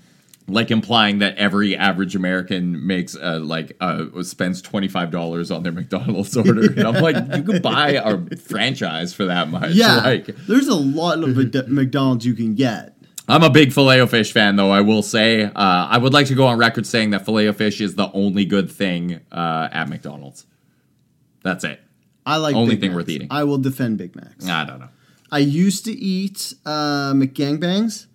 like 0.53 0.71
implying 0.71 1.19
that 1.21 1.37
every 1.37 1.77
average 1.77 2.15
American 2.17 2.87
makes 2.87 3.17
uh, 3.17 3.39
like 3.41 3.77
uh, 3.81 4.07
spends 4.23 4.61
twenty 4.63 4.89
five 4.89 5.11
dollars 5.11 5.51
on 5.51 5.63
their 5.63 5.73
McDonald's 5.73 6.37
order, 6.37 6.71
and 6.73 6.81
I'm 6.81 7.03
like, 7.03 7.17
you 7.37 7.43
could 7.43 7.63
buy 7.63 7.91
a 7.91 8.37
franchise 8.37 9.13
for 9.15 9.27
that 9.27 9.49
much. 9.49 9.71
yeah, 9.73 9.97
like 9.97 10.27
there's 10.47 10.69
a 10.69 10.75
lot 10.75 11.23
of 11.23 11.37
McDonald's 11.69 12.27
you 12.27 12.35
can 12.35 12.55
get. 12.55 12.97
I'm 13.29 13.45
a 13.45 13.51
big 13.51 13.73
filet 13.73 14.01
o 14.01 14.07
fish 14.09 14.33
fan, 14.33 14.57
though. 14.57 14.71
I 14.73 14.81
will 14.81 15.03
say, 15.03 15.45
uh, 15.45 15.51
I 15.55 15.99
would 15.99 16.13
like 16.13 16.27
to 16.27 16.35
go 16.35 16.47
on 16.47 16.59
record 16.59 16.85
saying 16.85 17.11
that 17.11 17.25
filet 17.25 17.47
o 17.47 17.53
fish 17.53 17.81
is 17.81 17.95
the 17.95 18.11
only 18.13 18.45
good 18.45 18.71
thing 18.71 19.21
uh, 19.31 19.69
at 19.71 19.89
McDonald's. 19.89 20.47
That's 21.43 21.63
it. 21.65 21.81
I 22.27 22.37
like 22.37 22.55
Only 22.55 22.75
Big 22.75 22.81
thing 22.81 22.91
Macs. 22.91 22.97
worth 22.97 23.09
eating. 23.09 23.29
I 23.31 23.45
will 23.45 23.59
defend 23.59 23.99
Big 23.99 24.15
Macs. 24.17 24.47
I 24.49 24.65
don't 24.65 24.79
know. 24.81 24.89
I 25.33 25.39
used 25.39 25.85
to 25.85 25.93
eat 25.93 26.55
uh, 26.67 27.13
McGangbangs, 27.15 28.07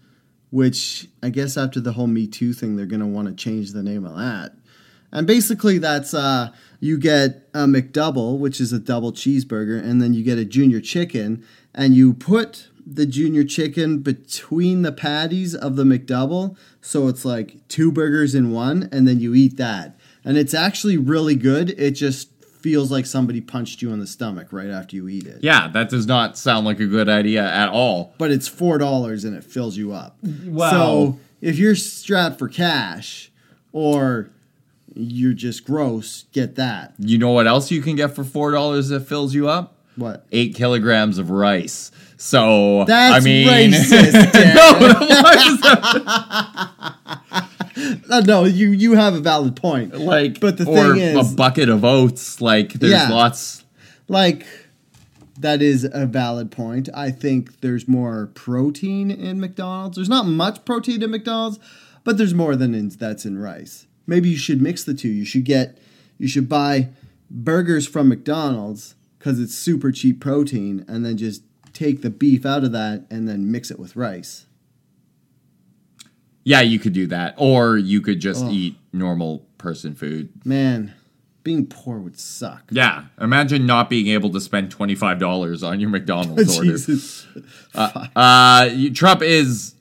which 0.55 1.09
I 1.21 1.31
guess 1.31 1.57
after 1.57 1.81
the 1.81 1.91
whole 1.91 2.07
Me 2.07 2.27
Too 2.27 2.53
thing, 2.53 2.77
they're 2.77 2.85
going 2.85 3.01
to 3.01 3.05
want 3.05 3.27
to 3.27 3.33
change 3.33 3.73
the 3.73 3.83
name 3.83 4.05
of 4.05 4.15
that. 4.15 4.53
And 5.11 5.27
basically, 5.27 5.79
that's 5.79 6.13
uh, 6.13 6.53
you 6.79 6.97
get 6.97 7.49
a 7.53 7.65
McDouble, 7.65 8.39
which 8.39 8.61
is 8.61 8.71
a 8.71 8.79
double 8.79 9.11
cheeseburger, 9.11 9.77
and 9.77 10.01
then 10.01 10.13
you 10.13 10.23
get 10.23 10.37
a 10.37 10.45
junior 10.45 10.79
chicken, 10.79 11.45
and 11.73 11.93
you 11.93 12.13
put 12.13 12.69
the 12.87 13.05
junior 13.05 13.43
chicken 13.43 13.97
between 13.97 14.83
the 14.83 14.93
patties 14.93 15.53
of 15.53 15.75
the 15.75 15.83
McDouble, 15.83 16.55
so 16.79 17.09
it's 17.09 17.25
like 17.25 17.67
two 17.67 17.91
burgers 17.91 18.33
in 18.33 18.53
one, 18.53 18.87
and 18.93 19.05
then 19.05 19.19
you 19.19 19.35
eat 19.35 19.57
that. 19.57 19.99
And 20.23 20.37
it's 20.37 20.53
actually 20.53 20.95
really 20.95 21.35
good. 21.35 21.71
It 21.71 21.91
just 21.91 22.34
feels 22.65 22.89
like 22.89 23.05
somebody 23.05 23.39
punched 23.41 23.83
you 23.83 23.93
in 23.93 23.99
the 23.99 24.07
stomach 24.07 24.47
right 24.51 24.71
after 24.71 24.95
you 24.95 25.07
eat 25.07 25.27
it. 25.27 25.37
Yeah, 25.43 25.67
that 25.67 25.87
does 25.87 26.07
not 26.07 26.35
sound 26.35 26.65
like 26.65 26.79
a 26.79 26.87
good 26.87 27.07
idea 27.07 27.47
at 27.47 27.69
all. 27.69 28.15
but 28.17 28.31
it's 28.31 28.47
four 28.47 28.79
dollars 28.79 29.23
and 29.23 29.37
it 29.37 29.43
fills 29.43 29.77
you 29.77 29.93
up. 29.93 30.17
Wow. 30.23 30.71
So 30.71 31.19
if 31.41 31.59
you're 31.59 31.75
strapped 31.75 32.39
for 32.39 32.49
cash 32.49 33.31
or 33.71 34.31
you're 34.95 35.33
just 35.33 35.63
gross, 35.63 36.23
get 36.31 36.55
that. 36.55 36.95
You 36.97 37.19
know 37.19 37.29
what 37.29 37.45
else 37.45 37.69
you 37.69 37.83
can 37.83 37.95
get 37.95 38.15
for 38.15 38.23
four 38.23 38.49
dollars 38.49 38.89
that 38.89 39.01
fills 39.01 39.35
you 39.35 39.47
up? 39.47 39.75
What? 39.95 40.25
Eight 40.31 40.55
kilograms 40.55 41.19
of 41.19 41.29
rice. 41.29 41.91
So 42.17 42.83
That's 42.85 43.13
I 43.13 43.19
mean, 43.19 43.47
racist. 43.47 44.31
Dan. 44.33 44.55
no, 44.55 44.73
why 45.05 45.35
is 45.49 45.61
that? 45.61 47.44
Uh, 48.09 48.21
no, 48.21 48.45
you 48.45 48.69
you 48.71 48.93
have 48.95 49.13
a 49.15 49.19
valid 49.19 49.55
point. 49.55 49.93
like, 49.99 50.39
But 50.39 50.57
the 50.57 50.65
or 50.65 50.93
thing 50.93 51.01
is- 51.01 51.31
a 51.33 51.35
bucket 51.35 51.69
of 51.69 51.83
oats. 51.83 52.39
Like, 52.41 52.73
there's 52.73 52.91
Yeah. 52.93 53.09
lots. 53.09 53.63
Like 54.07 54.45
that 55.39 55.61
is 55.61 55.85
a 55.91 56.05
valid 56.05 56.51
point. 56.51 56.87
I 56.93 57.11
think 57.11 57.59
there's 57.59 57.87
more 57.87 58.27
protein 58.35 59.11
in 59.11 59.39
McDonald's. 59.41 59.97
There's 59.97 60.07
not 60.09 60.25
much 60.27 60.63
protein 60.63 61.03
in 61.03 61.11
McDonald's, 61.11 61.59
but 62.05 62.17
there's 62.17 62.33
more 62.33 62.55
than 62.55 62.73
in, 62.73 62.87
that's 62.89 63.25
in 63.25 63.37
rice. 63.37 63.85
Maybe 64.07 64.29
you 64.29 64.37
should 64.37 64.61
mix 64.61 64.83
the 64.85 64.93
two. 64.93 65.09
You 65.09 65.25
should 65.25 65.43
get 65.43 65.77
you 66.17 66.27
should 66.29 66.47
buy 66.47 66.89
burgers 67.29 67.85
from 67.87 68.07
McDonald's 68.07 68.95
cuz 69.19 69.39
it's 69.39 69.53
super 69.55 69.91
cheap 69.91 70.21
protein 70.21 70.85
and 70.87 71.03
then 71.05 71.17
just 71.17 71.41
take 71.73 72.01
the 72.03 72.09
beef 72.09 72.45
out 72.45 72.63
of 72.63 72.71
that 72.71 73.05
and 73.09 73.27
then 73.27 73.51
mix 73.51 73.69
it 73.69 73.79
with 73.79 73.95
rice. 73.97 74.45
Yeah, 76.47 76.61
you 76.61 76.79
could 76.79 76.93
do 76.93 77.07
that, 77.07 77.33
or 77.37 77.75
you 77.77 77.99
could 78.01 78.19
just 78.21 78.45
Ugh. 78.45 78.51
eat 78.53 78.77
normal 78.93 79.45
person 79.57 79.95
food. 79.95 80.29
Man, 80.45 80.93
being 81.43 81.65
poor 81.65 81.97
would 81.97 82.19
suck. 82.19 82.61
Yeah, 82.71 83.05
imagine 83.19 83.65
not 83.65 83.89
being 83.89 84.07
able 84.07 84.29
to 84.31 84.39
spend 84.39 84.69
twenty 84.71 84.95
five 84.95 85.19
dollars 85.19 85.63
on 85.63 85.79
your 85.79 85.89
McDonald's 85.95 86.55
order. 86.57 86.71
Jesus. 86.71 87.25
Uh, 87.73 88.69
you- 88.71 88.93
Trump 88.93 89.21
is 89.21 89.73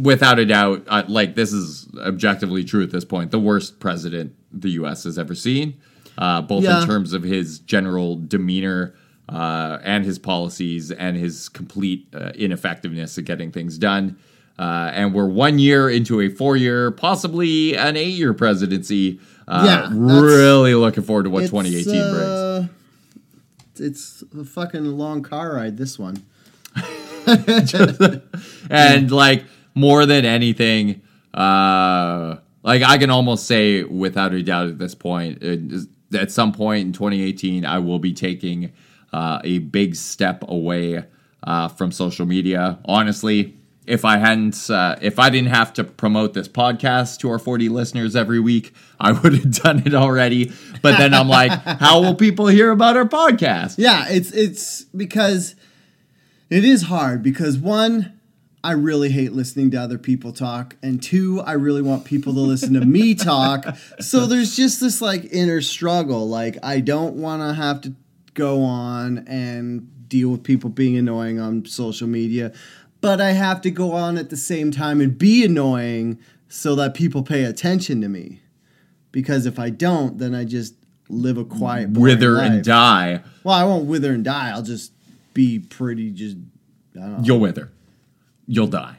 without 0.00 0.38
a 0.38 0.46
doubt, 0.46 0.84
uh, 0.86 1.02
like 1.08 1.34
this 1.34 1.52
is 1.52 1.88
objectively 2.04 2.62
true 2.64 2.82
at 2.84 2.90
this 2.92 3.04
point, 3.04 3.30
the 3.32 3.38
worst 3.40 3.80
president 3.80 4.32
the 4.52 4.70
U.S. 4.72 5.02
has 5.04 5.18
ever 5.18 5.34
seen, 5.34 5.74
uh, 6.18 6.40
both 6.42 6.62
Yeah. 6.62 6.82
in 6.82 6.86
terms 6.86 7.12
of 7.12 7.22
his 7.24 7.58
general 7.58 8.16
demeanor 8.16 8.94
uh, 9.28 9.78
and 9.82 10.04
his 10.04 10.18
policies 10.20 10.90
and 10.92 11.16
his 11.16 11.48
complete 11.48 12.06
uh, 12.14 12.30
ineffectiveness 12.36 13.18
at 13.18 13.24
getting 13.24 13.50
things 13.50 13.76
done. 13.78 14.16
Uh, 14.62 14.90
and 14.94 15.12
we're 15.12 15.26
one 15.26 15.58
year 15.58 15.90
into 15.90 16.20
a 16.20 16.28
four-year, 16.28 16.92
possibly 16.92 17.76
an 17.76 17.96
eight-year 17.96 18.32
presidency. 18.32 19.18
Uh, 19.48 19.64
Yeah, 19.66 19.88
really 19.92 20.76
looking 20.76 21.02
forward 21.02 21.24
to 21.24 21.30
what 21.30 21.42
It's, 21.42 21.50
2018 21.50 21.92
brings. 22.12 22.28
uh, 22.30 22.66
It's 23.80 24.22
a 24.38 24.44
fucking 24.44 24.84
long 24.84 25.22
car 25.24 25.56
ride, 25.56 25.76
this 25.78 25.98
one. 25.98 26.22
and 28.70 29.10
like 29.10 29.44
more 29.74 30.06
than 30.06 30.24
anything, 30.24 31.02
uh, 31.34 32.36
like 32.62 32.82
I 32.82 32.98
can 32.98 33.10
almost 33.10 33.46
say 33.46 33.82
without 33.82 34.32
a 34.32 34.44
doubt 34.44 34.68
at 34.68 34.78
this 34.78 34.94
point, 34.94 35.38
is- 35.42 35.88
at 36.14 36.30
some 36.30 36.52
point 36.52 36.86
in 36.86 36.92
2018, 36.92 37.64
I 37.64 37.78
will 37.80 37.98
be 37.98 38.12
taking 38.12 38.70
uh, 39.12 39.40
a 39.42 39.58
big 39.58 39.96
step 39.96 40.44
away 40.46 41.02
uh, 41.42 41.66
from 41.68 41.90
social 41.90 42.26
media. 42.26 42.78
Honestly, 42.84 43.56
if 43.86 44.04
I 44.04 44.18
hadn't, 44.18 44.70
uh, 44.70 44.96
if 45.00 45.18
I 45.18 45.30
didn't 45.30 45.50
have 45.50 45.72
to 45.74 45.84
promote 45.84 46.34
this 46.34 46.48
podcast 46.48 47.18
to 47.20 47.30
our 47.30 47.38
40 47.38 47.68
listeners 47.68 48.14
every 48.14 48.40
week, 48.40 48.72
I 49.00 49.12
would 49.20 49.34
have 49.34 49.50
done 49.62 49.82
it 49.84 49.94
already. 49.94 50.52
But 50.82 50.98
then 50.98 51.14
I'm 51.14 51.28
like, 51.28 51.50
how 51.80 52.00
will 52.00 52.14
people 52.14 52.46
hear 52.46 52.70
about 52.70 52.96
our 52.96 53.04
podcast? 53.04 53.76
Yeah, 53.78 54.06
it's 54.08 54.30
it's 54.32 54.82
because 54.84 55.54
it 56.50 56.64
is 56.64 56.82
hard 56.82 57.22
because 57.22 57.58
one, 57.58 58.18
I 58.64 58.72
really 58.72 59.10
hate 59.10 59.32
listening 59.32 59.72
to 59.72 59.78
other 59.78 59.98
people 59.98 60.32
talk, 60.32 60.76
and 60.82 61.02
two, 61.02 61.40
I 61.40 61.52
really 61.52 61.82
want 61.82 62.04
people 62.04 62.32
to 62.34 62.40
listen 62.40 62.74
to 62.74 62.84
me 62.84 63.14
talk. 63.16 63.66
So 63.98 64.26
there's 64.26 64.54
just 64.54 64.80
this 64.80 65.02
like 65.02 65.24
inner 65.32 65.60
struggle. 65.60 66.28
Like 66.28 66.58
I 66.62 66.80
don't 66.80 67.16
want 67.16 67.42
to 67.42 67.54
have 67.54 67.80
to 67.82 67.94
go 68.34 68.62
on 68.62 69.26
and 69.26 69.88
deal 70.08 70.28
with 70.28 70.44
people 70.44 70.68
being 70.68 70.96
annoying 70.96 71.40
on 71.40 71.64
social 71.64 72.06
media, 72.06 72.52
but 73.02 73.20
I 73.20 73.32
have 73.32 73.60
to 73.62 73.70
go 73.70 73.92
on 73.92 74.16
at 74.16 74.30
the 74.30 74.36
same 74.38 74.70
time 74.70 75.02
and 75.02 75.18
be 75.18 75.44
annoying 75.44 76.18
so 76.48 76.74
that 76.76 76.94
people 76.94 77.22
pay 77.22 77.44
attention 77.44 78.00
to 78.00 78.08
me. 78.08 78.40
Because 79.10 79.44
if 79.44 79.58
I 79.58 79.68
don't, 79.68 80.16
then 80.16 80.34
I 80.34 80.44
just 80.44 80.74
live 81.10 81.36
a 81.36 81.44
quiet, 81.44 81.90
Wither 81.90 82.38
and 82.38 82.64
die. 82.64 83.22
Well, 83.44 83.54
I 83.54 83.64
won't 83.64 83.84
wither 83.84 84.12
and 84.12 84.24
die. 84.24 84.50
I'll 84.50 84.62
just 84.62 84.92
be 85.34 85.58
pretty. 85.58 86.10
Just 86.10 86.38
I 86.96 87.00
don't 87.00 87.18
know. 87.18 87.24
You'll 87.24 87.40
wither. 87.40 87.70
You'll 88.46 88.68
die. 88.68 88.96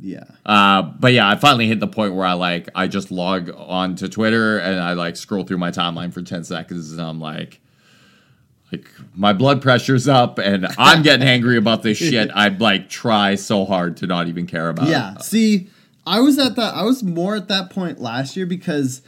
Yeah. 0.00 0.24
Uh, 0.44 0.82
but 0.82 1.12
yeah, 1.12 1.28
I 1.28 1.36
finally 1.36 1.68
hit 1.68 1.78
the 1.78 1.86
point 1.86 2.14
where 2.14 2.26
I 2.26 2.32
like 2.32 2.68
I 2.74 2.88
just 2.88 3.12
log 3.12 3.50
on 3.54 3.94
to 3.96 4.08
Twitter 4.08 4.58
and 4.58 4.80
I 4.80 4.94
like 4.94 5.16
scroll 5.16 5.44
through 5.44 5.58
my 5.58 5.70
timeline 5.70 6.12
for 6.12 6.22
ten 6.22 6.42
seconds 6.42 6.90
and 6.90 7.00
I'm 7.00 7.20
like, 7.20 7.60
like 8.72 8.88
my 9.14 9.32
blood 9.32 9.60
pressure's 9.62 10.08
up 10.08 10.38
and 10.38 10.66
I'm 10.78 11.02
getting 11.02 11.26
angry 11.26 11.56
about 11.58 11.82
this 11.82 11.98
shit. 11.98 12.30
I'd 12.34 12.60
like 12.60 12.88
try 12.88 13.34
so 13.34 13.64
hard 13.64 13.96
to 13.98 14.06
not 14.06 14.28
even 14.28 14.46
care 14.46 14.68
about 14.70 14.88
Yeah. 14.88 15.14
it. 15.16 15.22
See, 15.22 15.68
I 16.06 16.20
was 16.20 16.38
at 16.38 16.56
that. 16.56 16.74
I 16.74 16.82
was 16.82 17.02
more 17.02 17.36
at 17.36 17.48
that 17.48 17.70
point 17.70 18.00
last 18.00 18.36
year 18.36 18.46
because, 18.46 19.02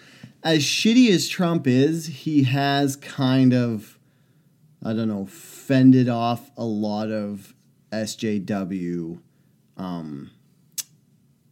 as 0.45 0.61
shitty 0.61 1.09
as 1.11 1.27
Trump 1.27 1.67
is, 1.67 2.07
he 2.07 2.43
has 2.45 2.95
kind 2.97 3.53
of, 3.55 3.99
I 4.85 4.93
don't 4.93 5.09
know, 5.09 5.27
fended 5.27 6.09
off 6.09 6.51
a 6.57 6.65
lot 6.65 7.11
of 7.11 7.55
SJW, 7.91 9.19
um, 9.77 10.31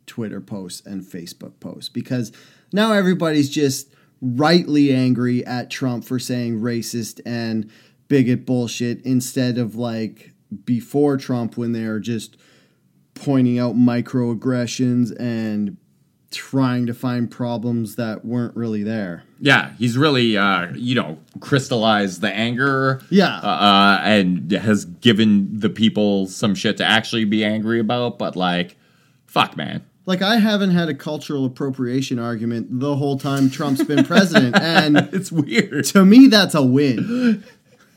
Twitter 0.06 0.40
posts 0.40 0.84
and 0.86 1.02
Facebook 1.02 1.58
posts 1.58 1.88
because 1.88 2.32
now 2.72 2.92
everybody's 2.92 3.48
just 3.48 3.88
rightly 4.20 4.92
angry 4.92 5.44
at 5.44 5.70
Trump 5.70 6.04
for 6.04 6.18
saying 6.18 6.60
racist 6.60 7.20
and 7.26 7.70
bigot 8.08 8.44
bullshit 8.46 9.00
instead 9.04 9.58
of 9.58 9.74
like 9.76 10.32
before 10.64 11.16
Trump 11.16 11.56
when 11.56 11.72
they're 11.72 11.98
just 12.00 12.36
pointing 13.14 13.58
out 13.58 13.74
microaggressions 13.76 15.14
and 15.20 15.76
trying 16.30 16.86
to 16.86 16.94
find 16.94 17.30
problems 17.30 17.96
that 17.96 18.24
weren't 18.24 18.56
really 18.56 18.82
there. 18.82 19.22
Yeah, 19.38 19.72
he's 19.78 19.98
really 19.98 20.36
uh, 20.36 20.72
you 20.74 20.94
know 20.94 21.18
crystallized 21.40 22.20
the 22.20 22.32
anger. 22.32 23.02
Yeah. 23.10 23.36
uh, 23.38 23.46
uh, 23.46 24.00
and 24.02 24.50
has 24.52 24.84
given 24.86 25.48
the 25.58 25.68
people 25.68 26.26
some 26.26 26.54
shit 26.54 26.76
to 26.78 26.84
actually 26.84 27.24
be 27.26 27.44
angry 27.44 27.80
about. 27.80 28.18
But 28.18 28.34
like, 28.36 28.76
fuck, 29.26 29.56
man. 29.56 29.84
Like 30.04 30.20
I 30.22 30.36
haven't 30.38 30.70
had 30.70 30.88
a 30.88 30.94
cultural 30.94 31.44
appropriation 31.44 32.18
argument 32.18 32.80
the 32.80 32.96
whole 32.96 33.18
time 33.18 33.48
Trump's 33.50 33.84
been 33.84 34.04
president 34.04 34.58
and 34.58 34.96
It's 35.12 35.30
weird. 35.30 35.84
to 35.86 36.04
me 36.04 36.26
that's 36.26 36.54
a 36.54 36.62
win. 36.62 37.44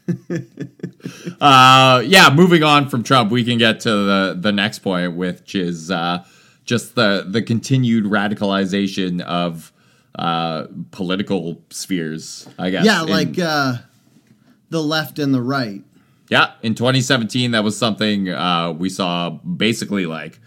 Uh, 1.42 2.02
yeah, 2.06 2.30
moving 2.34 2.64
on 2.64 2.90
from 2.90 3.04
Trump, 3.04 3.32
we 3.32 3.44
can 3.44 3.58
get 3.58 3.80
to 3.82 3.90
the 3.90 4.38
the 4.40 4.52
next 4.52 4.80
point, 4.80 5.16
which 5.16 5.54
is 5.54 5.92
uh, 5.92 6.24
just 6.64 6.96
the 6.96 7.26
the 7.30 7.42
continued 7.42 8.06
radicalization 8.06 9.22
of 9.22 9.72
uh, 10.18 10.66
political 10.92 11.62
spheres. 11.70 12.48
I 12.58 12.70
guess. 12.72 12.86
Yeah, 12.86 13.04
In- 13.04 13.10
like 13.10 13.38
uh 13.40 13.76
the 14.70 14.82
left 14.82 15.20
and 15.20 15.34
the 15.34 15.42
right. 15.42 15.84
yeah, 16.30 16.54
in 16.64 16.74
2017, 16.76 17.52
that 17.52 17.64
was 17.64 17.78
something 17.78 18.30
uh, 18.30 18.72
we 18.72 18.90
saw 18.90 19.30
basically 19.30 20.06
like 20.08 20.40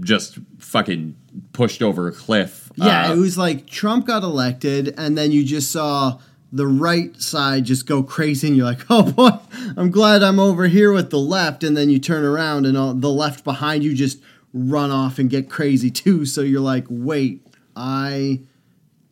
just 0.00 0.38
fucking 0.58 1.16
pushed 1.52 1.82
over 1.82 2.08
a 2.08 2.12
cliff. 2.12 2.70
Yeah, 2.76 3.08
Uh, 3.10 3.14
it 3.14 3.18
was 3.18 3.38
like 3.38 3.66
Trump 3.66 4.06
got 4.06 4.22
elected, 4.22 4.94
and 4.98 5.16
then 5.16 5.32
you 5.32 5.44
just 5.44 5.70
saw 5.72 6.18
the 6.52 6.66
right 6.66 7.16
side 7.20 7.64
just 7.64 7.86
go 7.86 8.02
crazy, 8.02 8.48
and 8.48 8.56
you're 8.56 8.66
like, 8.66 8.84
"Oh 8.90 9.12
boy, 9.12 9.30
I'm 9.76 9.90
glad 9.90 10.22
I'm 10.22 10.38
over 10.38 10.66
here 10.66 10.92
with 10.92 11.10
the 11.10 11.18
left." 11.18 11.64
And 11.64 11.76
then 11.76 11.90
you 11.90 11.98
turn 11.98 12.24
around, 12.24 12.66
and 12.66 12.76
all, 12.76 12.94
the 12.94 13.10
left 13.10 13.44
behind 13.44 13.84
you 13.84 13.94
just 13.94 14.20
run 14.52 14.90
off 14.90 15.18
and 15.18 15.30
get 15.30 15.48
crazy 15.48 15.90
too. 15.90 16.26
So 16.26 16.40
you're 16.40 16.60
like, 16.60 16.86
"Wait, 16.88 17.46
I 17.76 18.42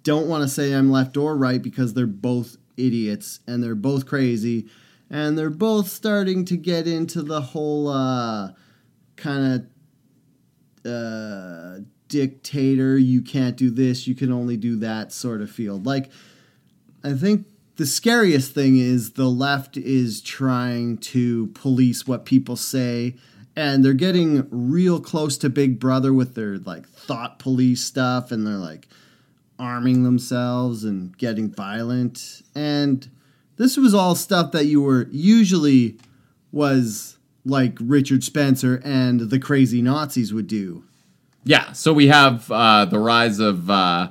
don't 0.02 0.28
want 0.28 0.42
to 0.42 0.48
say 0.48 0.72
I'm 0.72 0.90
left 0.90 1.16
or 1.16 1.36
right 1.36 1.62
because 1.62 1.94
they're 1.94 2.06
both 2.06 2.56
idiots 2.76 3.40
and 3.46 3.62
they're 3.62 3.74
both 3.74 4.06
crazy, 4.06 4.66
and 5.10 5.38
they're 5.38 5.50
both 5.50 5.88
starting 5.88 6.44
to 6.46 6.56
get 6.56 6.86
into 6.86 7.22
the 7.22 7.40
whole 7.40 7.88
uh, 7.88 8.52
kind 9.16 9.54
of." 9.54 9.66
uh, 10.86 11.80
dictator, 12.08 12.96
you 12.96 13.22
can't 13.22 13.56
do 13.56 13.70
this, 13.70 14.06
you 14.06 14.14
can 14.14 14.32
only 14.32 14.56
do 14.56 14.76
that 14.76 15.12
sort 15.12 15.40
of 15.42 15.50
field. 15.50 15.86
Like, 15.86 16.10
I 17.04 17.12
think 17.14 17.46
the 17.76 17.86
scariest 17.86 18.52
thing 18.52 18.76
is 18.76 19.12
the 19.12 19.28
left 19.28 19.76
is 19.76 20.20
trying 20.20 20.98
to 20.98 21.48
police 21.48 22.06
what 22.06 22.24
people 22.24 22.56
say, 22.56 23.16
and 23.54 23.84
they're 23.84 23.92
getting 23.92 24.46
real 24.50 25.00
close 25.00 25.38
to 25.38 25.48
Big 25.48 25.78
Brother 25.78 26.12
with 26.12 26.34
their 26.34 26.58
like 26.58 26.88
thought 26.88 27.38
police 27.38 27.82
stuff, 27.82 28.32
and 28.32 28.46
they're 28.46 28.54
like 28.54 28.88
arming 29.58 30.04
themselves 30.04 30.84
and 30.84 31.16
getting 31.18 31.50
violent. 31.50 32.42
And 32.54 33.08
this 33.56 33.76
was 33.76 33.94
all 33.94 34.14
stuff 34.14 34.52
that 34.52 34.66
you 34.66 34.80
were 34.80 35.08
usually 35.10 35.98
was 36.52 37.16
like 37.44 37.76
Richard 37.80 38.22
Spencer 38.24 38.80
and 38.84 39.20
the 39.20 39.38
crazy 39.38 39.82
Nazis 39.82 40.32
would 40.32 40.46
do. 40.46 40.84
Yeah, 41.44 41.72
so 41.72 41.92
we 41.92 42.08
have 42.08 42.50
uh, 42.50 42.84
the 42.84 42.98
rise 42.98 43.38
of 43.38 43.70
uh, 43.70 44.10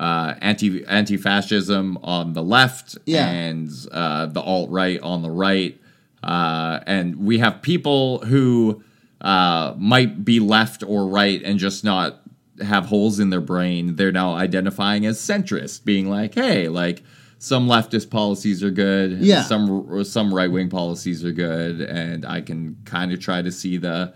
uh, 0.00 0.34
anti 0.40 0.84
anti 0.86 1.16
fascism 1.16 1.96
on 2.02 2.32
the 2.32 2.42
left 2.42 2.96
Yeah. 3.06 3.28
and 3.28 3.70
uh, 3.92 4.26
the 4.26 4.40
alt 4.40 4.70
right 4.70 4.98
on 5.00 5.22
the 5.22 5.30
right, 5.30 5.78
uh, 6.24 6.80
and 6.86 7.16
we 7.16 7.38
have 7.38 7.62
people 7.62 8.18
who 8.20 8.82
uh, 9.20 9.74
might 9.76 10.24
be 10.24 10.40
left 10.40 10.82
or 10.82 11.06
right 11.06 11.42
and 11.44 11.58
just 11.58 11.84
not 11.84 12.22
have 12.62 12.86
holes 12.86 13.20
in 13.20 13.30
their 13.30 13.40
brain. 13.42 13.96
They're 13.96 14.12
now 14.12 14.34
identifying 14.34 15.04
as 15.06 15.18
centrist, 15.18 15.84
being 15.84 16.08
like, 16.10 16.34
"Hey, 16.34 16.68
like." 16.68 17.02
Some 17.42 17.68
leftist 17.68 18.10
policies 18.10 18.62
are 18.62 18.70
good. 18.70 19.12
Yeah. 19.12 19.40
Some 19.44 20.04
some 20.04 20.34
right 20.34 20.52
wing 20.52 20.68
policies 20.68 21.24
are 21.24 21.32
good, 21.32 21.80
and 21.80 22.26
I 22.26 22.42
can 22.42 22.76
kind 22.84 23.12
of 23.12 23.18
try 23.18 23.40
to 23.40 23.50
see 23.50 23.78
the 23.78 24.12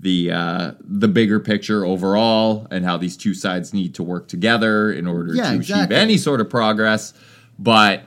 the 0.00 0.30
uh, 0.30 0.72
the 0.80 1.08
bigger 1.08 1.40
picture 1.40 1.84
overall 1.84 2.66
and 2.70 2.84
how 2.84 2.96
these 2.96 3.16
two 3.16 3.32
sides 3.34 3.72
need 3.72 3.94
to 3.94 4.02
work 4.02 4.28
together 4.28 4.92
in 4.92 5.06
order 5.06 5.34
Yeah, 5.34 5.50
to 5.50 5.56
exactly. 5.56 5.84
achieve 5.84 5.92
any 5.92 6.18
sort 6.18 6.40
of 6.40 6.50
progress. 6.50 7.14
But 7.58 8.02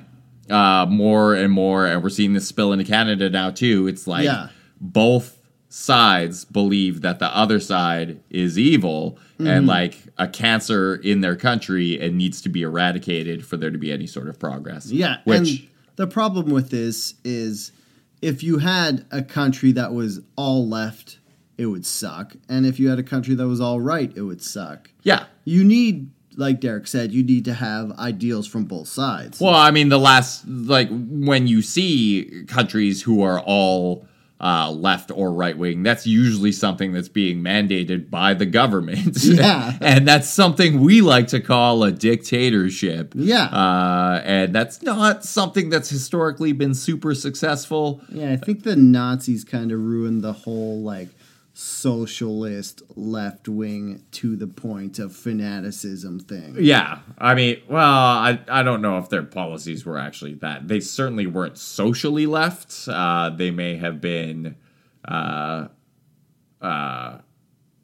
uh, 0.50 0.86
more 0.90 1.34
and 1.36 1.52
more, 1.52 1.86
and 1.88 2.02
we're 2.04 2.10
seeing 2.10 2.34
this 2.34 2.48
spill 2.48 2.74
into 2.74 2.86
Canada 2.86 3.30
now 3.30 3.50
too. 3.52 3.88
It's 3.88 4.06
like 4.08 4.26
Yeah. 4.26 4.50
both 4.80 5.36
sides 5.72 6.46
believe 6.46 7.02
that 7.02 7.20
the 7.20 7.28
other 7.36 7.60
side 7.60 8.20
is 8.30 8.58
evil 8.58 9.18
Mm-hmm. 9.40 9.48
and 9.48 9.68
like 9.68 9.98
a 10.18 10.28
cancer 10.28 10.96
in 10.96 11.22
their 11.22 11.38
country 11.38 11.98
and 11.98 12.18
needs 12.18 12.42
to 12.42 12.50
be 12.50 12.62
eradicated 12.64 13.46
for 13.46 13.56
there 13.56 13.72
to 13.72 13.78
be 13.78 13.90
any 13.90 14.06
sort 14.06 14.28
of 14.28 14.38
progress. 14.38 14.92
Yeah, 14.92 15.20
which 15.24 15.38
and 15.38 15.68
the 15.96 16.08
problem 16.08 16.50
with 16.50 16.72
this 16.72 17.14
is 17.24 17.72
if 18.22 18.44
you 18.44 18.58
had 18.58 19.06
a 19.12 19.22
country 19.24 19.72
that 19.72 19.94
was 19.94 20.20
all 20.36 20.68
left, 20.68 21.19
it 21.60 21.66
would 21.66 21.86
suck, 21.86 22.36
and 22.47 22.66
if 22.66 22.80
you 22.80 22.89
had 22.89 22.97
a 22.99 23.03
country 23.03 23.36
that 23.36 23.47
was 23.47 23.60
all 23.62 23.82
right, 23.82 24.12
it 24.16 24.22
would 24.22 24.41
suck. 24.41 24.89
yeah, 25.03 25.26
You 25.43 25.64
need, 25.64 26.10
like 26.38 26.62
Derek 26.62 26.88
said, 26.88 27.12
you 27.12 27.22
need 27.22 27.43
to 27.45 27.53
have 27.53 27.91
ideals 27.99 28.47
from 28.47 28.64
both 28.64 28.88
sides. 28.88 29.39
Well, 29.41 29.53
I 29.53 29.70
mean, 29.72 29.89
the 29.89 29.99
last 29.99 30.47
like 30.47 30.88
when 30.89 31.47
you 31.47 31.62
see 31.62 32.45
countries 32.47 33.01
who 33.01 33.22
are 33.22 33.39
all 33.41 34.05
uh, 34.41 34.72
left 34.72 35.12
or 35.14 35.34
right 35.34 35.57
wing. 35.57 35.84
That's 35.84 36.07
usually 36.07 36.53
something 36.53 36.93
that's 36.93 37.10
being 37.10 37.43
mandated 37.43 38.10
by 38.10 38.34
the 38.34 38.45
government. 38.45 39.18
Yeah. 39.30 39.78
and 39.82 40.07
that's 40.07 40.30
something 40.30 40.80
we 40.80 41.01
like 41.01 41.28
to 41.28 41.41
call 41.41 41.84
a 41.84 41.91
dictatorship. 41.91 43.14
Yeah. 43.16 43.43
Uh, 43.45 44.22
and 44.24 44.55
that's 44.55 44.82
not 44.82 45.24
something 45.26 45.70
that's 45.70 45.89
historically 45.89 46.51
been 46.53 46.74
super 46.74 47.14
successful. 47.14 48.01
Yeah, 48.10 48.32
I 48.32 48.38
think 48.38 48.64
the 48.64 48.76
Nazis 48.76 49.43
kind 49.43 49.72
of 49.74 49.80
ruined 49.82 50.22
the 50.22 50.34
whole 50.34 50.82
like 50.82 51.10
socialist 51.60 52.82
left 52.95 53.49
wing 53.49 54.01
to 54.12 54.38
the 54.38 54.47
point 54.47 54.97
of 54.97 55.14
fanaticism 55.14 56.18
thing. 56.20 56.55
Yeah, 56.57 56.99
I 57.18 57.36
mean, 57.36 57.62
well, 57.68 57.84
I 57.86 58.39
I 58.47 58.64
don't 58.64 58.82
know 58.82 58.97
if 58.97 59.10
their 59.10 59.24
policies 59.24 59.86
were 59.86 59.97
actually 59.97 60.36
that. 60.36 60.70
They 60.70 60.80
certainly 60.80 61.28
weren't 61.28 61.57
socially 61.57 62.26
left. 62.26 62.88
Uh, 62.88 63.30
they 63.32 63.51
may 63.51 63.76
have 63.76 63.99
been, 63.99 64.55
uh, 65.05 65.68
uh, 66.62 67.18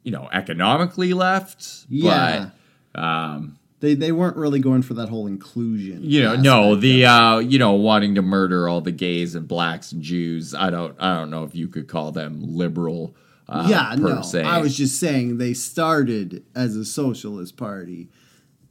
you 0.04 0.12
know, 0.12 0.30
economically 0.32 1.14
left. 1.14 1.86
Yeah. 1.90 2.52
but 2.94 3.04
um, 3.04 3.60
They 3.82 3.94
they 3.94 4.14
weren't 4.14 4.38
really 4.38 4.60
going 4.62 4.84
for 4.84 4.94
that 4.94 5.10
whole 5.10 5.28
inclusion. 5.28 6.00
you 6.02 6.24
know, 6.24 6.36
no, 6.38 6.76
the 6.76 7.06
uh, 7.06 7.40
you 7.40 7.60
know, 7.60 7.74
wanting 7.74 8.16
to 8.16 8.22
murder 8.22 8.70
all 8.70 8.80
the 8.80 8.94
gays 8.94 9.36
and 9.36 9.48
blacks 9.50 9.92
and 9.92 10.02
Jews. 10.02 10.56
I 10.56 10.70
don't, 10.70 10.96
I 10.98 11.16
don't 11.16 11.30
know 11.30 11.44
if 11.44 11.54
you 11.56 11.68
could 11.68 11.90
call 11.90 12.14
them 12.14 12.40
liberal. 12.42 13.18
Uh, 13.48 13.68
yeah, 13.70 13.96
no. 13.98 14.22
se. 14.22 14.42
I 14.44 14.60
was 14.60 14.76
just 14.76 15.00
saying 15.00 15.38
they 15.38 15.54
started 15.54 16.44
as 16.56 16.76
a 16.76 16.84
socialist 16.86 17.58
party, 17.58 18.10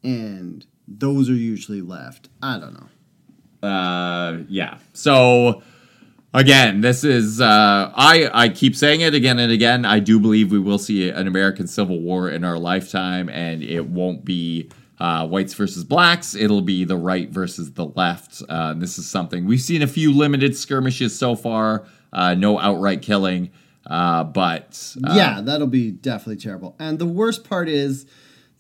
and 0.03 0.67
those 0.89 1.31
are 1.31 1.35
usually 1.35 1.81
left. 1.81 2.29
I 2.43 2.59
don't 2.59 2.75
know. 2.75 3.69
uh 3.69 4.39
yeah 4.49 4.77
so 4.93 5.63
again 6.35 6.83
this 6.83 7.03
is 7.05 7.41
uh 7.41 7.91
i 7.95 8.29
i 8.35 8.49
keep 8.51 8.77
saying 8.77 9.01
it 9.01 9.15
again 9.15 9.39
and 9.39 9.51
again 9.51 9.87
i 9.87 9.99
do 9.99 10.21
believe 10.21 10.53
we 10.53 10.59
will 10.59 10.77
see 10.79 11.09
an 11.09 11.27
american 11.27 11.67
civil 11.67 11.99
war 12.01 12.29
in 12.29 12.45
our 12.45 12.59
lifetime 12.59 13.31
and 13.31 13.63
it 13.63 13.87
won't 13.87 14.23
be 14.25 14.69
uh, 15.01 15.27
whites 15.27 15.55
versus 15.55 15.83
blacks 15.83 16.35
it'll 16.35 16.61
be 16.61 16.85
the 16.85 16.97
right 16.97 17.31
versus 17.31 17.73
the 17.73 17.87
left 17.87 18.43
uh, 18.51 18.75
this 18.75 18.99
is 18.99 19.09
something 19.09 19.47
we've 19.47 19.61
seen 19.63 19.81
a 19.83 19.87
few 19.87 20.13
limited 20.13 20.55
skirmishes 20.57 21.19
so 21.19 21.35
far 21.35 21.85
uh, 22.13 22.35
no 22.35 22.59
outright 22.61 23.01
killing 23.03 23.51
uh, 23.87 24.25
but 24.25 24.95
uh, 25.05 25.15
yeah, 25.15 25.41
that'll 25.43 25.67
be 25.67 25.91
definitely 25.91 26.43
terrible. 26.43 26.75
And 26.79 26.99
the 26.99 27.07
worst 27.07 27.45
part 27.49 27.69
is 27.69 28.07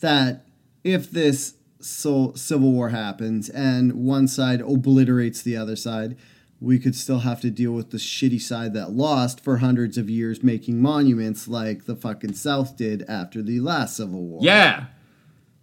that 0.00 0.44
if 0.82 1.10
this 1.10 1.54
so 1.80 2.32
civil 2.34 2.72
war 2.72 2.90
happens 2.90 3.48
and 3.50 3.92
one 3.92 4.26
side 4.28 4.60
obliterates 4.60 5.42
the 5.42 5.56
other 5.56 5.76
side, 5.76 6.16
we 6.60 6.78
could 6.78 6.94
still 6.94 7.20
have 7.20 7.40
to 7.42 7.50
deal 7.50 7.72
with 7.72 7.90
the 7.90 7.98
shitty 7.98 8.40
side 8.40 8.72
that 8.74 8.92
lost 8.92 9.42
for 9.42 9.58
hundreds 9.58 9.98
of 9.98 10.08
years 10.08 10.42
making 10.42 10.80
monuments 10.80 11.46
like 11.46 11.84
the 11.84 11.96
fucking 11.96 12.34
South 12.34 12.76
did 12.76 13.02
after 13.08 13.42
the 13.42 13.60
last 13.60 13.96
civil 13.96 14.22
war. 14.22 14.40
yeah 14.42 14.86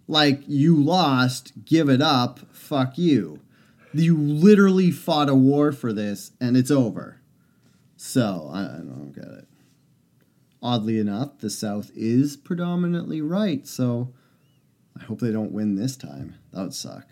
Like 0.06 0.42
you 0.46 0.76
lost, 0.82 1.64
give 1.64 1.88
it 1.88 2.02
up, 2.02 2.40
fuck 2.52 2.98
you. 2.98 3.40
You 3.94 4.16
literally 4.16 4.90
fought 4.90 5.28
a 5.28 5.34
war 5.34 5.72
for 5.72 5.92
this 5.92 6.32
and 6.40 6.56
it's 6.56 6.70
over. 6.70 7.20
So, 7.96 8.50
I, 8.52 8.62
I 8.62 8.78
don't 8.78 9.12
get 9.14 9.24
it. 9.24 9.48
Oddly 10.62 10.98
enough, 10.98 11.38
the 11.38 11.50
South 11.50 11.90
is 11.94 12.36
predominantly 12.36 13.20
right, 13.20 13.66
so 13.66 14.12
I 14.98 15.02
hope 15.04 15.20
they 15.20 15.32
don't 15.32 15.52
win 15.52 15.74
this 15.74 15.96
time. 15.96 16.36
That 16.52 16.62
would 16.62 16.74
suck. 16.74 17.06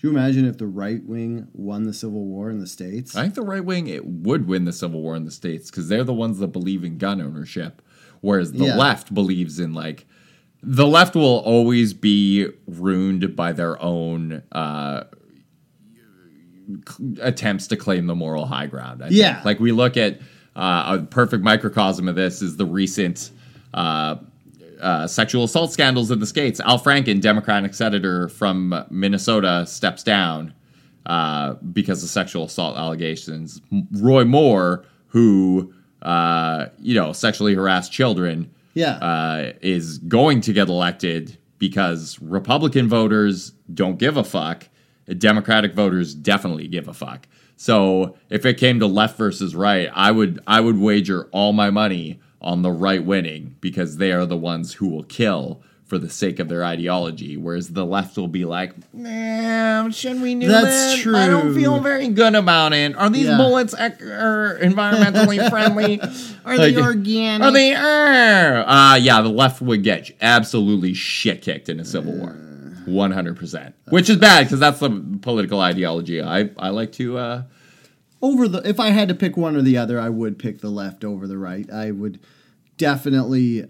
Do 0.00 0.06
you 0.06 0.10
imagine 0.10 0.46
if 0.46 0.56
the 0.56 0.66
right 0.66 1.04
wing 1.04 1.48
won 1.52 1.82
the 1.84 1.92
Civil 1.92 2.24
War 2.24 2.48
in 2.48 2.58
the 2.58 2.66
States? 2.66 3.14
I 3.14 3.22
think 3.22 3.34
the 3.34 3.42
right 3.42 3.62
wing 3.62 3.86
it 3.86 4.06
would 4.06 4.46
win 4.48 4.64
the 4.64 4.72
Civil 4.72 5.02
War 5.02 5.14
in 5.14 5.26
the 5.26 5.30
states 5.30 5.70
because 5.70 5.88
they're 5.88 6.04
the 6.04 6.14
ones 6.14 6.38
that 6.38 6.48
believe 6.48 6.84
in 6.84 6.96
gun 6.96 7.20
ownership, 7.20 7.82
whereas 8.22 8.52
the 8.52 8.64
Yeah. 8.64 8.76
left 8.76 9.12
believes 9.12 9.60
in 9.60 9.74
like 9.74 10.06
the 10.62 10.86
left 10.86 11.14
will 11.14 11.40
always 11.40 11.92
be 11.92 12.48
ruined 12.66 13.36
by 13.36 13.52
their 13.52 13.80
own 13.82 14.42
uh, 14.52 15.04
c- 16.88 17.16
attempts 17.20 17.66
to 17.68 17.76
claim 17.76 18.06
the 18.06 18.14
moral 18.14 18.46
high 18.46 18.66
ground. 18.66 19.02
I 19.02 19.08
think. 19.08 19.18
Yeah. 19.18 19.42
like 19.44 19.60
we 19.60 19.72
look 19.72 19.96
at 19.98 20.20
uh, 20.56 20.98
a 21.00 21.02
perfect 21.04 21.42
microcosm 21.44 22.08
of 22.08 22.14
this 22.16 22.42
is 22.42 22.56
the 22.56 22.66
recent. 22.66 23.30
Uh, 23.74 24.16
uh, 24.80 25.06
sexual 25.06 25.44
assault 25.44 25.70
scandals 25.70 26.10
in 26.10 26.20
the 26.20 26.26
states. 26.26 26.58
Al 26.60 26.78
Franken, 26.78 27.20
Democratic 27.20 27.74
senator 27.74 28.28
from 28.30 28.82
Minnesota, 28.90 29.66
steps 29.66 30.02
down 30.02 30.54
uh, 31.04 31.52
because 31.72 32.02
of 32.02 32.08
sexual 32.08 32.44
assault 32.44 32.78
allegations. 32.78 33.60
Roy 33.92 34.24
Moore, 34.24 34.84
who 35.08 35.72
uh, 36.00 36.66
you 36.78 36.94
know 36.94 37.12
sexually 37.12 37.54
harassed 37.54 37.92
children, 37.92 38.50
Yeah. 38.72 38.92
uh, 38.96 39.52
is 39.60 39.98
going 39.98 40.40
to 40.42 40.52
get 40.54 40.68
elected 40.68 41.36
because 41.58 42.18
Republican 42.22 42.88
voters 42.88 43.50
don't 43.74 43.98
give 43.98 44.16
a 44.16 44.24
fuck. 44.24 44.66
Democratic 45.18 45.74
voters 45.74 46.14
definitely 46.14 46.68
give 46.68 46.88
a 46.88 46.94
fuck. 46.94 47.26
So 47.60 48.16
if 48.30 48.46
it 48.46 48.54
came 48.56 48.80
to 48.80 48.86
left 48.86 49.18
versus 49.18 49.54
right, 49.54 49.90
I 49.92 50.10
would 50.12 50.40
I 50.46 50.62
would 50.62 50.78
wager 50.78 51.28
all 51.30 51.52
my 51.52 51.68
money 51.68 52.18
on 52.40 52.62
the 52.62 52.70
right 52.72 53.04
winning 53.04 53.54
because 53.60 53.98
they 53.98 54.12
are 54.12 54.24
the 54.24 54.34
ones 54.34 54.72
who 54.72 54.88
will 54.88 55.02
kill 55.02 55.60
for 55.84 55.98
the 55.98 56.08
sake 56.08 56.38
of 56.38 56.48
their 56.48 56.64
ideology, 56.64 57.36
whereas 57.36 57.68
the 57.68 57.84
left 57.84 58.16
will 58.16 58.28
be 58.28 58.46
like, 58.46 58.72
"Man, 58.94 59.90
should 59.90 60.22
we 60.22 60.36
do 60.36 60.48
That's 60.48 61.04
that? 61.04 61.14
I 61.14 61.26
don't 61.26 61.54
feel 61.54 61.80
very 61.80 62.08
good 62.08 62.34
about 62.34 62.72
it. 62.72 62.96
Are 62.96 63.10
these 63.10 63.26
Yeah. 63.26 63.36
bullets 63.36 63.74
ec- 63.78 64.00
er, 64.00 64.58
environmentally 64.62 65.46
friendly? 65.50 66.00
Are 66.46 66.56
Like- 66.56 66.74
they 66.76 66.80
organic? 66.80 67.46
Are 67.46 67.52
they? 67.52 67.74
er?" 67.74 68.64
Uh, 68.66 68.94
yeah, 69.02 69.20
the 69.20 69.28
left 69.28 69.60
would 69.60 69.82
get 69.82 70.10
absolutely 70.22 70.94
shit 70.94 71.42
kicked 71.42 71.68
in 71.68 71.78
a 71.78 71.84
civil 71.84 72.14
war, 72.14 72.36
one 72.90 73.12
hundred 73.12 73.36
percent. 73.36 73.74
Which 73.88 74.10
is 74.10 74.16
bad 74.16 74.44
because 74.44 74.60
that's 74.60 74.80
the 74.80 75.18
political 75.22 75.60
ideology 75.60 76.22
I 76.22 76.50
I 76.58 76.70
like 76.70 76.92
to. 76.92 77.18
Uh, 77.18 77.42
over 78.22 78.48
the 78.48 78.68
if 78.68 78.78
I 78.78 78.90
had 78.90 79.08
to 79.08 79.14
pick 79.14 79.36
one 79.36 79.56
or 79.56 79.62
the 79.62 79.76
other, 79.76 80.00
I 80.00 80.08
would 80.08 80.38
pick 80.38 80.60
the 80.60 80.70
left 80.70 81.04
over 81.04 81.26
the 81.26 81.38
right. 81.38 81.70
I 81.70 81.90
would 81.90 82.20
definitely 82.76 83.66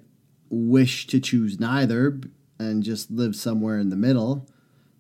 wish 0.49 1.07
to 1.09 1.21
choose 1.21 1.61
neither 1.61 2.21
and 2.59 2.83
just 2.83 3.11
live 3.11 3.37
somewhere 3.37 3.79
in 3.79 3.89
the 3.89 3.97
middle 3.97 4.49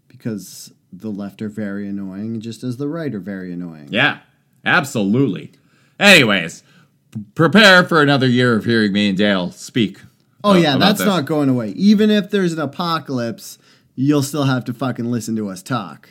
because 0.09 0.73
the 0.93 1.11
left 1.11 1.43
are 1.43 1.49
very 1.49 1.89
annoying 1.89 2.41
just 2.41 2.64
as 2.64 2.77
the 2.77 2.89
right 2.89 3.14
are 3.14 3.21
very 3.21 3.53
annoying. 3.53 3.89
Yeah, 3.91 4.21
absolutely. 4.64 5.53
Anyways, 5.99 6.62
p- 7.11 7.21
prepare 7.35 7.85
for 7.85 8.01
another 8.01 8.27
year 8.27 8.57
of 8.57 8.64
hearing 8.64 8.93
me 8.93 9.09
and 9.09 9.18
Dale 9.18 9.51
speak. 9.51 10.01
Oh 10.43 10.55
yeah, 10.55 10.79
that's 10.79 10.99
this. 10.99 11.07
not 11.07 11.27
going 11.27 11.49
away. 11.49 11.71
Even 11.71 12.11
if 12.11 12.31
there's 12.31 12.53
an 12.53 12.61
apocalypse, 12.61 13.59
you'll 14.01 14.22
still 14.22 14.44
have 14.44 14.64
to 14.64 14.72
fucking 14.72 15.05
listen 15.05 15.36
to 15.36 15.51
us 15.51 15.62
talk. 15.62 16.09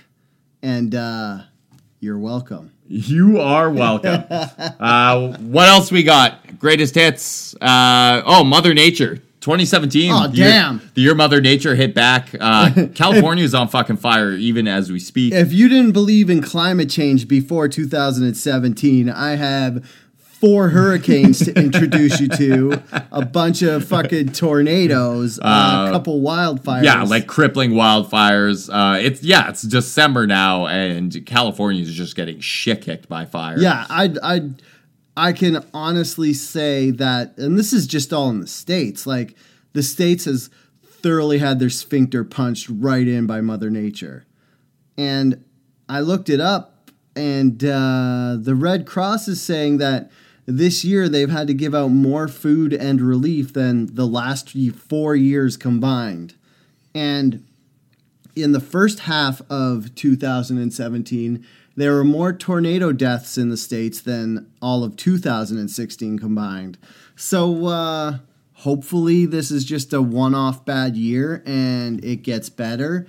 And 0.61 0.93
uh 0.93 1.39
you're 1.99 2.19
welcome. 2.19 2.71
You 2.87 3.41
are 3.41 3.69
welcome. 3.69 4.23
uh, 4.29 5.37
what 5.39 5.67
else 5.67 5.91
we 5.91 6.03
got? 6.03 6.57
Greatest 6.59 6.95
hits. 6.95 7.53
Uh, 7.55 8.21
oh, 8.25 8.45
Mother 8.45 8.73
Nature. 8.73 9.17
2017. 9.41 10.11
Oh, 10.11 10.27
the 10.27 10.37
year- 10.37 10.47
damn. 10.47 10.81
the 10.93 11.01
year 11.01 11.13
Mother 11.13 11.41
Nature 11.41 11.75
hit 11.75 11.93
back. 11.93 12.33
Uh, 12.39 12.87
California's 12.95 13.53
on 13.53 13.67
fucking 13.67 13.97
fire 13.97 14.31
even 14.31 14.65
as 14.65 14.89
we 14.89 14.99
speak. 14.99 15.33
If 15.33 15.51
you 15.51 15.67
didn't 15.67 15.91
believe 15.91 16.29
in 16.29 16.41
climate 16.41 16.89
change 16.89 17.27
before 17.27 17.67
2017, 17.67 19.09
I 19.09 19.35
have 19.35 19.85
four 20.39 20.69
hurricanes 20.69 21.39
to 21.39 21.53
introduce 21.59 22.19
you 22.21 22.29
to, 22.29 22.81
a 23.11 23.25
bunch 23.25 23.61
of 23.61 23.85
fucking 23.85 24.31
tornadoes, 24.31 25.37
a 25.37 25.89
couple 25.91 26.21
wildfires. 26.21 26.83
yeah, 26.83 27.03
like 27.03 27.27
crippling 27.27 27.71
wildfires. 27.71 28.69
Uh, 28.71 28.97
it's 28.99 29.21
yeah, 29.21 29.49
it's 29.49 29.61
December 29.63 30.25
now, 30.25 30.65
and 30.65 31.25
California 31.25 31.81
is 31.81 31.93
just 31.93 32.15
getting 32.15 32.39
shit 32.39 32.81
kicked 32.81 33.09
by 33.09 33.25
fire. 33.25 33.59
yeah, 33.59 33.85
I 33.89 34.15
I 34.23 34.49
I 35.17 35.33
can 35.33 35.65
honestly 35.73 36.33
say 36.33 36.91
that, 36.91 37.37
and 37.37 37.57
this 37.59 37.73
is 37.73 37.85
just 37.85 38.13
all 38.13 38.29
in 38.29 38.39
the 38.39 38.47
states. 38.47 39.05
Like 39.05 39.35
the 39.73 39.83
states 39.83 40.25
has 40.25 40.49
thoroughly 40.83 41.39
had 41.39 41.59
their 41.59 41.69
sphincter 41.69 42.23
punched 42.23 42.69
right 42.69 43.07
in 43.07 43.25
by 43.25 43.41
Mother 43.41 43.69
Nature, 43.69 44.25
and 44.97 45.43
I 45.89 45.99
looked 45.99 46.29
it 46.29 46.39
up, 46.39 46.91
and 47.15 47.61
uh, 47.63 48.37
the 48.39 48.55
Red 48.55 48.85
Cross 48.85 49.27
is 49.27 49.41
saying 49.41 49.79
that 49.79 50.09
this 50.49 50.83
year 50.83 51.07
they've 51.07 51.29
had 51.29 51.47
to 51.47 51.53
give 51.53 51.75
out 51.75 51.89
more 51.89 52.27
food 52.27 52.73
and 52.73 53.01
relief 53.01 53.53
than 53.53 53.93
the 53.95 54.07
last 54.07 54.55
four 54.75 55.15
years 55.15 55.57
combined, 55.57 56.33
and 56.93 57.43
in 58.35 58.51
the 58.51 58.59
first 58.59 59.01
half 59.01 59.41
of 59.49 59.93
2017, 59.95 61.45
there 61.75 61.93
were 61.93 62.03
more 62.03 62.33
tornado 62.33 62.91
deaths 62.91 63.37
in 63.37 63.49
the 63.49 63.57
states 63.57 64.01
than 64.01 64.49
all 64.61 64.83
of 64.83 64.95
2016 64.95 66.19
combined. 66.19 66.77
So, 67.15 67.67
uh, 67.67 68.17
hopefully, 68.53 69.25
this 69.25 69.51
is 69.51 69.65
just 69.65 69.93
a 69.93 70.01
one 70.01 70.35
off 70.35 70.65
bad 70.65 70.95
year 70.97 71.43
and 71.45 72.03
it 72.03 72.17
gets 72.23 72.49
better. 72.49 73.07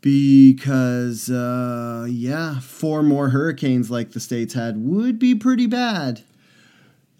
because 0.00 1.30
uh, 1.30 2.06
yeah, 2.10 2.60
four 2.60 3.02
more 3.02 3.30
hurricanes 3.30 3.90
like 3.90 4.12
the 4.12 4.20
states 4.20 4.52
had 4.52 4.76
would 4.76 5.18
be 5.18 5.34
pretty 5.34 5.66
bad. 5.66 6.22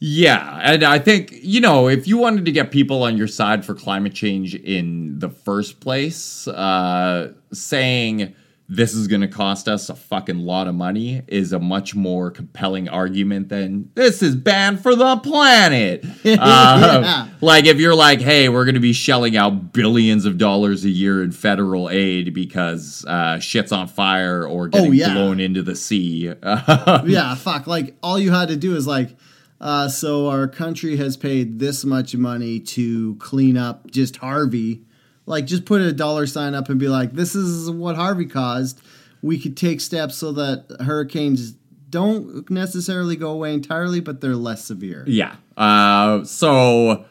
Yeah, 0.06 0.60
and 0.62 0.84
I 0.84 0.98
think, 0.98 1.30
you 1.32 1.62
know, 1.62 1.88
if 1.88 2.06
you 2.06 2.18
wanted 2.18 2.44
to 2.44 2.52
get 2.52 2.70
people 2.70 3.04
on 3.04 3.16
your 3.16 3.26
side 3.26 3.64
for 3.64 3.74
climate 3.74 4.12
change 4.12 4.54
in 4.54 5.18
the 5.18 5.30
first 5.30 5.80
place, 5.80 6.46
uh, 6.46 7.32
saying 7.54 8.34
this 8.68 8.92
is 8.92 9.08
going 9.08 9.22
to 9.22 9.28
cost 9.28 9.66
us 9.66 9.88
a 9.88 9.94
fucking 9.94 10.40
lot 10.40 10.68
of 10.68 10.74
money 10.74 11.22
is 11.28 11.54
a 11.54 11.58
much 11.58 11.94
more 11.94 12.30
compelling 12.30 12.86
argument 12.86 13.48
than 13.48 13.90
this 13.94 14.22
is 14.22 14.36
bad 14.36 14.78
for 14.82 14.94
the 14.94 15.16
planet. 15.18 16.04
Uh, 16.24 17.00
Yeah. 17.02 17.28
Like, 17.40 17.64
if 17.64 17.78
you're 17.80 17.94
like, 17.94 18.20
hey, 18.20 18.50
we're 18.50 18.66
going 18.66 18.74
to 18.74 18.80
be 18.80 18.92
shelling 18.92 19.38
out 19.38 19.72
billions 19.72 20.26
of 20.26 20.36
dollars 20.36 20.84
a 20.84 20.90
year 20.90 21.22
in 21.22 21.32
federal 21.32 21.88
aid 21.88 22.34
because 22.34 23.06
uh, 23.08 23.38
shit's 23.38 23.72
on 23.72 23.88
fire 23.88 24.46
or 24.46 24.68
getting 24.68 24.90
Oh, 24.90 24.92
yeah. 24.92 25.14
blown 25.14 25.40
into 25.40 25.62
the 25.62 25.74
sea. 25.74 26.30
yeah, 26.42 27.34
fuck. 27.36 27.66
Like 27.66 27.96
all 28.02 28.18
you 28.18 28.32
had 28.32 28.48
to 28.48 28.56
do 28.56 28.76
is 28.76 28.86
like, 28.86 29.16
uh, 29.64 29.88
so 29.88 30.28
our 30.28 30.46
country 30.46 30.98
has 30.98 31.16
paid 31.16 31.58
this 31.58 31.86
much 31.86 32.14
money 32.14 32.60
to 32.60 33.14
clean 33.16 33.56
up 33.56 33.90
just 33.90 34.16
Harvey. 34.16 34.82
Like, 35.24 35.46
just 35.46 35.64
put 35.64 35.80
a 35.80 35.90
dollar 35.90 36.26
sign 36.26 36.54
up 36.54 36.68
and 36.68 36.78
be 36.78 36.86
like, 36.86 37.14
this 37.14 37.34
is 37.34 37.70
what 37.70 37.96
Harvey 37.96 38.26
caused. 38.26 38.78
We 39.22 39.40
could 39.40 39.56
take 39.56 39.80
steps 39.80 40.16
so 40.16 40.32
that 40.32 40.66
hurricanes 40.80 41.52
don't 41.88 42.50
necessarily 42.50 43.16
go 43.16 43.30
away 43.30 43.54
entirely, 43.54 44.00
but 44.00 44.20
they're 44.20 44.36
less 44.36 44.62
severe. 44.62 45.02
Yeah. 45.06 45.36
Uh, 45.56 46.24
so, 46.24 47.06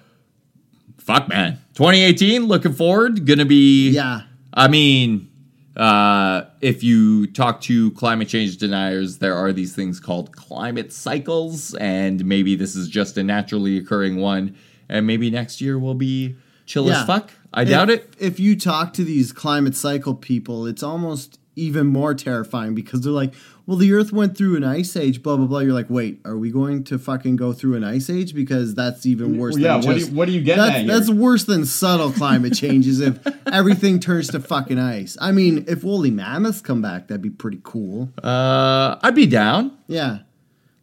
fuck, 1.00 1.28
man. 1.28 1.54
2018, 1.74 2.46
looking 2.46 2.74
forward. 2.74 3.26
Gonna 3.26 3.46
be. 3.46 3.90
Yeah. 3.90 4.22
I 4.54 4.68
mean, 4.68 5.32
uh, 5.76 6.44
if 6.64 6.82
you 6.82 7.28
talk 7.28 7.60
to 7.62 7.92
climate 7.92 8.30
change 8.30 8.58
deniers, 8.58 9.18
there 9.18 9.36
are 9.36 9.52
these 9.52 9.76
things 9.76 10.00
called 10.00 10.34
climate 10.36 10.94
cycles, 10.94 11.74
and 11.76 12.24
maybe 12.24 12.56
this 12.56 12.74
is 12.76 12.88
just 12.88 13.18
a 13.18 13.24
naturally 13.24 13.78
occurring 13.78 14.16
one, 14.16 14.56
and 14.88 15.06
maybe 15.06 15.30
next 15.30 15.60
year 15.60 15.78
will 15.78 15.94
be 15.94 16.36
chill 16.66 16.88
Yeah. 16.88 17.02
as 17.02 17.06
fuck. 17.06 17.32
I 17.54 17.66
doubt 17.66 17.90
it. 17.90 18.14
If 18.18 18.40
you 18.40 18.56
talk 18.56 18.94
to 18.94 19.04
these 19.04 19.34
climate 19.34 19.76
cycle 19.76 20.16
people, 20.16 20.66
it's 20.66 20.82
almost 20.82 21.38
even 21.56 21.86
more 21.86 22.14
terrifying 22.14 22.74
because 22.74 23.02
they're 23.02 23.12
like, 23.12 23.34
well, 23.66 23.78
the 23.78 23.94
Earth 23.94 24.12
went 24.12 24.38
through 24.38 24.58
an 24.58 24.64
ice 24.64 24.96
age, 24.98 25.24
blah 25.24 25.38
blah 25.38 25.46
blah. 25.46 25.60
You're 25.60 25.74
like, 25.74 25.90
wait, 25.90 26.20
are 26.26 26.38
we 26.38 26.52
going 26.52 26.84
to 26.86 27.00
fucking 27.00 27.36
go 27.38 27.54
through 27.54 27.76
an 27.76 27.84
ice 27.84 28.10
age? 28.10 28.36
Because 28.36 28.76
that's 28.76 29.06
even 29.06 29.38
worse. 29.38 29.58
yeah, 29.58 29.78
than 29.78 29.88
what 29.88 29.98
do 29.98 30.06
you- 30.06 30.12
what 30.14 30.26
do 30.26 30.32
you 30.34 30.42
get 30.42 30.58
That's, 30.58 30.76
at 30.80 30.88
that's 30.88 31.10
worse 31.10 31.46
than 31.46 31.66
subtle 31.66 32.12
climate 32.12 32.54
changes 32.54 33.00
if 33.00 33.20
everything 33.48 34.00
turns 34.00 34.28
to 34.30 34.40
fucking 34.40 34.78
ice. 34.80 35.18
I 35.22 35.32
mean, 35.32 35.66
if 35.68 35.84
woolly 35.84 36.12
mammoths 36.12 36.62
come 36.62 36.82
back, 36.82 37.08
that'd 37.08 37.22
be 37.22 37.30
pretty 37.30 37.60
cool. 37.64 38.10
Uh, 38.22 38.98
I'd 39.02 39.16
be 39.16 39.28
down. 39.28 39.78
Yeah, 39.88 40.20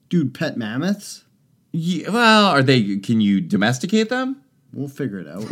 dude, 0.09 0.33
pet 0.35 0.57
mammoths. 0.57 1.25
Yeah, 1.73 2.11
well, 2.11 2.47
are 2.47 2.63
they? 2.63 2.97
Can 2.99 3.21
you 3.21 3.41
domesticate 3.41 4.09
them? 4.09 4.43
We'll 4.73 4.89
figure 4.89 5.19
it 5.19 5.29
out. 5.29 5.45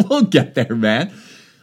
we'll 0.08 0.22
get 0.22 0.54
there, 0.54 0.74
man. 0.74 1.12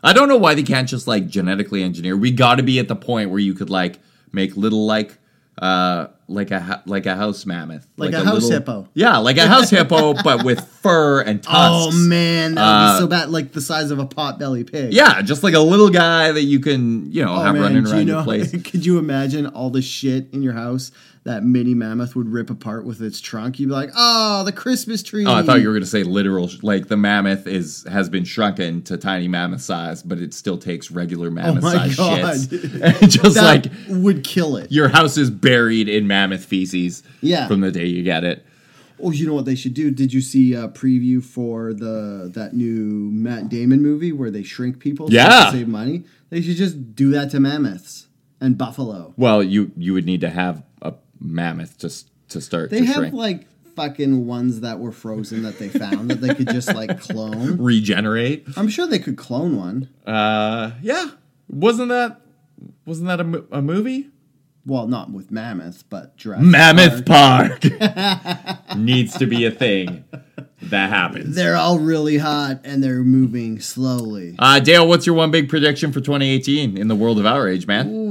I 0.04 0.12
don't 0.14 0.28
know 0.28 0.38
why 0.38 0.54
they 0.54 0.64
can't 0.64 0.88
just 0.88 1.08
like 1.08 1.28
genetically 1.28 1.82
engineer. 1.82 2.16
We 2.18 2.32
got 2.32 2.56
to 2.56 2.64
be 2.64 2.78
at 2.80 2.88
the 2.90 2.96
point 2.96 3.30
where 3.30 3.40
you 3.40 3.54
could 3.54 3.70
like 3.70 4.00
make 4.34 4.58
little 4.58 4.86
like 4.86 5.18
uh 5.60 6.08
like 6.28 6.50
a 6.50 6.82
like 6.88 7.06
a 7.06 7.16
house 7.16 7.46
mammoth, 7.46 7.86
Like 7.96 8.14
a 8.14 8.24
house 8.24 8.44
little- 8.44 8.50
hippo. 8.52 8.90
Yeah, 8.96 9.18
like 9.18 9.38
a 9.38 9.48
house 9.48 9.70
hippo, 9.70 10.14
but 10.24 10.44
with 10.44 10.66
fur 10.82 11.22
and 11.22 11.44
tusks. 11.44 11.56
oh 11.56 11.92
man, 12.08 12.56
that 12.56 12.62
would 12.62 12.68
Uh, 12.68 12.96
be 12.96 13.00
so 13.02 13.08
bad. 13.08 13.30
Like 13.30 13.52
the 13.52 13.62
size 13.62 13.92
of 13.92 14.00
a 14.00 14.06
potbelly 14.08 14.70
pig. 14.70 14.94
Yeah, 14.94 15.22
just 15.22 15.44
like 15.44 15.54
a 15.54 15.60
little 15.60 15.90
guy 15.92 16.32
that 16.32 16.42
you 16.44 16.60
can 16.60 17.12
you 17.12 17.24
know 17.24 17.36
Oh, 17.36 17.40
have 17.40 17.54
man, 17.54 17.62
running 17.64 17.86
around 17.88 18.08
you 18.08 18.14
your 18.16 18.24
place. 18.30 18.50
Could 18.52 18.84
you 18.86 18.98
imagine 18.98 19.46
all 19.46 19.70
the 19.70 19.82
shit 19.84 20.28
in 20.34 20.42
your 20.42 20.54
house 20.54 20.92
that 21.26 21.44
mini 21.44 21.74
mammoth 21.74 22.16
would 22.18 22.28
rip 22.28 22.50
apart 22.50 22.86
with 22.86 23.02
its 23.02 23.22
trunk? 23.22 23.58
You'd 23.60 23.68
be 23.68 23.74
like, 23.74 23.92
oh, 23.96 24.44
the 24.44 24.52
Christmas 24.52 25.02
tree. 25.02 25.26
Oh, 25.26 25.34
I 25.34 25.42
thought 25.44 25.62
you 25.62 25.68
were 25.68 25.74
going 25.74 25.84
to 25.84 25.90
say 25.90 26.04
literal. 26.04 26.50
Like 26.62 26.88
the 26.90 26.98
mammoth 26.98 27.48
is 27.48 27.86
has 27.90 28.10
been 28.10 28.26
shrunken 28.26 28.82
to 28.84 28.98
tiny 28.98 29.28
mammoth 29.28 29.62
size, 29.62 30.04
but 30.04 30.18
it 30.20 30.34
still 30.34 30.58
takes 30.58 30.92
regular 30.92 31.28
oh 31.28 31.32
mammoth 31.32 31.64
Oh 31.64 31.68
my 31.68 31.88
size 31.90 31.96
God. 31.96 32.20
shits. 32.20 33.10
just 33.22 33.36
that 33.36 33.66
like 33.66 33.72
would 33.88 34.24
kill 34.24 34.58
it. 34.58 34.72
your 34.72 34.90
house 34.90 35.18
is 35.18 35.30
buried 35.30 35.88
in 35.88 36.08
mammoth 36.08 36.44
feces. 36.46 37.04
Yeah. 37.22 37.48
From 37.48 37.62
the 37.62 37.72
day 37.72 37.86
you 37.86 38.04
get 38.04 38.24
it. 38.24 38.46
Oh, 39.02 39.12
you 39.12 39.26
know 39.28 39.34
what 39.34 39.46
they 39.46 39.56
should 39.56 39.74
do? 39.74 39.92
Did 39.92 40.14
you 40.14 40.22
see 40.22 40.54
a 40.54 40.68
preview 40.70 41.22
for 41.22 41.74
the 41.74 42.30
that 42.36 42.54
new 42.54 43.10
Matt 43.12 43.50
Damon 43.50 43.82
movie 43.82 44.12
where 44.14 44.30
they 44.32 44.44
shrink 44.44 44.80
people 44.80 45.12
Yeah. 45.12 45.46
to 45.46 45.52
save 45.52 45.68
money? 45.68 46.04
They 46.30 46.42
should 46.42 46.56
just 46.58 46.96
do 46.96 47.12
that 47.12 47.32
to 47.32 47.40
mammoths 47.40 48.08
and 48.40 48.58
buffalo. 48.58 49.14
Well, 49.18 49.42
you 49.44 49.72
you 49.78 49.94
would 49.94 50.06
need 50.06 50.22
to 50.22 50.30
have 50.30 50.64
mammoth 51.24 51.78
just 51.80 52.10
to 52.30 52.42
start 52.42 52.70
They 52.70 52.80
to 52.80 52.86
have 52.86 52.96
shrink. 52.98 53.14
like 53.16 53.48
fucking 53.76 54.28
ones 54.28 54.60
that 54.62 54.80
were 54.80 54.92
frozen 54.92 55.42
that 55.44 55.58
they 55.58 55.70
found 55.70 56.10
that 56.12 56.22
they 56.22 56.34
could 56.36 56.50
just 56.50 56.74
like 56.74 57.00
clone. 57.02 57.58
Regenerate. 57.58 58.46
I'm 58.56 58.68
sure 58.70 58.86
they 58.86 59.00
could 59.00 59.18
clone 59.18 59.58
one. 59.58 59.90
Uh, 60.06 60.72
yeah. 60.82 61.10
Wasn't 61.50 61.90
that 61.90 62.22
wasn't 62.86 63.08
that 63.08 63.20
a, 63.20 63.58
a 63.58 63.62
movie? 63.62 64.10
Well, 64.66 64.88
not 64.88 65.12
with 65.12 65.30
mammoths, 65.30 65.84
but 65.84 66.16
Jurassic 66.16 66.46
Mammoth 66.46 67.06
Park. 67.06 67.62
Park 67.62 68.58
needs 68.78 69.18
to 69.18 69.26
be 69.26 69.44
a 69.46 69.52
thing 69.52 70.06
that 70.62 70.90
happens. 70.90 71.36
They're 71.36 71.58
all 71.58 71.80
really 71.80 72.18
hot 72.18 72.62
and 72.64 72.82
they're 72.82 73.04
moving 73.04 73.60
slowly. 73.60 74.36
Uh, 74.40 74.62
Dale, 74.62 74.88
what's 74.88 75.06
your 75.06 75.16
one 75.16 75.32
big 75.32 75.50
prediction 75.50 75.92
for 75.92 76.00
2018 76.00 76.78
in 76.78 76.88
the 76.88 76.96
world 76.96 77.20
of 77.20 77.26
our 77.26 77.50
age, 77.50 77.68
man? 77.68 77.90
Ooh, 77.90 78.03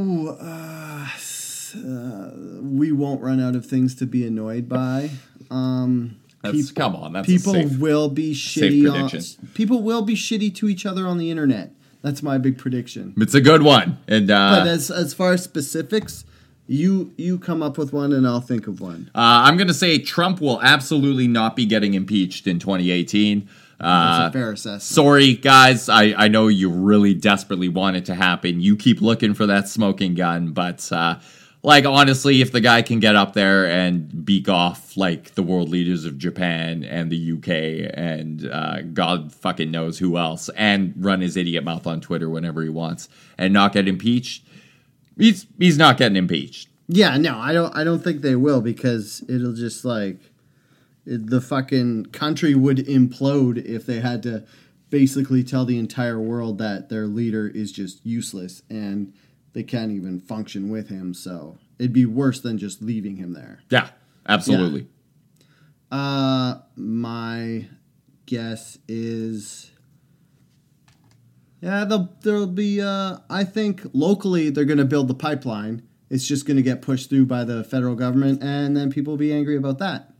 we 2.73 2.93
won't 2.93 3.21
run 3.21 3.41
out 3.41 3.55
of 3.57 3.67
things 3.67 3.95
to 3.97 4.07
be 4.07 4.27
annoyed 4.27 4.69
by. 4.69 5.11
Um, 5.51 6.17
That's 6.43 6.55
peop- 6.69 6.77
come 6.77 6.97
on. 6.97 7.13
That's 7.13 7.27
people 7.27 7.55
a 7.55 7.69
safe. 7.69 7.79
will 7.79 8.09
be 8.09 8.33
shitty. 8.35 8.91
On, 8.91 9.49
people 9.55 9.83
will 9.83 10.03
be 10.03 10.15
shitty 10.15 10.55
to 10.57 10.69
each 10.69 10.87
other 10.87 11.07
on 11.07 11.19
the 11.19 11.31
internet. 11.31 11.73
That's 12.03 12.23
my 12.23 12.39
big 12.39 12.59
prediction. 12.59 13.15
It's 13.19 13.35
a 13.35 13.41
good 13.41 13.63
one, 13.63 13.99
and 14.09 14.31
uh, 14.31 14.59
But 14.61 14.67
as 14.67 14.91
as 14.91 15.15
far 15.15 15.33
as 15.33 15.43
specifics, 15.45 16.25
you 16.67 17.13
you 17.17 17.39
come 17.39 17.63
up 17.63 17.79
with 17.79 17.93
one 17.93 18.13
and 18.13 18.27
I'll 18.27 18.41
think 18.41 18.67
of 18.67 18.81
one. 18.81 19.11
uh, 19.15 19.19
I'm 19.47 19.57
gonna 19.57 19.75
say 19.75 19.99
Trump 19.99 20.41
will 20.41 20.61
absolutely 20.63 21.29
not 21.29 21.55
be 21.55 21.65
getting 21.67 21.95
impeached 21.95 22.47
in 22.49 22.59
2018. 22.59 23.49
That's 23.79 24.25
Uh, 24.25 24.29
a 24.29 24.33
fair 24.33 24.53
assessment. 24.53 24.83
Sorry, 24.83 25.35
guys. 25.35 25.89
I, 25.89 26.15
I 26.17 26.29
know 26.29 26.47
you 26.49 26.71
really 26.71 27.15
desperately 27.15 27.69
want 27.69 27.97
it 27.97 28.05
to 28.07 28.15
happen. 28.15 28.61
You 28.61 28.77
keep 28.77 29.01
looking 29.01 29.35
for 29.35 29.45
that 29.47 29.69
smoking 29.69 30.15
gun, 30.15 30.53
but 30.53 30.89
uh, 30.93 31.17
like 31.63 31.87
honestly, 31.87 32.41
if 32.41 32.51
the 32.51 32.61
guy 32.61 32.83
can 32.83 32.99
get 32.99 33.15
up 33.15 33.35
there 33.35 33.67
and 33.67 34.25
beak 34.25 34.49
off 34.49 34.97
like 34.97 35.35
the 35.35 35.43
world 35.43 35.69
leaders 35.69 36.05
of 36.05 36.19
Japan 36.19 36.83
and 36.83 37.11
the 37.11 37.33
UK 37.33 37.93
and 37.95 38.49
uh, 38.51 38.83
God 38.83 39.33
fucking 39.33 39.71
knows 39.71 39.99
who 39.99 40.19
else, 40.19 40.51
and 40.57 40.93
run 40.97 41.21
his 41.21 41.37
idiot 41.37 41.63
mouth 41.63 41.87
on 41.87 42.01
Twitter 42.01 42.29
whenever 42.29 42.63
he 42.63 42.69
wants, 42.69 43.09
and 43.39 43.53
not 43.53 43.73
get 43.73 43.87
impeached, 43.87 44.45
he's 45.17 45.47
he's 45.59 45.79
not 45.79 45.99
getting 45.99 46.17
impeached. 46.17 46.69
Yeah, 46.89 47.17
no, 47.17 47.39
I 47.39 47.53
don't. 47.53 47.75
I 47.77 47.85
don't 47.85 48.03
think 48.03 48.23
they 48.23 48.35
will 48.35 48.61
because 48.61 49.25
it'll 49.29 49.55
just 49.55 49.85
like 49.85 50.19
it, 51.07 51.31
the 51.31 51.41
fucking 51.41 52.07
country 52.07 52.57
would 52.57 52.79
implode 52.79 53.65
if 53.65 53.87
they 53.87 54.01
had 54.01 54.23
to 54.25 54.45
basically 54.91 55.43
tell 55.43 55.65
the 55.65 55.79
entire 55.79 56.21
world 56.21 56.59
that 56.59 56.89
their 56.89 57.07
leader 57.07 57.49
is 57.49 57.73
just 57.73 58.05
useless 58.05 58.63
and 58.69 59.15
they 59.53 59.63
can't 59.63 59.93
even 59.93 60.21
function 60.21 60.71
with 60.71 60.89
him. 60.89 61.15
So 61.15 61.59
it'd 61.79 61.93
be 61.93 62.07
worse 62.07 62.41
than 62.41 62.59
just 62.59 62.83
leaving 62.83 63.17
him 63.17 63.33
there. 63.33 63.61
Yeah, 63.71 63.91
absolutely. 64.29 64.89
Uh, 65.91 66.61
my 66.77 67.67
guess 68.27 68.79
is. 68.89 69.71
Yeah, 71.61 71.85
there'll, 71.85 72.09
there'll 72.23 72.47
be. 72.47 72.81
Uh, 72.81 73.19
I 73.31 73.45
think 73.45 73.83
locally 73.93 74.51
they're 74.51 74.65
going 74.65 74.79
to 74.79 74.85
build 74.85 75.09
the 75.09 75.15
pipeline. 75.15 75.83
It's 76.11 76.27
just 76.27 76.47
going 76.47 76.57
to 76.57 76.63
get 76.63 76.83
pushed 76.83 77.09
through 77.09 77.27
by 77.27 77.45
the 77.45 77.65
federal 77.65 77.95
government, 77.95 78.43
and 78.43 78.77
then 78.77 78.91
people 78.91 79.13
will 79.13 79.19
be 79.19 79.33
angry 79.33 79.57
about 79.57 79.79
that. 79.79 80.13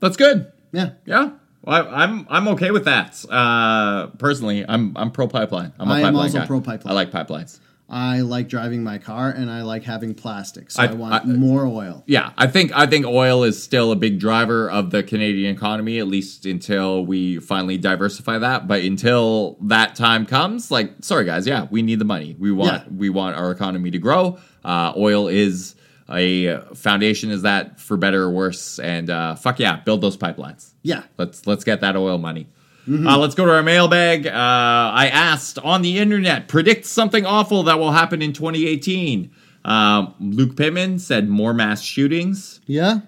That's 0.00 0.16
good. 0.16 0.50
Yeah, 0.72 0.90
Yeah, 1.04 1.32
well, 1.62 1.88
I, 1.88 2.04
I'm 2.04 2.26
I'm 2.30 2.48
okay 2.48 2.70
with 2.70 2.84
that. 2.84 3.22
Uh, 3.28 4.08
personally, 4.18 4.64
I'm 4.66 4.96
I'm 4.96 5.10
pro 5.10 5.28
pipeline. 5.28 5.72
I'm 5.78 5.88
a 5.88 5.94
I 5.94 5.98
am 5.98 6.04
pipeline 6.04 6.24
also 6.24 6.38
guy. 6.38 6.46
pro 6.46 6.60
pipeline. 6.60 6.92
I 6.92 6.94
like 6.94 7.10
pipelines. 7.10 7.60
I 7.92 8.20
like 8.20 8.48
driving 8.48 8.84
my 8.84 8.98
car, 8.98 9.30
and 9.30 9.50
I 9.50 9.62
like 9.62 9.82
having 9.82 10.14
plastic, 10.14 10.70
so 10.70 10.80
I, 10.80 10.86
I- 10.86 10.92
want 10.92 11.14
I- 11.14 11.24
more 11.26 11.66
oil. 11.66 12.04
Yeah, 12.06 12.30
I 12.38 12.46
think 12.46 12.70
I 12.72 12.86
think 12.86 13.04
oil 13.04 13.42
is 13.42 13.60
still 13.60 13.90
a 13.90 13.96
big 13.96 14.20
driver 14.20 14.70
of 14.70 14.90
the 14.90 15.02
Canadian 15.02 15.54
economy, 15.54 15.98
at 15.98 16.06
least 16.06 16.46
until 16.46 17.04
we 17.04 17.38
finally 17.40 17.78
diversify 17.78 18.38
that. 18.38 18.68
But 18.68 18.82
until 18.84 19.56
that 19.62 19.96
time 19.96 20.24
comes, 20.24 20.70
like, 20.70 20.92
sorry 21.00 21.24
guys, 21.24 21.46
yeah, 21.46 21.66
we 21.70 21.82
need 21.82 21.98
the 21.98 22.04
money. 22.04 22.36
We 22.38 22.52
want 22.52 22.72
Yeah. 22.84 22.92
we 22.96 23.10
want 23.10 23.36
our 23.36 23.50
economy 23.50 23.90
to 23.90 23.98
grow. 23.98 24.38
Uh, 24.64 24.92
oil 24.96 25.26
is 25.26 25.74
a 26.08 26.58
foundation, 26.74 27.30
is 27.30 27.42
that 27.42 27.80
for 27.80 27.96
better 27.96 28.22
or 28.24 28.30
worse? 28.30 28.78
And 28.78 29.10
uh, 29.10 29.34
fuck 29.34 29.58
yeah, 29.58 29.76
build 29.80 30.00
those 30.00 30.16
pipelines. 30.16 30.70
Yeah, 30.82 31.02
Let's 31.18 31.46
let's 31.46 31.64
get 31.64 31.80
that 31.82 31.96
oil 31.96 32.18
money. 32.18 32.46
Uh, 32.90 33.18
let's 33.18 33.34
go 33.34 33.44
to 33.46 33.52
our 33.52 33.62
mailbag. 33.62 34.26
Uh, 34.26 34.30
I 34.32 35.08
asked 35.12 35.58
on 35.60 35.82
the 35.82 35.98
internet, 35.98 36.48
predict 36.48 36.86
something 36.86 37.24
awful 37.24 37.62
that 37.64 37.78
will 37.78 37.92
happen 37.92 38.20
in 38.22 38.32
2018. 38.32 39.30
Um, 39.64 40.14
Luke 40.18 40.56
Pittman 40.56 40.98
said 40.98 41.28
more 41.28 41.52
mass 41.54 41.82
shootings. 41.82 42.60
Yeah. 42.66 43.00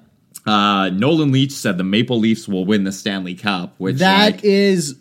Uh, 0.46 0.90
Nolan 0.90 1.32
Leach 1.32 1.52
said 1.52 1.78
the 1.78 1.84
Maple 1.84 2.18
Leafs 2.18 2.46
will 2.46 2.64
win 2.64 2.84
the 2.84 2.92
Stanley 2.92 3.34
Cup, 3.34 3.74
which 3.78 3.96
That 3.98 4.44
is 4.44 4.90
like, 4.94 4.98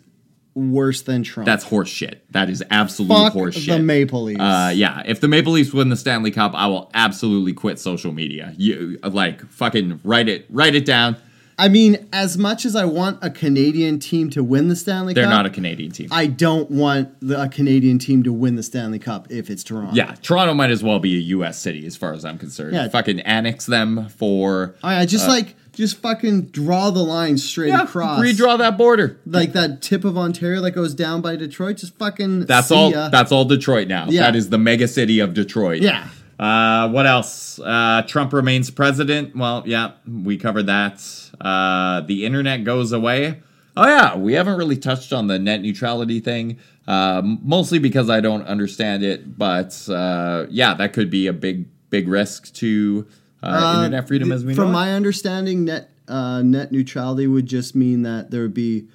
worse 0.54 1.02
than 1.02 1.22
Trump. 1.22 1.46
that's 1.46 1.64
horseshit. 1.64 2.18
That 2.30 2.48
is 2.50 2.62
absolute 2.70 3.08
Fuck 3.08 3.32
horse 3.32 3.56
the. 3.66 3.78
Maple 3.80 4.22
Leafs. 4.24 4.40
Uh, 4.40 4.72
yeah, 4.74 5.02
if 5.06 5.20
the 5.20 5.28
Maple 5.28 5.52
Leafs 5.52 5.72
win 5.72 5.88
the 5.90 5.96
Stanley 5.96 6.30
Cup, 6.30 6.52
I 6.54 6.66
will 6.66 6.90
absolutely 6.94 7.52
quit 7.52 7.78
social 7.78 8.12
media. 8.12 8.54
You 8.56 8.98
like 9.02 9.44
fucking 9.46 10.00
write 10.04 10.28
it, 10.28 10.46
write 10.50 10.74
it 10.74 10.84
down. 10.84 11.16
I 11.58 11.68
mean, 11.68 12.08
as 12.12 12.36
much 12.38 12.64
as 12.64 12.74
I 12.74 12.84
want 12.84 13.18
a 13.22 13.30
Canadian 13.30 13.98
team 13.98 14.30
to 14.30 14.42
win 14.42 14.68
the 14.68 14.76
Stanley 14.76 15.12
Cup. 15.12 15.16
They're 15.16 15.24
Cup, 15.24 15.32
not 15.32 15.46
a 15.46 15.50
Canadian 15.50 15.90
team. 15.92 16.08
I 16.10 16.26
don't 16.26 16.70
want 16.70 17.14
the, 17.20 17.42
a 17.42 17.48
Canadian 17.48 17.98
team 17.98 18.22
to 18.24 18.32
win 18.32 18.56
the 18.56 18.62
Stanley 18.62 18.98
Cup 18.98 19.30
if 19.30 19.50
it's 19.50 19.62
Toronto. 19.62 19.94
yeah, 19.94 20.14
Toronto 20.22 20.54
might 20.54 20.70
as 20.70 20.82
well 20.82 20.98
be 20.98 21.14
a 21.16 21.20
U.S. 21.36 21.58
city 21.58 21.86
as 21.86 21.96
far 21.96 22.12
as 22.14 22.24
I'm 22.24 22.38
concerned. 22.38 22.74
Yeah. 22.74 22.88
Fucking 22.88 23.20
annex 23.20 23.66
them 23.66 24.08
for 24.08 24.74
I, 24.82 25.02
I 25.02 25.06
just 25.06 25.28
like 25.28 25.54
just 25.72 25.98
fucking 26.02 26.42
draw 26.46 26.90
the 26.90 27.02
line 27.02 27.38
straight 27.38 27.72
Uh, 27.72 27.78
yeah, 27.78 27.82
across. 27.84 28.20
redraw 28.20 28.58
that 28.58 28.76
border. 28.76 29.18
like 29.24 29.52
that 29.54 29.80
tip 29.80 30.04
of 30.04 30.18
Ontario 30.18 30.60
that 30.62 30.72
goes 30.72 30.94
down 30.94 31.20
by 31.22 31.34
Detroit. 31.36 31.78
Just 31.78 31.96
fucking. 31.96 32.46
That's 32.46 32.70
all. 32.70 32.90
ya. 32.90 33.08
That's 33.08 33.32
all 33.32 33.44
Detroit 33.46 33.88
now. 33.88 34.06
Yeah. 34.08 34.22
That 34.22 34.36
is 34.36 34.50
the 34.50 34.58
mega 34.58 34.86
city 34.88 35.18
of 35.20 35.32
Detroit. 35.34 35.80
yeah. 35.82 36.08
Uh, 36.38 36.88
what 36.90 37.06
else? 37.06 37.58
Uh, 37.60 38.02
Trump 38.06 38.32
remains 38.32 38.70
president. 38.70 39.36
Well, 39.36 39.62
yeah, 39.66 39.92
we 40.06 40.36
covered 40.36 40.66
that. 40.66 41.02
Uh, 41.40 42.00
the 42.02 42.24
internet 42.24 42.64
goes 42.64 42.92
away. 42.92 43.40
Oh 43.76 43.86
yeah, 43.86 44.16
we 44.16 44.34
haven't 44.34 44.58
really 44.58 44.76
touched 44.76 45.12
on 45.12 45.28
the 45.28 45.38
net 45.38 45.62
neutrality 45.62 46.20
thing, 46.20 46.58
um, 46.86 47.38
mostly 47.42 47.78
because 47.78 48.10
I 48.10 48.20
don't 48.20 48.42
understand 48.46 49.02
it. 49.02 49.38
But 49.38 49.88
uh, 49.88 50.46
yeah, 50.50 50.74
that 50.74 50.92
could 50.92 51.08
be 51.10 51.26
a 51.26 51.32
big, 51.32 51.66
big 51.88 52.06
risk 52.08 52.52
to 52.54 53.06
uh, 53.42 53.46
Uh, 53.46 53.74
internet 53.84 54.08
freedom 54.08 54.28
th- 54.28 54.36
as 54.36 54.44
we 54.44 54.54
From 54.54 54.64
know. 54.64 54.70
it. 54.70 54.72
my 54.74 54.92
understanding, 54.94 55.64
net 55.64 55.90
uh, 56.08 56.42
net 56.42 56.70
neutrality 56.72 57.26
would 57.26 57.46
just 57.46 57.74
mean 57.74 58.02
that 58.02 58.30
there 58.30 58.42
would 58.42 58.52
be 58.54 58.88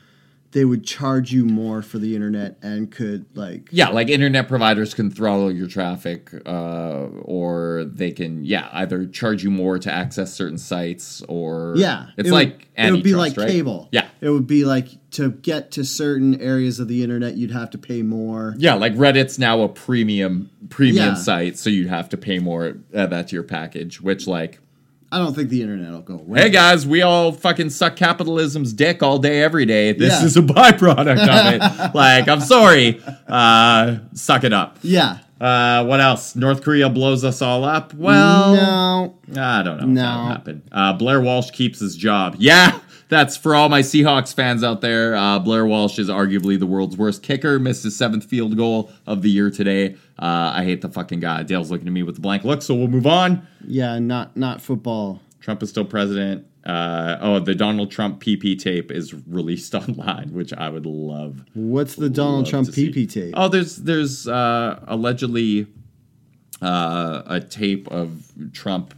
they 0.51 0.63
would 0.65 0.85
charge 0.85 1.31
you 1.31 1.45
more 1.45 1.81
for 1.81 1.99
the 1.99 2.15
internet 2.15 2.57
and 2.61 2.89
could 2.89 3.25
like 3.35 3.67
yeah, 3.71 3.89
like 3.89 4.07
internet 4.09 4.47
providers 4.47 4.93
can 4.93 5.11
throttle 5.11 5.51
your 5.51 5.67
traffic, 5.67 6.31
uh, 6.45 7.07
or 7.21 7.85
they 7.85 8.11
can, 8.11 8.43
yeah, 8.45 8.69
either 8.73 9.05
charge 9.05 9.43
you 9.43 9.51
more 9.51 9.77
to 9.77 9.91
access 9.93 10.33
certain 10.33 10.57
sites, 10.57 11.21
or 11.27 11.73
Yeah, 11.75 12.07
it's 12.17 12.29
it 12.29 12.31
would- 12.31 12.37
like 12.37 12.67
it 12.77 12.91
would 12.91 13.03
be 13.03 13.13
like 13.15 13.35
right? 13.37 13.49
cable. 13.49 13.89
Yeah, 13.91 14.07
it 14.21 14.29
would 14.29 14.47
be 14.47 14.63
like 14.65 14.87
to 15.11 15.31
get 15.31 15.71
to 15.71 15.83
certain 15.83 16.39
areas 16.41 16.79
of 16.79 16.87
the 16.87 17.03
internet, 17.03 17.35
you'd 17.35 17.51
have 17.51 17.69
to 17.71 17.77
pay 17.77 18.01
more. 18.01 18.55
Yeah, 18.57 18.75
like 18.75 18.93
Reddit's 18.95 19.37
now 19.39 19.61
a 19.61 19.69
premium 19.69 20.49
premium 20.69 20.95
Yeah. 21.09 21.13
site, 21.15 21.57
so 21.57 21.69
you'd 21.69 21.87
have 21.89 22.07
to 22.09 22.17
pay 22.17 22.39
more. 22.39 22.77
Add 22.93 23.09
that 23.09 23.27
to 23.29 23.35
your 23.35 23.43
package. 23.43 23.99
Which, 24.01 24.27
like, 24.27 24.59
I 25.11 25.19
don't 25.19 25.33
think 25.33 25.49
the 25.49 25.61
internet 25.61 25.91
will 25.91 26.01
go 26.01 26.15
away. 26.15 26.41
hey 26.41 26.49
guys, 26.49 26.85
we 26.85 27.01
all 27.01 27.31
fucking 27.31 27.69
suck 27.69 27.95
capitalism's 27.95 28.73
dick 28.73 29.01
all 29.01 29.19
day, 29.19 29.41
every 29.41 29.65
day. 29.65 29.93
This 29.93 30.19
Yeah. 30.19 30.25
is 30.25 30.35
a 30.37 30.41
byproduct 30.41 31.27
of 31.27 31.53
it. 31.87 31.93
like, 31.95 32.27
I'm 32.27 32.41
sorry, 32.41 33.01
uh, 33.27 33.97
suck 34.13 34.43
it 34.43 34.51
up. 34.53 34.77
Yeah. 34.81 35.19
Uh, 35.39 35.85
what 35.85 36.01
else? 36.01 36.35
North 36.35 36.61
Korea 36.63 36.89
blows 36.89 37.23
us 37.23 37.41
all 37.41 37.63
up. 37.63 37.93
Well, 37.93 39.15
no. 39.27 39.41
I 39.41 39.63
don't 39.63 39.79
know. 39.79 39.85
No. 39.85 40.01
If 40.01 40.05
that'll 40.07 40.27
happen. 40.27 40.61
Uh, 40.71 40.93
Blair 40.93 41.21
Walsh 41.21 41.51
keeps 41.51 41.79
his 41.79 41.95
job. 41.95 42.35
Yeah, 42.39 42.79
that's 43.09 43.37
for 43.37 43.53
all 43.53 43.69
my 43.69 43.81
Seahawks 43.81 44.33
fans 44.33 44.63
out 44.63 44.81
there. 44.81 45.15
Uh, 45.15 45.37
Blair 45.39 45.65
Walsh 45.65 45.99
is 45.99 46.09
arguably 46.09 46.57
the 46.59 46.65
world's 46.65 46.97
worst 46.97 47.21
kicker. 47.21 47.59
Missed 47.59 47.83
his 47.83 47.95
seventh 47.95 48.25
field 48.25 48.57
goal 48.57 48.91
of 49.05 49.21
the 49.21 49.29
year 49.29 49.51
today. 49.51 49.95
Uh, 50.19 50.51
I 50.55 50.63
hate 50.63 50.81
the 50.81 50.89
fucking 50.89 51.19
guy. 51.19 51.43
Dale's 51.43 51.69
looking 51.69 51.87
at 51.87 51.93
me 51.93 52.03
with 52.03 52.17
a 52.17 52.21
blank 52.21 52.43
look, 52.43 52.61
so 52.61 52.73
we'll 52.73 52.87
move 52.87 53.05
on. 53.07 53.47
Yeah, 53.65 53.99
not 53.99 54.35
not 54.35 54.61
football. 54.61 55.21
Trump 55.39 55.61
is 55.61 55.69
still 55.69 55.85
president. 55.85 56.45
Uh, 56.65 57.17
oh, 57.21 57.39
the 57.39 57.55
Donald 57.55 57.89
Trump 57.91 58.21
PP 58.21 58.59
tape 58.59 58.91
is 58.91 59.13
released 59.27 59.73
online, 59.75 60.33
which 60.33 60.53
I 60.53 60.69
would 60.69 60.85
love. 60.85 61.43
What's 61.53 61.95
the 61.95 62.09
Donald 62.09 62.47
Trump. 62.47 62.67
PP 62.67 63.11
tape? 63.11 63.33
Oh, 63.37 63.47
there's 63.47 63.77
there's 63.77 64.27
uh, 64.27 64.83
allegedly 64.87 65.67
uh, 66.61 67.21
a 67.25 67.39
tape 67.39 67.87
of 67.89 68.31
Trump 68.53 68.93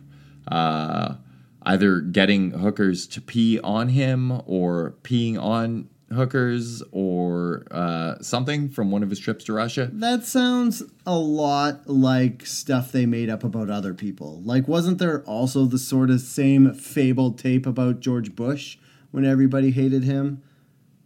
uh, 0.47 1.15
either 1.63 1.99
getting 1.99 2.51
hookers 2.51 3.05
to 3.07 3.21
pee 3.21 3.59
on 3.59 3.89
him 3.89 4.41
or 4.45 4.95
peeing 5.03 5.39
on 5.39 5.89
hookers 6.11 6.81
or 6.91 7.65
uh, 7.71 8.19
something 8.21 8.69
from 8.69 8.91
one 8.91 9.03
of 9.03 9.09
his 9.09 9.19
trips 9.19 9.43
to 9.45 9.53
Russia. 9.53 9.89
That 9.91 10.25
sounds 10.25 10.83
a 11.05 11.17
lot 11.17 11.87
like 11.87 12.45
stuff 12.45 12.91
they 12.91 13.05
made 13.05 13.29
up 13.29 13.43
about 13.43 13.69
other 13.69 13.93
people. 13.93 14.41
Like, 14.41 14.67
wasn't 14.67 14.97
there 14.97 15.21
also 15.23 15.65
the 15.65 15.77
sort 15.77 16.09
of 16.09 16.21
same 16.21 16.73
fabled 16.73 17.37
tape 17.37 17.65
about 17.65 17.99
George 17.99 18.35
Bush 18.35 18.77
when 19.11 19.25
everybody 19.25 19.71
hated 19.71 20.03
him? 20.03 20.41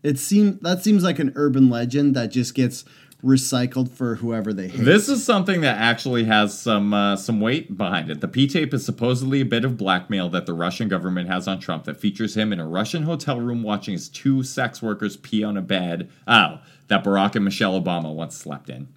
It 0.04 0.20
seemed 0.20 0.60
that 0.62 0.84
seems 0.84 1.04
like 1.04 1.20
an 1.20 1.32
urban 1.36 1.70
legend 1.70 2.14
that 2.16 2.28
just 2.28 2.54
gets 2.56 2.84
recycled 3.24 3.89
for 3.89 4.15
whoever 4.15 4.51
they 4.53 4.67
hate. 4.67 4.84
This 4.84 5.07
is 5.07 5.24
something 5.24 5.61
that 5.61 5.78
actually 5.78 6.26
has 6.26 6.59
some 6.59 6.93
uh, 6.93 7.15
some 7.15 7.39
weight 7.39 7.78
behind 7.78 8.11
it. 8.11 8.19
The 8.21 8.28
P 8.28 8.47
tape 8.47 8.74
is 8.74 8.86
supposedly 8.86 9.39
a 9.41 9.45
bit 9.45 9.63
of 9.63 9.78
blackmail 9.78 10.30
that 10.30 10.45
the 10.45 10.53
Russian 10.53 10.89
government 10.89 11.30
has 11.30 11.47
on 11.47 11.59
Trump 11.59 11.86
that 11.86 11.97
features 11.99 12.36
him 12.36 12.51
in 12.51 12.59
a 12.59 12.67
Russian 12.67 13.03
hotel 13.03 13.39
room 13.39 13.63
watching 13.63 13.93
his 13.93 14.09
two 14.09 14.43
sex 14.43 14.82
workers 14.82 15.15
pee 15.17 15.43
on 15.43 15.55
a 15.57 15.61
bed. 15.61 16.09
Oh, 16.28 16.59
that 16.89 17.03
Barack 17.03 17.36
and 17.36 17.45
Michelle 17.45 17.80
Obama 17.82 18.13
once 18.13 18.36
slept 18.36 18.69
in. 18.69 18.88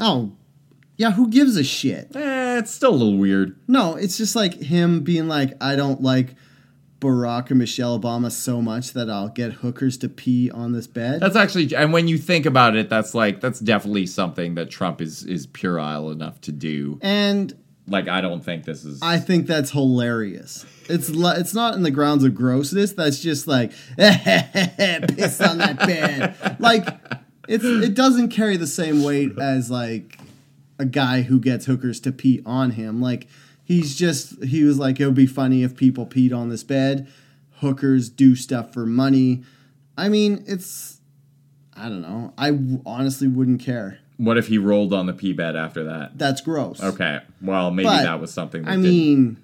oh, 0.00 0.32
yeah. 0.96 1.12
Who 1.12 1.28
gives 1.28 1.56
a 1.56 1.64
shit? 1.64 2.14
Eh, 2.14 2.58
it's 2.58 2.70
still 2.72 2.90
a 2.90 2.96
little 2.96 3.16
weird. 3.16 3.56
No, 3.68 3.94
it's 3.94 4.18
just 4.18 4.36
like 4.36 4.54
him 4.54 5.00
being 5.00 5.28
like, 5.28 5.54
I 5.62 5.74
don't 5.76 6.02
like 6.02 6.34
Barack 7.00 7.50
and 7.50 7.58
Michelle 7.58 7.98
Obama 7.98 8.30
so 8.30 8.60
much 8.60 8.92
that 8.92 9.08
I'll 9.08 9.28
get 9.30 9.54
hookers 9.54 9.96
to 9.98 10.08
pee 10.08 10.50
on 10.50 10.72
this 10.72 10.86
bed. 10.86 11.20
That's 11.20 11.36
actually, 11.36 11.74
and 11.74 11.92
when 11.92 12.08
you 12.08 12.18
think 12.18 12.44
about 12.46 12.76
it, 12.76 12.88
that's 12.90 13.14
like 13.14 13.40
that's 13.40 13.58
definitely 13.58 14.06
something 14.06 14.54
that 14.56 14.70
Trump 14.70 15.00
is 15.00 15.24
is 15.24 15.46
puerile 15.46 16.10
enough 16.10 16.40
to 16.42 16.52
do. 16.52 16.98
and 17.02 17.54
Like, 17.86 18.06
I 18.08 18.20
don't 18.20 18.44
think 18.44 18.64
this 18.64 18.84
is. 18.84 19.00
I 19.02 19.18
think 19.18 19.46
that's 19.46 19.70
hilarious. 19.70 20.66
It's 20.88 21.08
it's 21.10 21.54
not 21.54 21.74
in 21.74 21.82
the 21.82 21.90
grounds 21.90 22.22
of 22.24 22.34
grossness. 22.34 22.92
That's 22.92 23.20
just 23.20 23.46
like 23.46 23.72
piss 23.96 25.40
on 25.40 25.58
that 25.58 25.78
bed. 25.78 26.56
Like 26.60 26.86
it's 27.48 27.64
it 27.64 27.94
doesn't 27.94 28.28
carry 28.28 28.56
the 28.56 28.66
same 28.66 29.02
weight 29.02 29.38
as 29.38 29.70
like 29.70 30.18
a 30.78 30.84
guy 30.84 31.22
who 31.22 31.40
gets 31.40 31.66
hookers 31.66 32.00
to 32.00 32.12
pee 32.12 32.42
on 32.44 32.72
him. 32.72 33.00
Like 33.00 33.26
he's 33.70 33.94
just 33.94 34.42
he 34.42 34.64
was 34.64 34.78
like 34.80 34.98
it 34.98 35.06
would 35.06 35.14
be 35.14 35.26
funny 35.26 35.62
if 35.62 35.76
people 35.76 36.04
peed 36.06 36.34
on 36.36 36.48
this 36.48 36.64
bed. 36.64 37.06
Hookers 37.60 38.08
do 38.08 38.34
stuff 38.34 38.72
for 38.72 38.84
money. 38.84 39.44
I 39.96 40.08
mean, 40.08 40.42
it's 40.48 40.98
I 41.76 41.88
don't 41.88 42.02
know. 42.02 42.32
I 42.36 42.50
w- 42.50 42.82
honestly 42.84 43.28
wouldn't 43.28 43.60
care. 43.60 43.98
what 44.16 44.36
if 44.36 44.48
he 44.48 44.58
rolled 44.58 44.92
on 44.92 45.06
the 45.06 45.12
pee 45.12 45.32
bed 45.32 45.54
after 45.56 45.84
that? 45.84 46.18
That's 46.18 46.40
gross. 46.40 46.82
Okay, 46.82 47.20
well 47.40 47.70
maybe 47.70 47.86
But, 47.88 48.02
that 48.02 48.20
was 48.20 48.32
something. 48.32 48.62
That 48.64 48.72
I 48.72 48.76
did- 48.76 48.82
mean, 48.82 49.36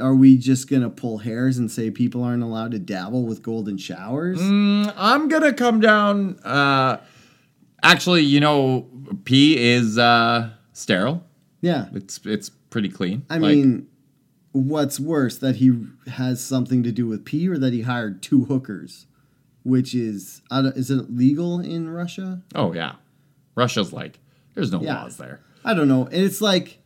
are 0.00 0.14
we 0.14 0.38
just 0.38 0.70
gonna 0.70 0.90
pull 0.90 1.18
hairs 1.18 1.58
and 1.58 1.70
say 1.70 1.90
people 1.90 2.22
aren't 2.22 2.42
allowed 2.44 2.70
to 2.72 2.78
dabble 2.78 3.24
with 3.24 3.42
golden 3.42 3.76
showers? 3.78 4.38
Mm, 4.40 4.92
I'm 4.96 5.28
gonna 5.28 5.52
come 5.52 5.80
down. 5.80 6.38
Uh, 6.44 6.98
actually, 7.82 8.22
you 8.22 8.38
know, 8.40 8.86
pee 9.24 9.58
is 9.58 9.98
uh, 9.98 10.50
sterile. 10.72 11.24
Yeah, 11.60 11.86
It's 11.92 12.20
it's 12.24 12.50
pretty 12.78 12.88
clean. 12.94 13.24
I 13.28 13.38
Like, 13.38 13.56
mean, 13.56 13.88
what's 14.52 15.00
worse 15.00 15.38
that 15.38 15.56
he 15.56 15.84
has 16.06 16.40
something 16.42 16.82
to 16.84 16.92
do 16.92 17.06
with 17.08 17.24
pee, 17.24 17.48
or 17.48 17.58
that 17.58 17.72
he 17.72 17.82
hired 17.82 18.22
two 18.22 18.44
hookers, 18.44 19.06
which 19.64 19.94
is 19.94 20.42
is 20.52 20.90
it 20.90 21.10
legal 21.14 21.58
in 21.60 21.90
Russia? 21.90 22.42
oh 22.54 22.72
yeah, 22.72 22.92
Russia's 23.56 23.92
like 23.92 24.20
there's 24.54 24.70
no 24.72 24.80
Yeah. 24.82 25.02
laws 25.02 25.16
there. 25.16 25.40
I 25.64 25.74
don't 25.74 25.88
know. 25.88 26.08
It's 26.12 26.40
like, 26.40 26.78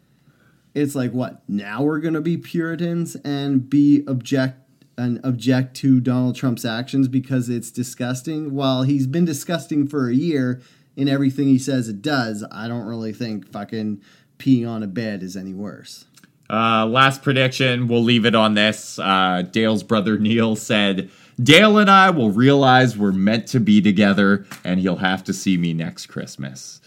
it's 0.74 0.94
like 0.94 1.12
what? 1.12 1.42
Now 1.48 1.82
we're 1.82 2.00
gonna 2.00 2.20
be 2.22 2.36
Puritans 2.38 3.16
and 3.16 3.68
be 3.68 4.02
object 4.08 4.58
and 4.98 5.20
object 5.24 5.74
to 5.78 6.00
Donald 6.00 6.36
Trump's 6.36 6.64
actions 6.64 7.08
because 7.08 7.48
it's 7.48 7.70
disgusting. 7.70 8.54
While 8.54 8.82
he's 8.82 9.06
been 9.06 9.24
disgusting 9.26 9.86
for 9.86 10.08
a 10.08 10.14
year 10.14 10.60
in 10.96 11.08
everything 11.08 11.48
he 11.48 11.58
says 11.58 11.88
it 11.88 12.02
does, 12.02 12.44
I 12.52 12.68
don't 12.68 12.86
really 12.86 13.12
think 13.14 13.50
fucking 13.50 14.02
peeing 14.42 14.68
on 14.68 14.82
a 14.82 14.86
bed 14.86 15.22
is 15.22 15.36
any 15.36 15.54
worse. 15.54 16.04
Uh, 16.50 16.84
last 16.86 17.22
prediction. 17.22 17.88
We'll 17.88 18.02
leave 18.02 18.26
it 18.26 18.34
on 18.34 18.54
this. 18.54 18.98
Uh, 18.98 19.42
Dale's 19.50 19.82
brother 19.82 20.18
Neil 20.18 20.54
said, 20.56 21.10
"Dale 21.42 21.78
and 21.78 21.88
I 21.90 22.10
will 22.10 22.30
realize 22.30 22.96
we're 22.98 23.12
meant 23.12 23.46
to 23.48 23.60
be 23.60 23.80
together, 23.80 24.44
and 24.64 24.78
he'll 24.80 24.96
have 24.96 25.24
to 25.24 25.32
see 25.32 25.56
me 25.56 25.72
next 25.72 26.06
Christmas. 26.06 26.80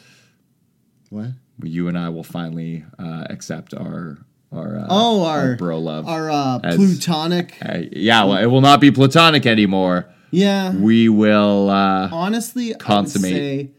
What? 1.09 1.29
You 1.63 1.87
and 1.87 1.97
I 1.97 2.09
will 2.09 2.23
finally 2.23 2.83
uh, 2.99 3.23
accept 3.29 3.73
our 3.73 4.17
our 4.51 4.77
uh, 4.79 4.87
Oh, 4.89 5.23
our, 5.25 5.55
bro 5.55 5.79
love. 5.79 6.07
our 6.07 6.29
uh, 6.29 6.59
as- 6.63 6.75
plutonic. 6.75 7.57
Uh, 7.61 7.79
yeah, 7.91 8.23
well, 8.25 8.37
it 8.37 8.45
will 8.47 8.61
not 8.61 8.79
be 8.81 8.91
platonic 8.91 9.45
anymore. 9.45 10.05
Yeah. 10.31 10.75
we 10.75 11.07
will. 11.09 11.69
Uh, 11.69 12.09
Honestly, 12.11 12.73
Consummate. 12.75 13.73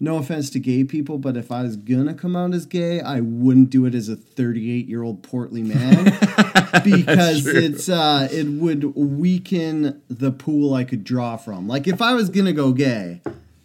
I 0.00 0.12
would 0.12 0.24
say, 0.24 0.28
no 0.28 0.36
offense 0.36 0.50
to 0.50 0.58
gay 0.60 0.84
people, 0.84 1.18
but 1.18 1.36
if 1.36 1.50
I 1.50 1.62
was 1.62 1.76
gonna 1.76 2.14
come 2.14 2.36
out 2.36 2.54
as 2.54 2.66
gay, 2.66 3.00
I 3.00 3.20
wouldn't 3.20 3.70
do 3.70 3.86
it 3.86 3.94
as 3.94 4.08
a 4.08 4.16
38 4.16 4.86
year 4.88 5.02
old 5.02 5.22
portly 5.22 5.62
man 5.62 6.04
because 6.84 7.46
it's 7.46 7.88
uh, 7.88 8.28
it 8.30 8.46
would 8.48 8.94
weaken 8.94 10.02
the 10.08 10.30
pool 10.32 10.74
I 10.74 10.84
could 10.84 11.04
draw 11.04 11.36
from. 11.36 11.66
Like 11.68 11.86
if 11.86 12.02
I 12.02 12.14
was 12.14 12.28
gonna 12.30 12.52
go 12.52 12.72
gay, 12.72 13.20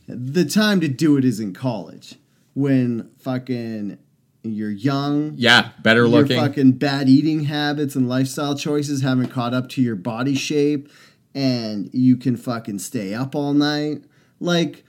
the 0.08 0.46
time 0.46 0.80
to 0.82 0.88
do 0.88 1.18
it 1.18 1.26
is 1.26 1.40
in 1.40 1.54
college 1.54 2.16
when 2.54 3.10
fucking 3.20 3.98
you're 4.44 4.72
young. 4.72 5.34
yeah, 5.36 5.70
better 5.84 6.02
Your 6.02 6.08
looking. 6.10 6.40
fucking 6.40 6.72
bad 6.74 7.08
eating 7.08 7.44
habits 7.46 7.96
and 7.96 8.10
lifestyle 8.10 8.56
choices 8.58 9.02
haven't 9.02 9.28
caught 9.28 9.54
up 9.54 9.70
to 9.70 9.82
your 9.82 9.96
body 9.96 10.34
shape, 10.36 10.90
and 11.36 11.90
you 11.94 12.18
can 12.18 12.36
fucking 12.38 12.80
stay 12.80 13.14
up 13.14 13.36
all 13.36 13.54
night. 13.54 14.04
Like, 14.40 14.84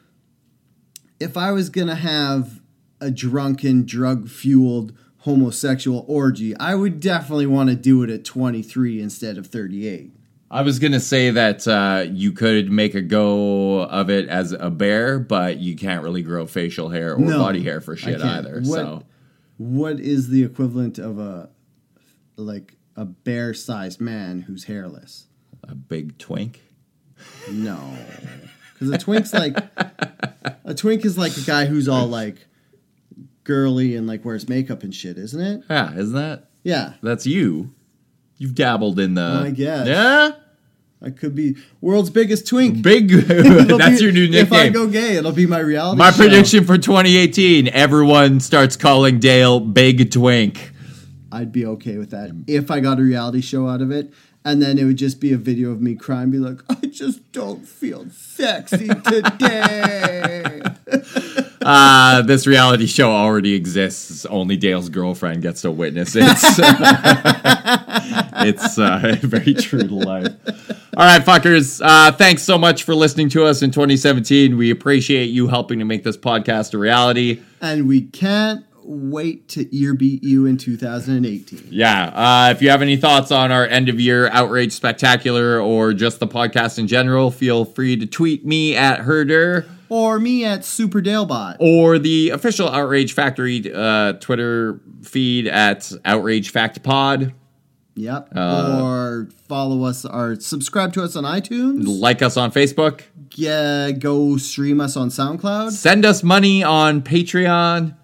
if 1.22 1.36
I 1.36 1.52
was 1.52 1.70
gonna 1.70 1.94
have 1.94 2.60
a 3.00 3.10
drunken, 3.10 3.84
drug 3.84 4.28
fueled 4.28 4.92
homosexual 5.18 6.04
orgy, 6.08 6.56
I 6.56 6.74
would 6.74 7.00
definitely 7.00 7.46
want 7.46 7.70
to 7.70 7.76
do 7.76 8.02
it 8.02 8.10
at 8.10 8.24
23 8.24 9.00
instead 9.00 9.38
of 9.38 9.46
38. 9.46 10.12
I 10.50 10.62
was 10.62 10.78
gonna 10.78 11.00
say 11.00 11.30
that 11.30 11.66
uh, 11.66 12.04
you 12.10 12.32
could 12.32 12.70
make 12.70 12.94
a 12.94 13.00
go 13.00 13.82
of 13.84 14.10
it 14.10 14.28
as 14.28 14.52
a 14.52 14.68
bear, 14.68 15.18
but 15.18 15.58
you 15.58 15.76
can't 15.76 16.02
really 16.02 16.22
grow 16.22 16.46
facial 16.46 16.90
hair 16.90 17.14
or 17.14 17.18
No, 17.20 17.38
body 17.38 17.62
hair 17.62 17.80
for 17.80 17.96
shit 17.96 18.20
either. 18.20 18.60
What- 18.60 18.64
So 18.78 19.02
What 19.58 20.00
is 20.00 20.28
the 20.28 20.42
equivalent 20.42 20.98
of 20.98 21.18
a 21.18 21.48
like 22.36 22.76
a 22.96 23.04
bear 23.04 23.54
sized 23.54 24.00
man 24.00 24.42
who's 24.42 24.64
hairless? 24.64 25.26
a 25.64 25.74
big 25.76 26.18
twink. 26.18 26.60
No, 27.50 27.78
because 28.82 28.94
a 28.94 28.98
twink's 28.98 29.32
like 29.32 29.56
a 30.64 30.74
twink 30.74 31.04
is 31.04 31.16
like 31.16 31.36
a 31.36 31.40
guy 31.42 31.66
who's 31.66 31.88
all 31.88 32.06
like 32.06 32.46
girly 33.44 33.96
and 33.96 34.06
like 34.06 34.24
wears 34.24 34.48
makeup 34.48 34.82
and 34.82 34.94
shit, 34.94 35.18
isn't 35.18 35.40
it? 35.40 35.62
Yeah, 35.70 35.94
isn't 35.94 36.14
that 36.14 36.48
Yeah, 36.62 36.94
that's 37.02 37.26
you? 37.26 37.74
You've 38.38 38.54
dabbled 38.54 38.98
in 38.98 39.14
the. 39.14 39.42
I 39.46 39.50
guess. 39.50 39.86
Yeah, 39.86 40.30
I 41.00 41.10
could 41.10 41.34
be 41.34 41.56
world's 41.80 42.10
biggest 42.10 42.46
twink. 42.48 42.82
big. 42.82 43.08
That's 43.28 43.98
be- 44.00 44.04
your 44.04 44.12
new 44.12 44.28
nickname. 44.28 44.44
If 44.46 44.52
I 44.52 44.68
go 44.70 44.88
gay, 44.88 45.14
it'll 45.16 45.30
be 45.30 45.46
my 45.46 45.60
reality. 45.60 45.98
My 45.98 46.10
show. 46.10 46.16
prediction 46.24 46.64
for 46.64 46.76
2018: 46.76 47.68
everyone 47.68 48.40
starts 48.40 48.76
calling 48.76 49.20
Dale 49.20 49.60
Big 49.60 50.10
Twink. 50.10 50.72
I'd 51.30 51.52
be 51.52 51.64
okay 51.66 51.98
with 51.98 52.10
that 52.10 52.30
if 52.48 52.70
I 52.70 52.80
got 52.80 52.98
a 52.98 53.02
reality 53.02 53.40
show 53.42 53.68
out 53.68 53.80
of 53.80 53.90
it. 53.92 54.12
And 54.44 54.60
then 54.60 54.76
it 54.78 54.84
would 54.84 54.96
just 54.96 55.20
be 55.20 55.32
a 55.32 55.36
video 55.36 55.70
of 55.70 55.80
me 55.80 55.94
crying, 55.94 56.30
be 56.30 56.38
like, 56.38 56.58
I 56.68 56.86
just 56.86 57.30
don't 57.32 57.64
feel 57.66 58.06
sexy 58.10 58.88
today. 58.88 60.62
Uh, 61.64 62.22
this 62.22 62.44
reality 62.44 62.86
show 62.86 63.12
already 63.12 63.54
exists. 63.54 64.26
Only 64.26 64.56
Dale's 64.56 64.88
girlfriend 64.88 65.42
gets 65.42 65.62
to 65.62 65.70
witness 65.70 66.16
it. 66.16 66.24
it's 68.44 68.78
uh, 68.78 69.16
very 69.22 69.54
true 69.54 69.86
to 69.86 69.94
life. 69.94 70.32
All 70.96 71.06
right, 71.06 71.22
fuckers. 71.22 71.80
Uh, 71.84 72.10
thanks 72.12 72.42
so 72.42 72.58
much 72.58 72.82
for 72.82 72.96
listening 72.96 73.28
to 73.30 73.44
us 73.44 73.62
in 73.62 73.70
2017. 73.70 74.56
We 74.56 74.70
appreciate 74.70 75.26
you 75.26 75.46
helping 75.46 75.78
to 75.78 75.84
make 75.84 76.02
this 76.02 76.16
podcast 76.16 76.74
a 76.74 76.78
reality. 76.78 77.40
and 77.60 77.86
we 77.86 78.02
can't 78.02 78.64
wait 78.84 79.48
to 79.48 79.74
earbeat 79.76 80.22
you 80.24 80.46
in 80.46 80.56
2018. 80.56 81.68
Yeah. 81.70 82.06
Uh, 82.14 82.50
if 82.50 82.62
you 82.62 82.70
have 82.70 82.82
any 82.82 82.96
thoughts 82.96 83.30
on 83.30 83.50
our 83.52 83.66
end 83.66 83.88
of 83.88 83.98
year 84.00 84.28
outrage 84.30 84.72
spectacular 84.72 85.60
or 85.60 85.92
just 85.92 86.20
the 86.20 86.26
podcast 86.26 86.78
in 86.78 86.86
general, 86.86 87.30
feel 87.30 87.64
free 87.64 87.96
to 87.96 88.06
tweet 88.06 88.44
me 88.46 88.74
at 88.76 89.00
Herder 89.00 89.66
Or 89.88 90.18
me 90.18 90.44
at 90.44 90.64
Super 90.64 91.00
Dalebot. 91.00 91.56
or 91.60 91.98
the 91.98 92.30
official 92.30 92.68
Outrage 92.68 93.12
Factory 93.12 93.62
uh, 93.72 94.14
Twitter 94.14 94.80
feed 95.02 95.46
at 95.46 95.92
Outrage 96.04 96.50
Fact 96.50 96.82
Pod. 96.82 97.34
Yep. 97.94 98.30
Uh, 98.34 98.80
or 98.82 99.28
follow 99.48 99.84
us 99.84 100.06
or 100.06 100.36
subscribe 100.40 100.94
to 100.94 101.02
us 101.02 101.14
on 101.14 101.24
iTunes. 101.24 101.82
Like 101.86 102.22
us 102.22 102.38
on 102.38 102.50
Facebook. 102.50 103.02
Yeah, 103.34 103.90
go 103.90 104.36
stream 104.38 104.80
us 104.80 104.96
on 104.96 105.08
SoundCloud 105.08 105.72
Send 105.72 106.04
us 106.06 106.22
money 106.22 106.62
on 106.62 107.02
Patreon. 107.02 107.94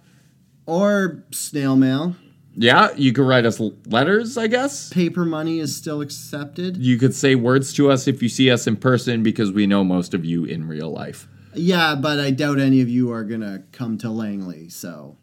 Or 0.69 1.25
snail 1.33 1.75
mail. 1.77 2.15
Yeah, 2.55 2.91
you 2.97 3.13
could 3.13 3.25
write 3.25 3.47
us 3.47 3.61
letters, 3.87 4.37
I 4.37 4.49
guess. 4.49 4.93
Paper 4.93 5.25
money 5.25 5.61
is 5.61 5.75
still 5.77 6.01
accepted. 6.01 6.77
You 6.77 6.99
could 6.99 7.15
say 7.15 7.35
words 7.37 7.73
to 7.75 7.91
us 7.91 8.09
if 8.09 8.21
you 8.23 8.29
see 8.29 8.51
us 8.51 8.67
in 8.67 8.77
person 8.77 9.23
because 9.23 9.53
we 9.53 9.67
know 9.67 9.85
most 9.85 10.13
of 10.13 10.25
you 10.25 10.45
in 10.45 10.67
real 10.67 10.91
life. 10.91 11.29
Yeah, 11.55 11.95
but 11.95 12.19
I 12.21 12.31
doubt 12.33 12.59
any 12.59 12.81
of 12.81 12.89
you 12.89 13.11
are 13.13 13.25
gonna 13.25 13.63
come 13.73 13.97
to 13.99 14.11
Langley. 14.11 14.69
So 14.69 15.17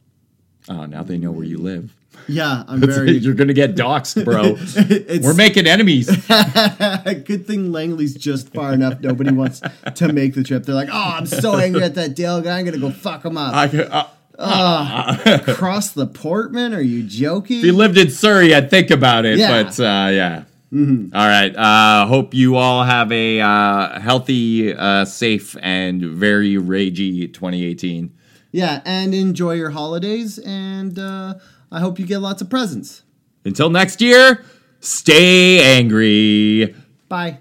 Oh, 0.67 0.85
now 0.85 1.03
they 1.03 1.17
know 1.17 1.31
where 1.31 1.45
you 1.45 1.57
live. 1.59 1.93
yeah, 2.27 2.63
I'm 2.67 2.79
very. 2.79 3.11
You're 3.17 3.33
gonna 3.35 3.53
get 3.53 3.75
doxxed, 3.75 4.23
bro. 4.25 4.55
We're 5.27 5.33
making 5.35 5.67
enemies. 5.67 6.07
good 7.25 7.45
thing 7.45 7.71
Langley's 7.71 8.15
just 8.15 8.53
far 8.53 8.73
enough. 8.73 9.01
Nobody 9.01 9.31
wants 9.31 9.61
to 9.95 10.13
make 10.13 10.33
the 10.35 10.43
trip. 10.43 10.63
They're 10.65 10.73
like, 10.73 10.89
oh, 10.91 11.13
I'm 11.17 11.25
so 11.25 11.57
angry 11.57 11.83
at 11.83 11.95
that 11.95 12.15
Dale 12.15 12.41
guy. 12.41 12.59
I'm 12.59 12.65
gonna 12.65 12.77
go 12.77 12.91
fuck 12.91 13.25
him 13.25 13.37
up. 13.37 13.53
I 13.53 13.67
could, 13.67 13.87
uh, 13.91 14.07
uh, 14.37 15.39
Cross 15.55 15.91
the 15.91 16.07
Port 16.07 16.51
Mann? 16.51 16.73
Are 16.73 16.81
you 16.81 17.03
joking? 17.03 17.59
if 17.59 17.65
you 17.65 17.73
lived 17.73 17.97
in 17.97 18.09
Surrey, 18.09 18.53
I'd 18.53 18.69
think 18.69 18.91
about 18.91 19.25
it. 19.25 19.37
Yeah. 19.37 19.63
But 19.63 19.79
uh, 19.79 20.09
yeah. 20.11 20.43
All 20.73 21.07
right. 21.13 21.55
Uh, 21.55 22.05
hope 22.05 22.33
you 22.33 22.57
all 22.57 22.83
have 22.83 23.09
a 23.11 23.39
uh, 23.39 23.97
healthy, 23.99 24.73
uh, 24.73 25.05
safe, 25.05 25.55
and 25.61 26.01
very 26.03 26.55
ragey 26.55 27.31
2018. 27.31 28.11
yeah, 28.51 28.81
and 28.83 29.13
enjoy 29.15 29.53
your 29.53 29.69
holidays. 29.69 30.37
And 30.39 30.99
uh, 30.99 31.35
I 31.71 31.79
hope 31.79 31.97
you 31.97 32.05
get 32.05 32.17
lots 32.19 32.41
of 32.41 32.49
presents. 32.49 33.03
Until 33.45 33.69
next 33.69 34.01
year, 34.01 34.43
stay 34.81 35.61
angry. 35.61 36.75
Bye. 37.07 37.39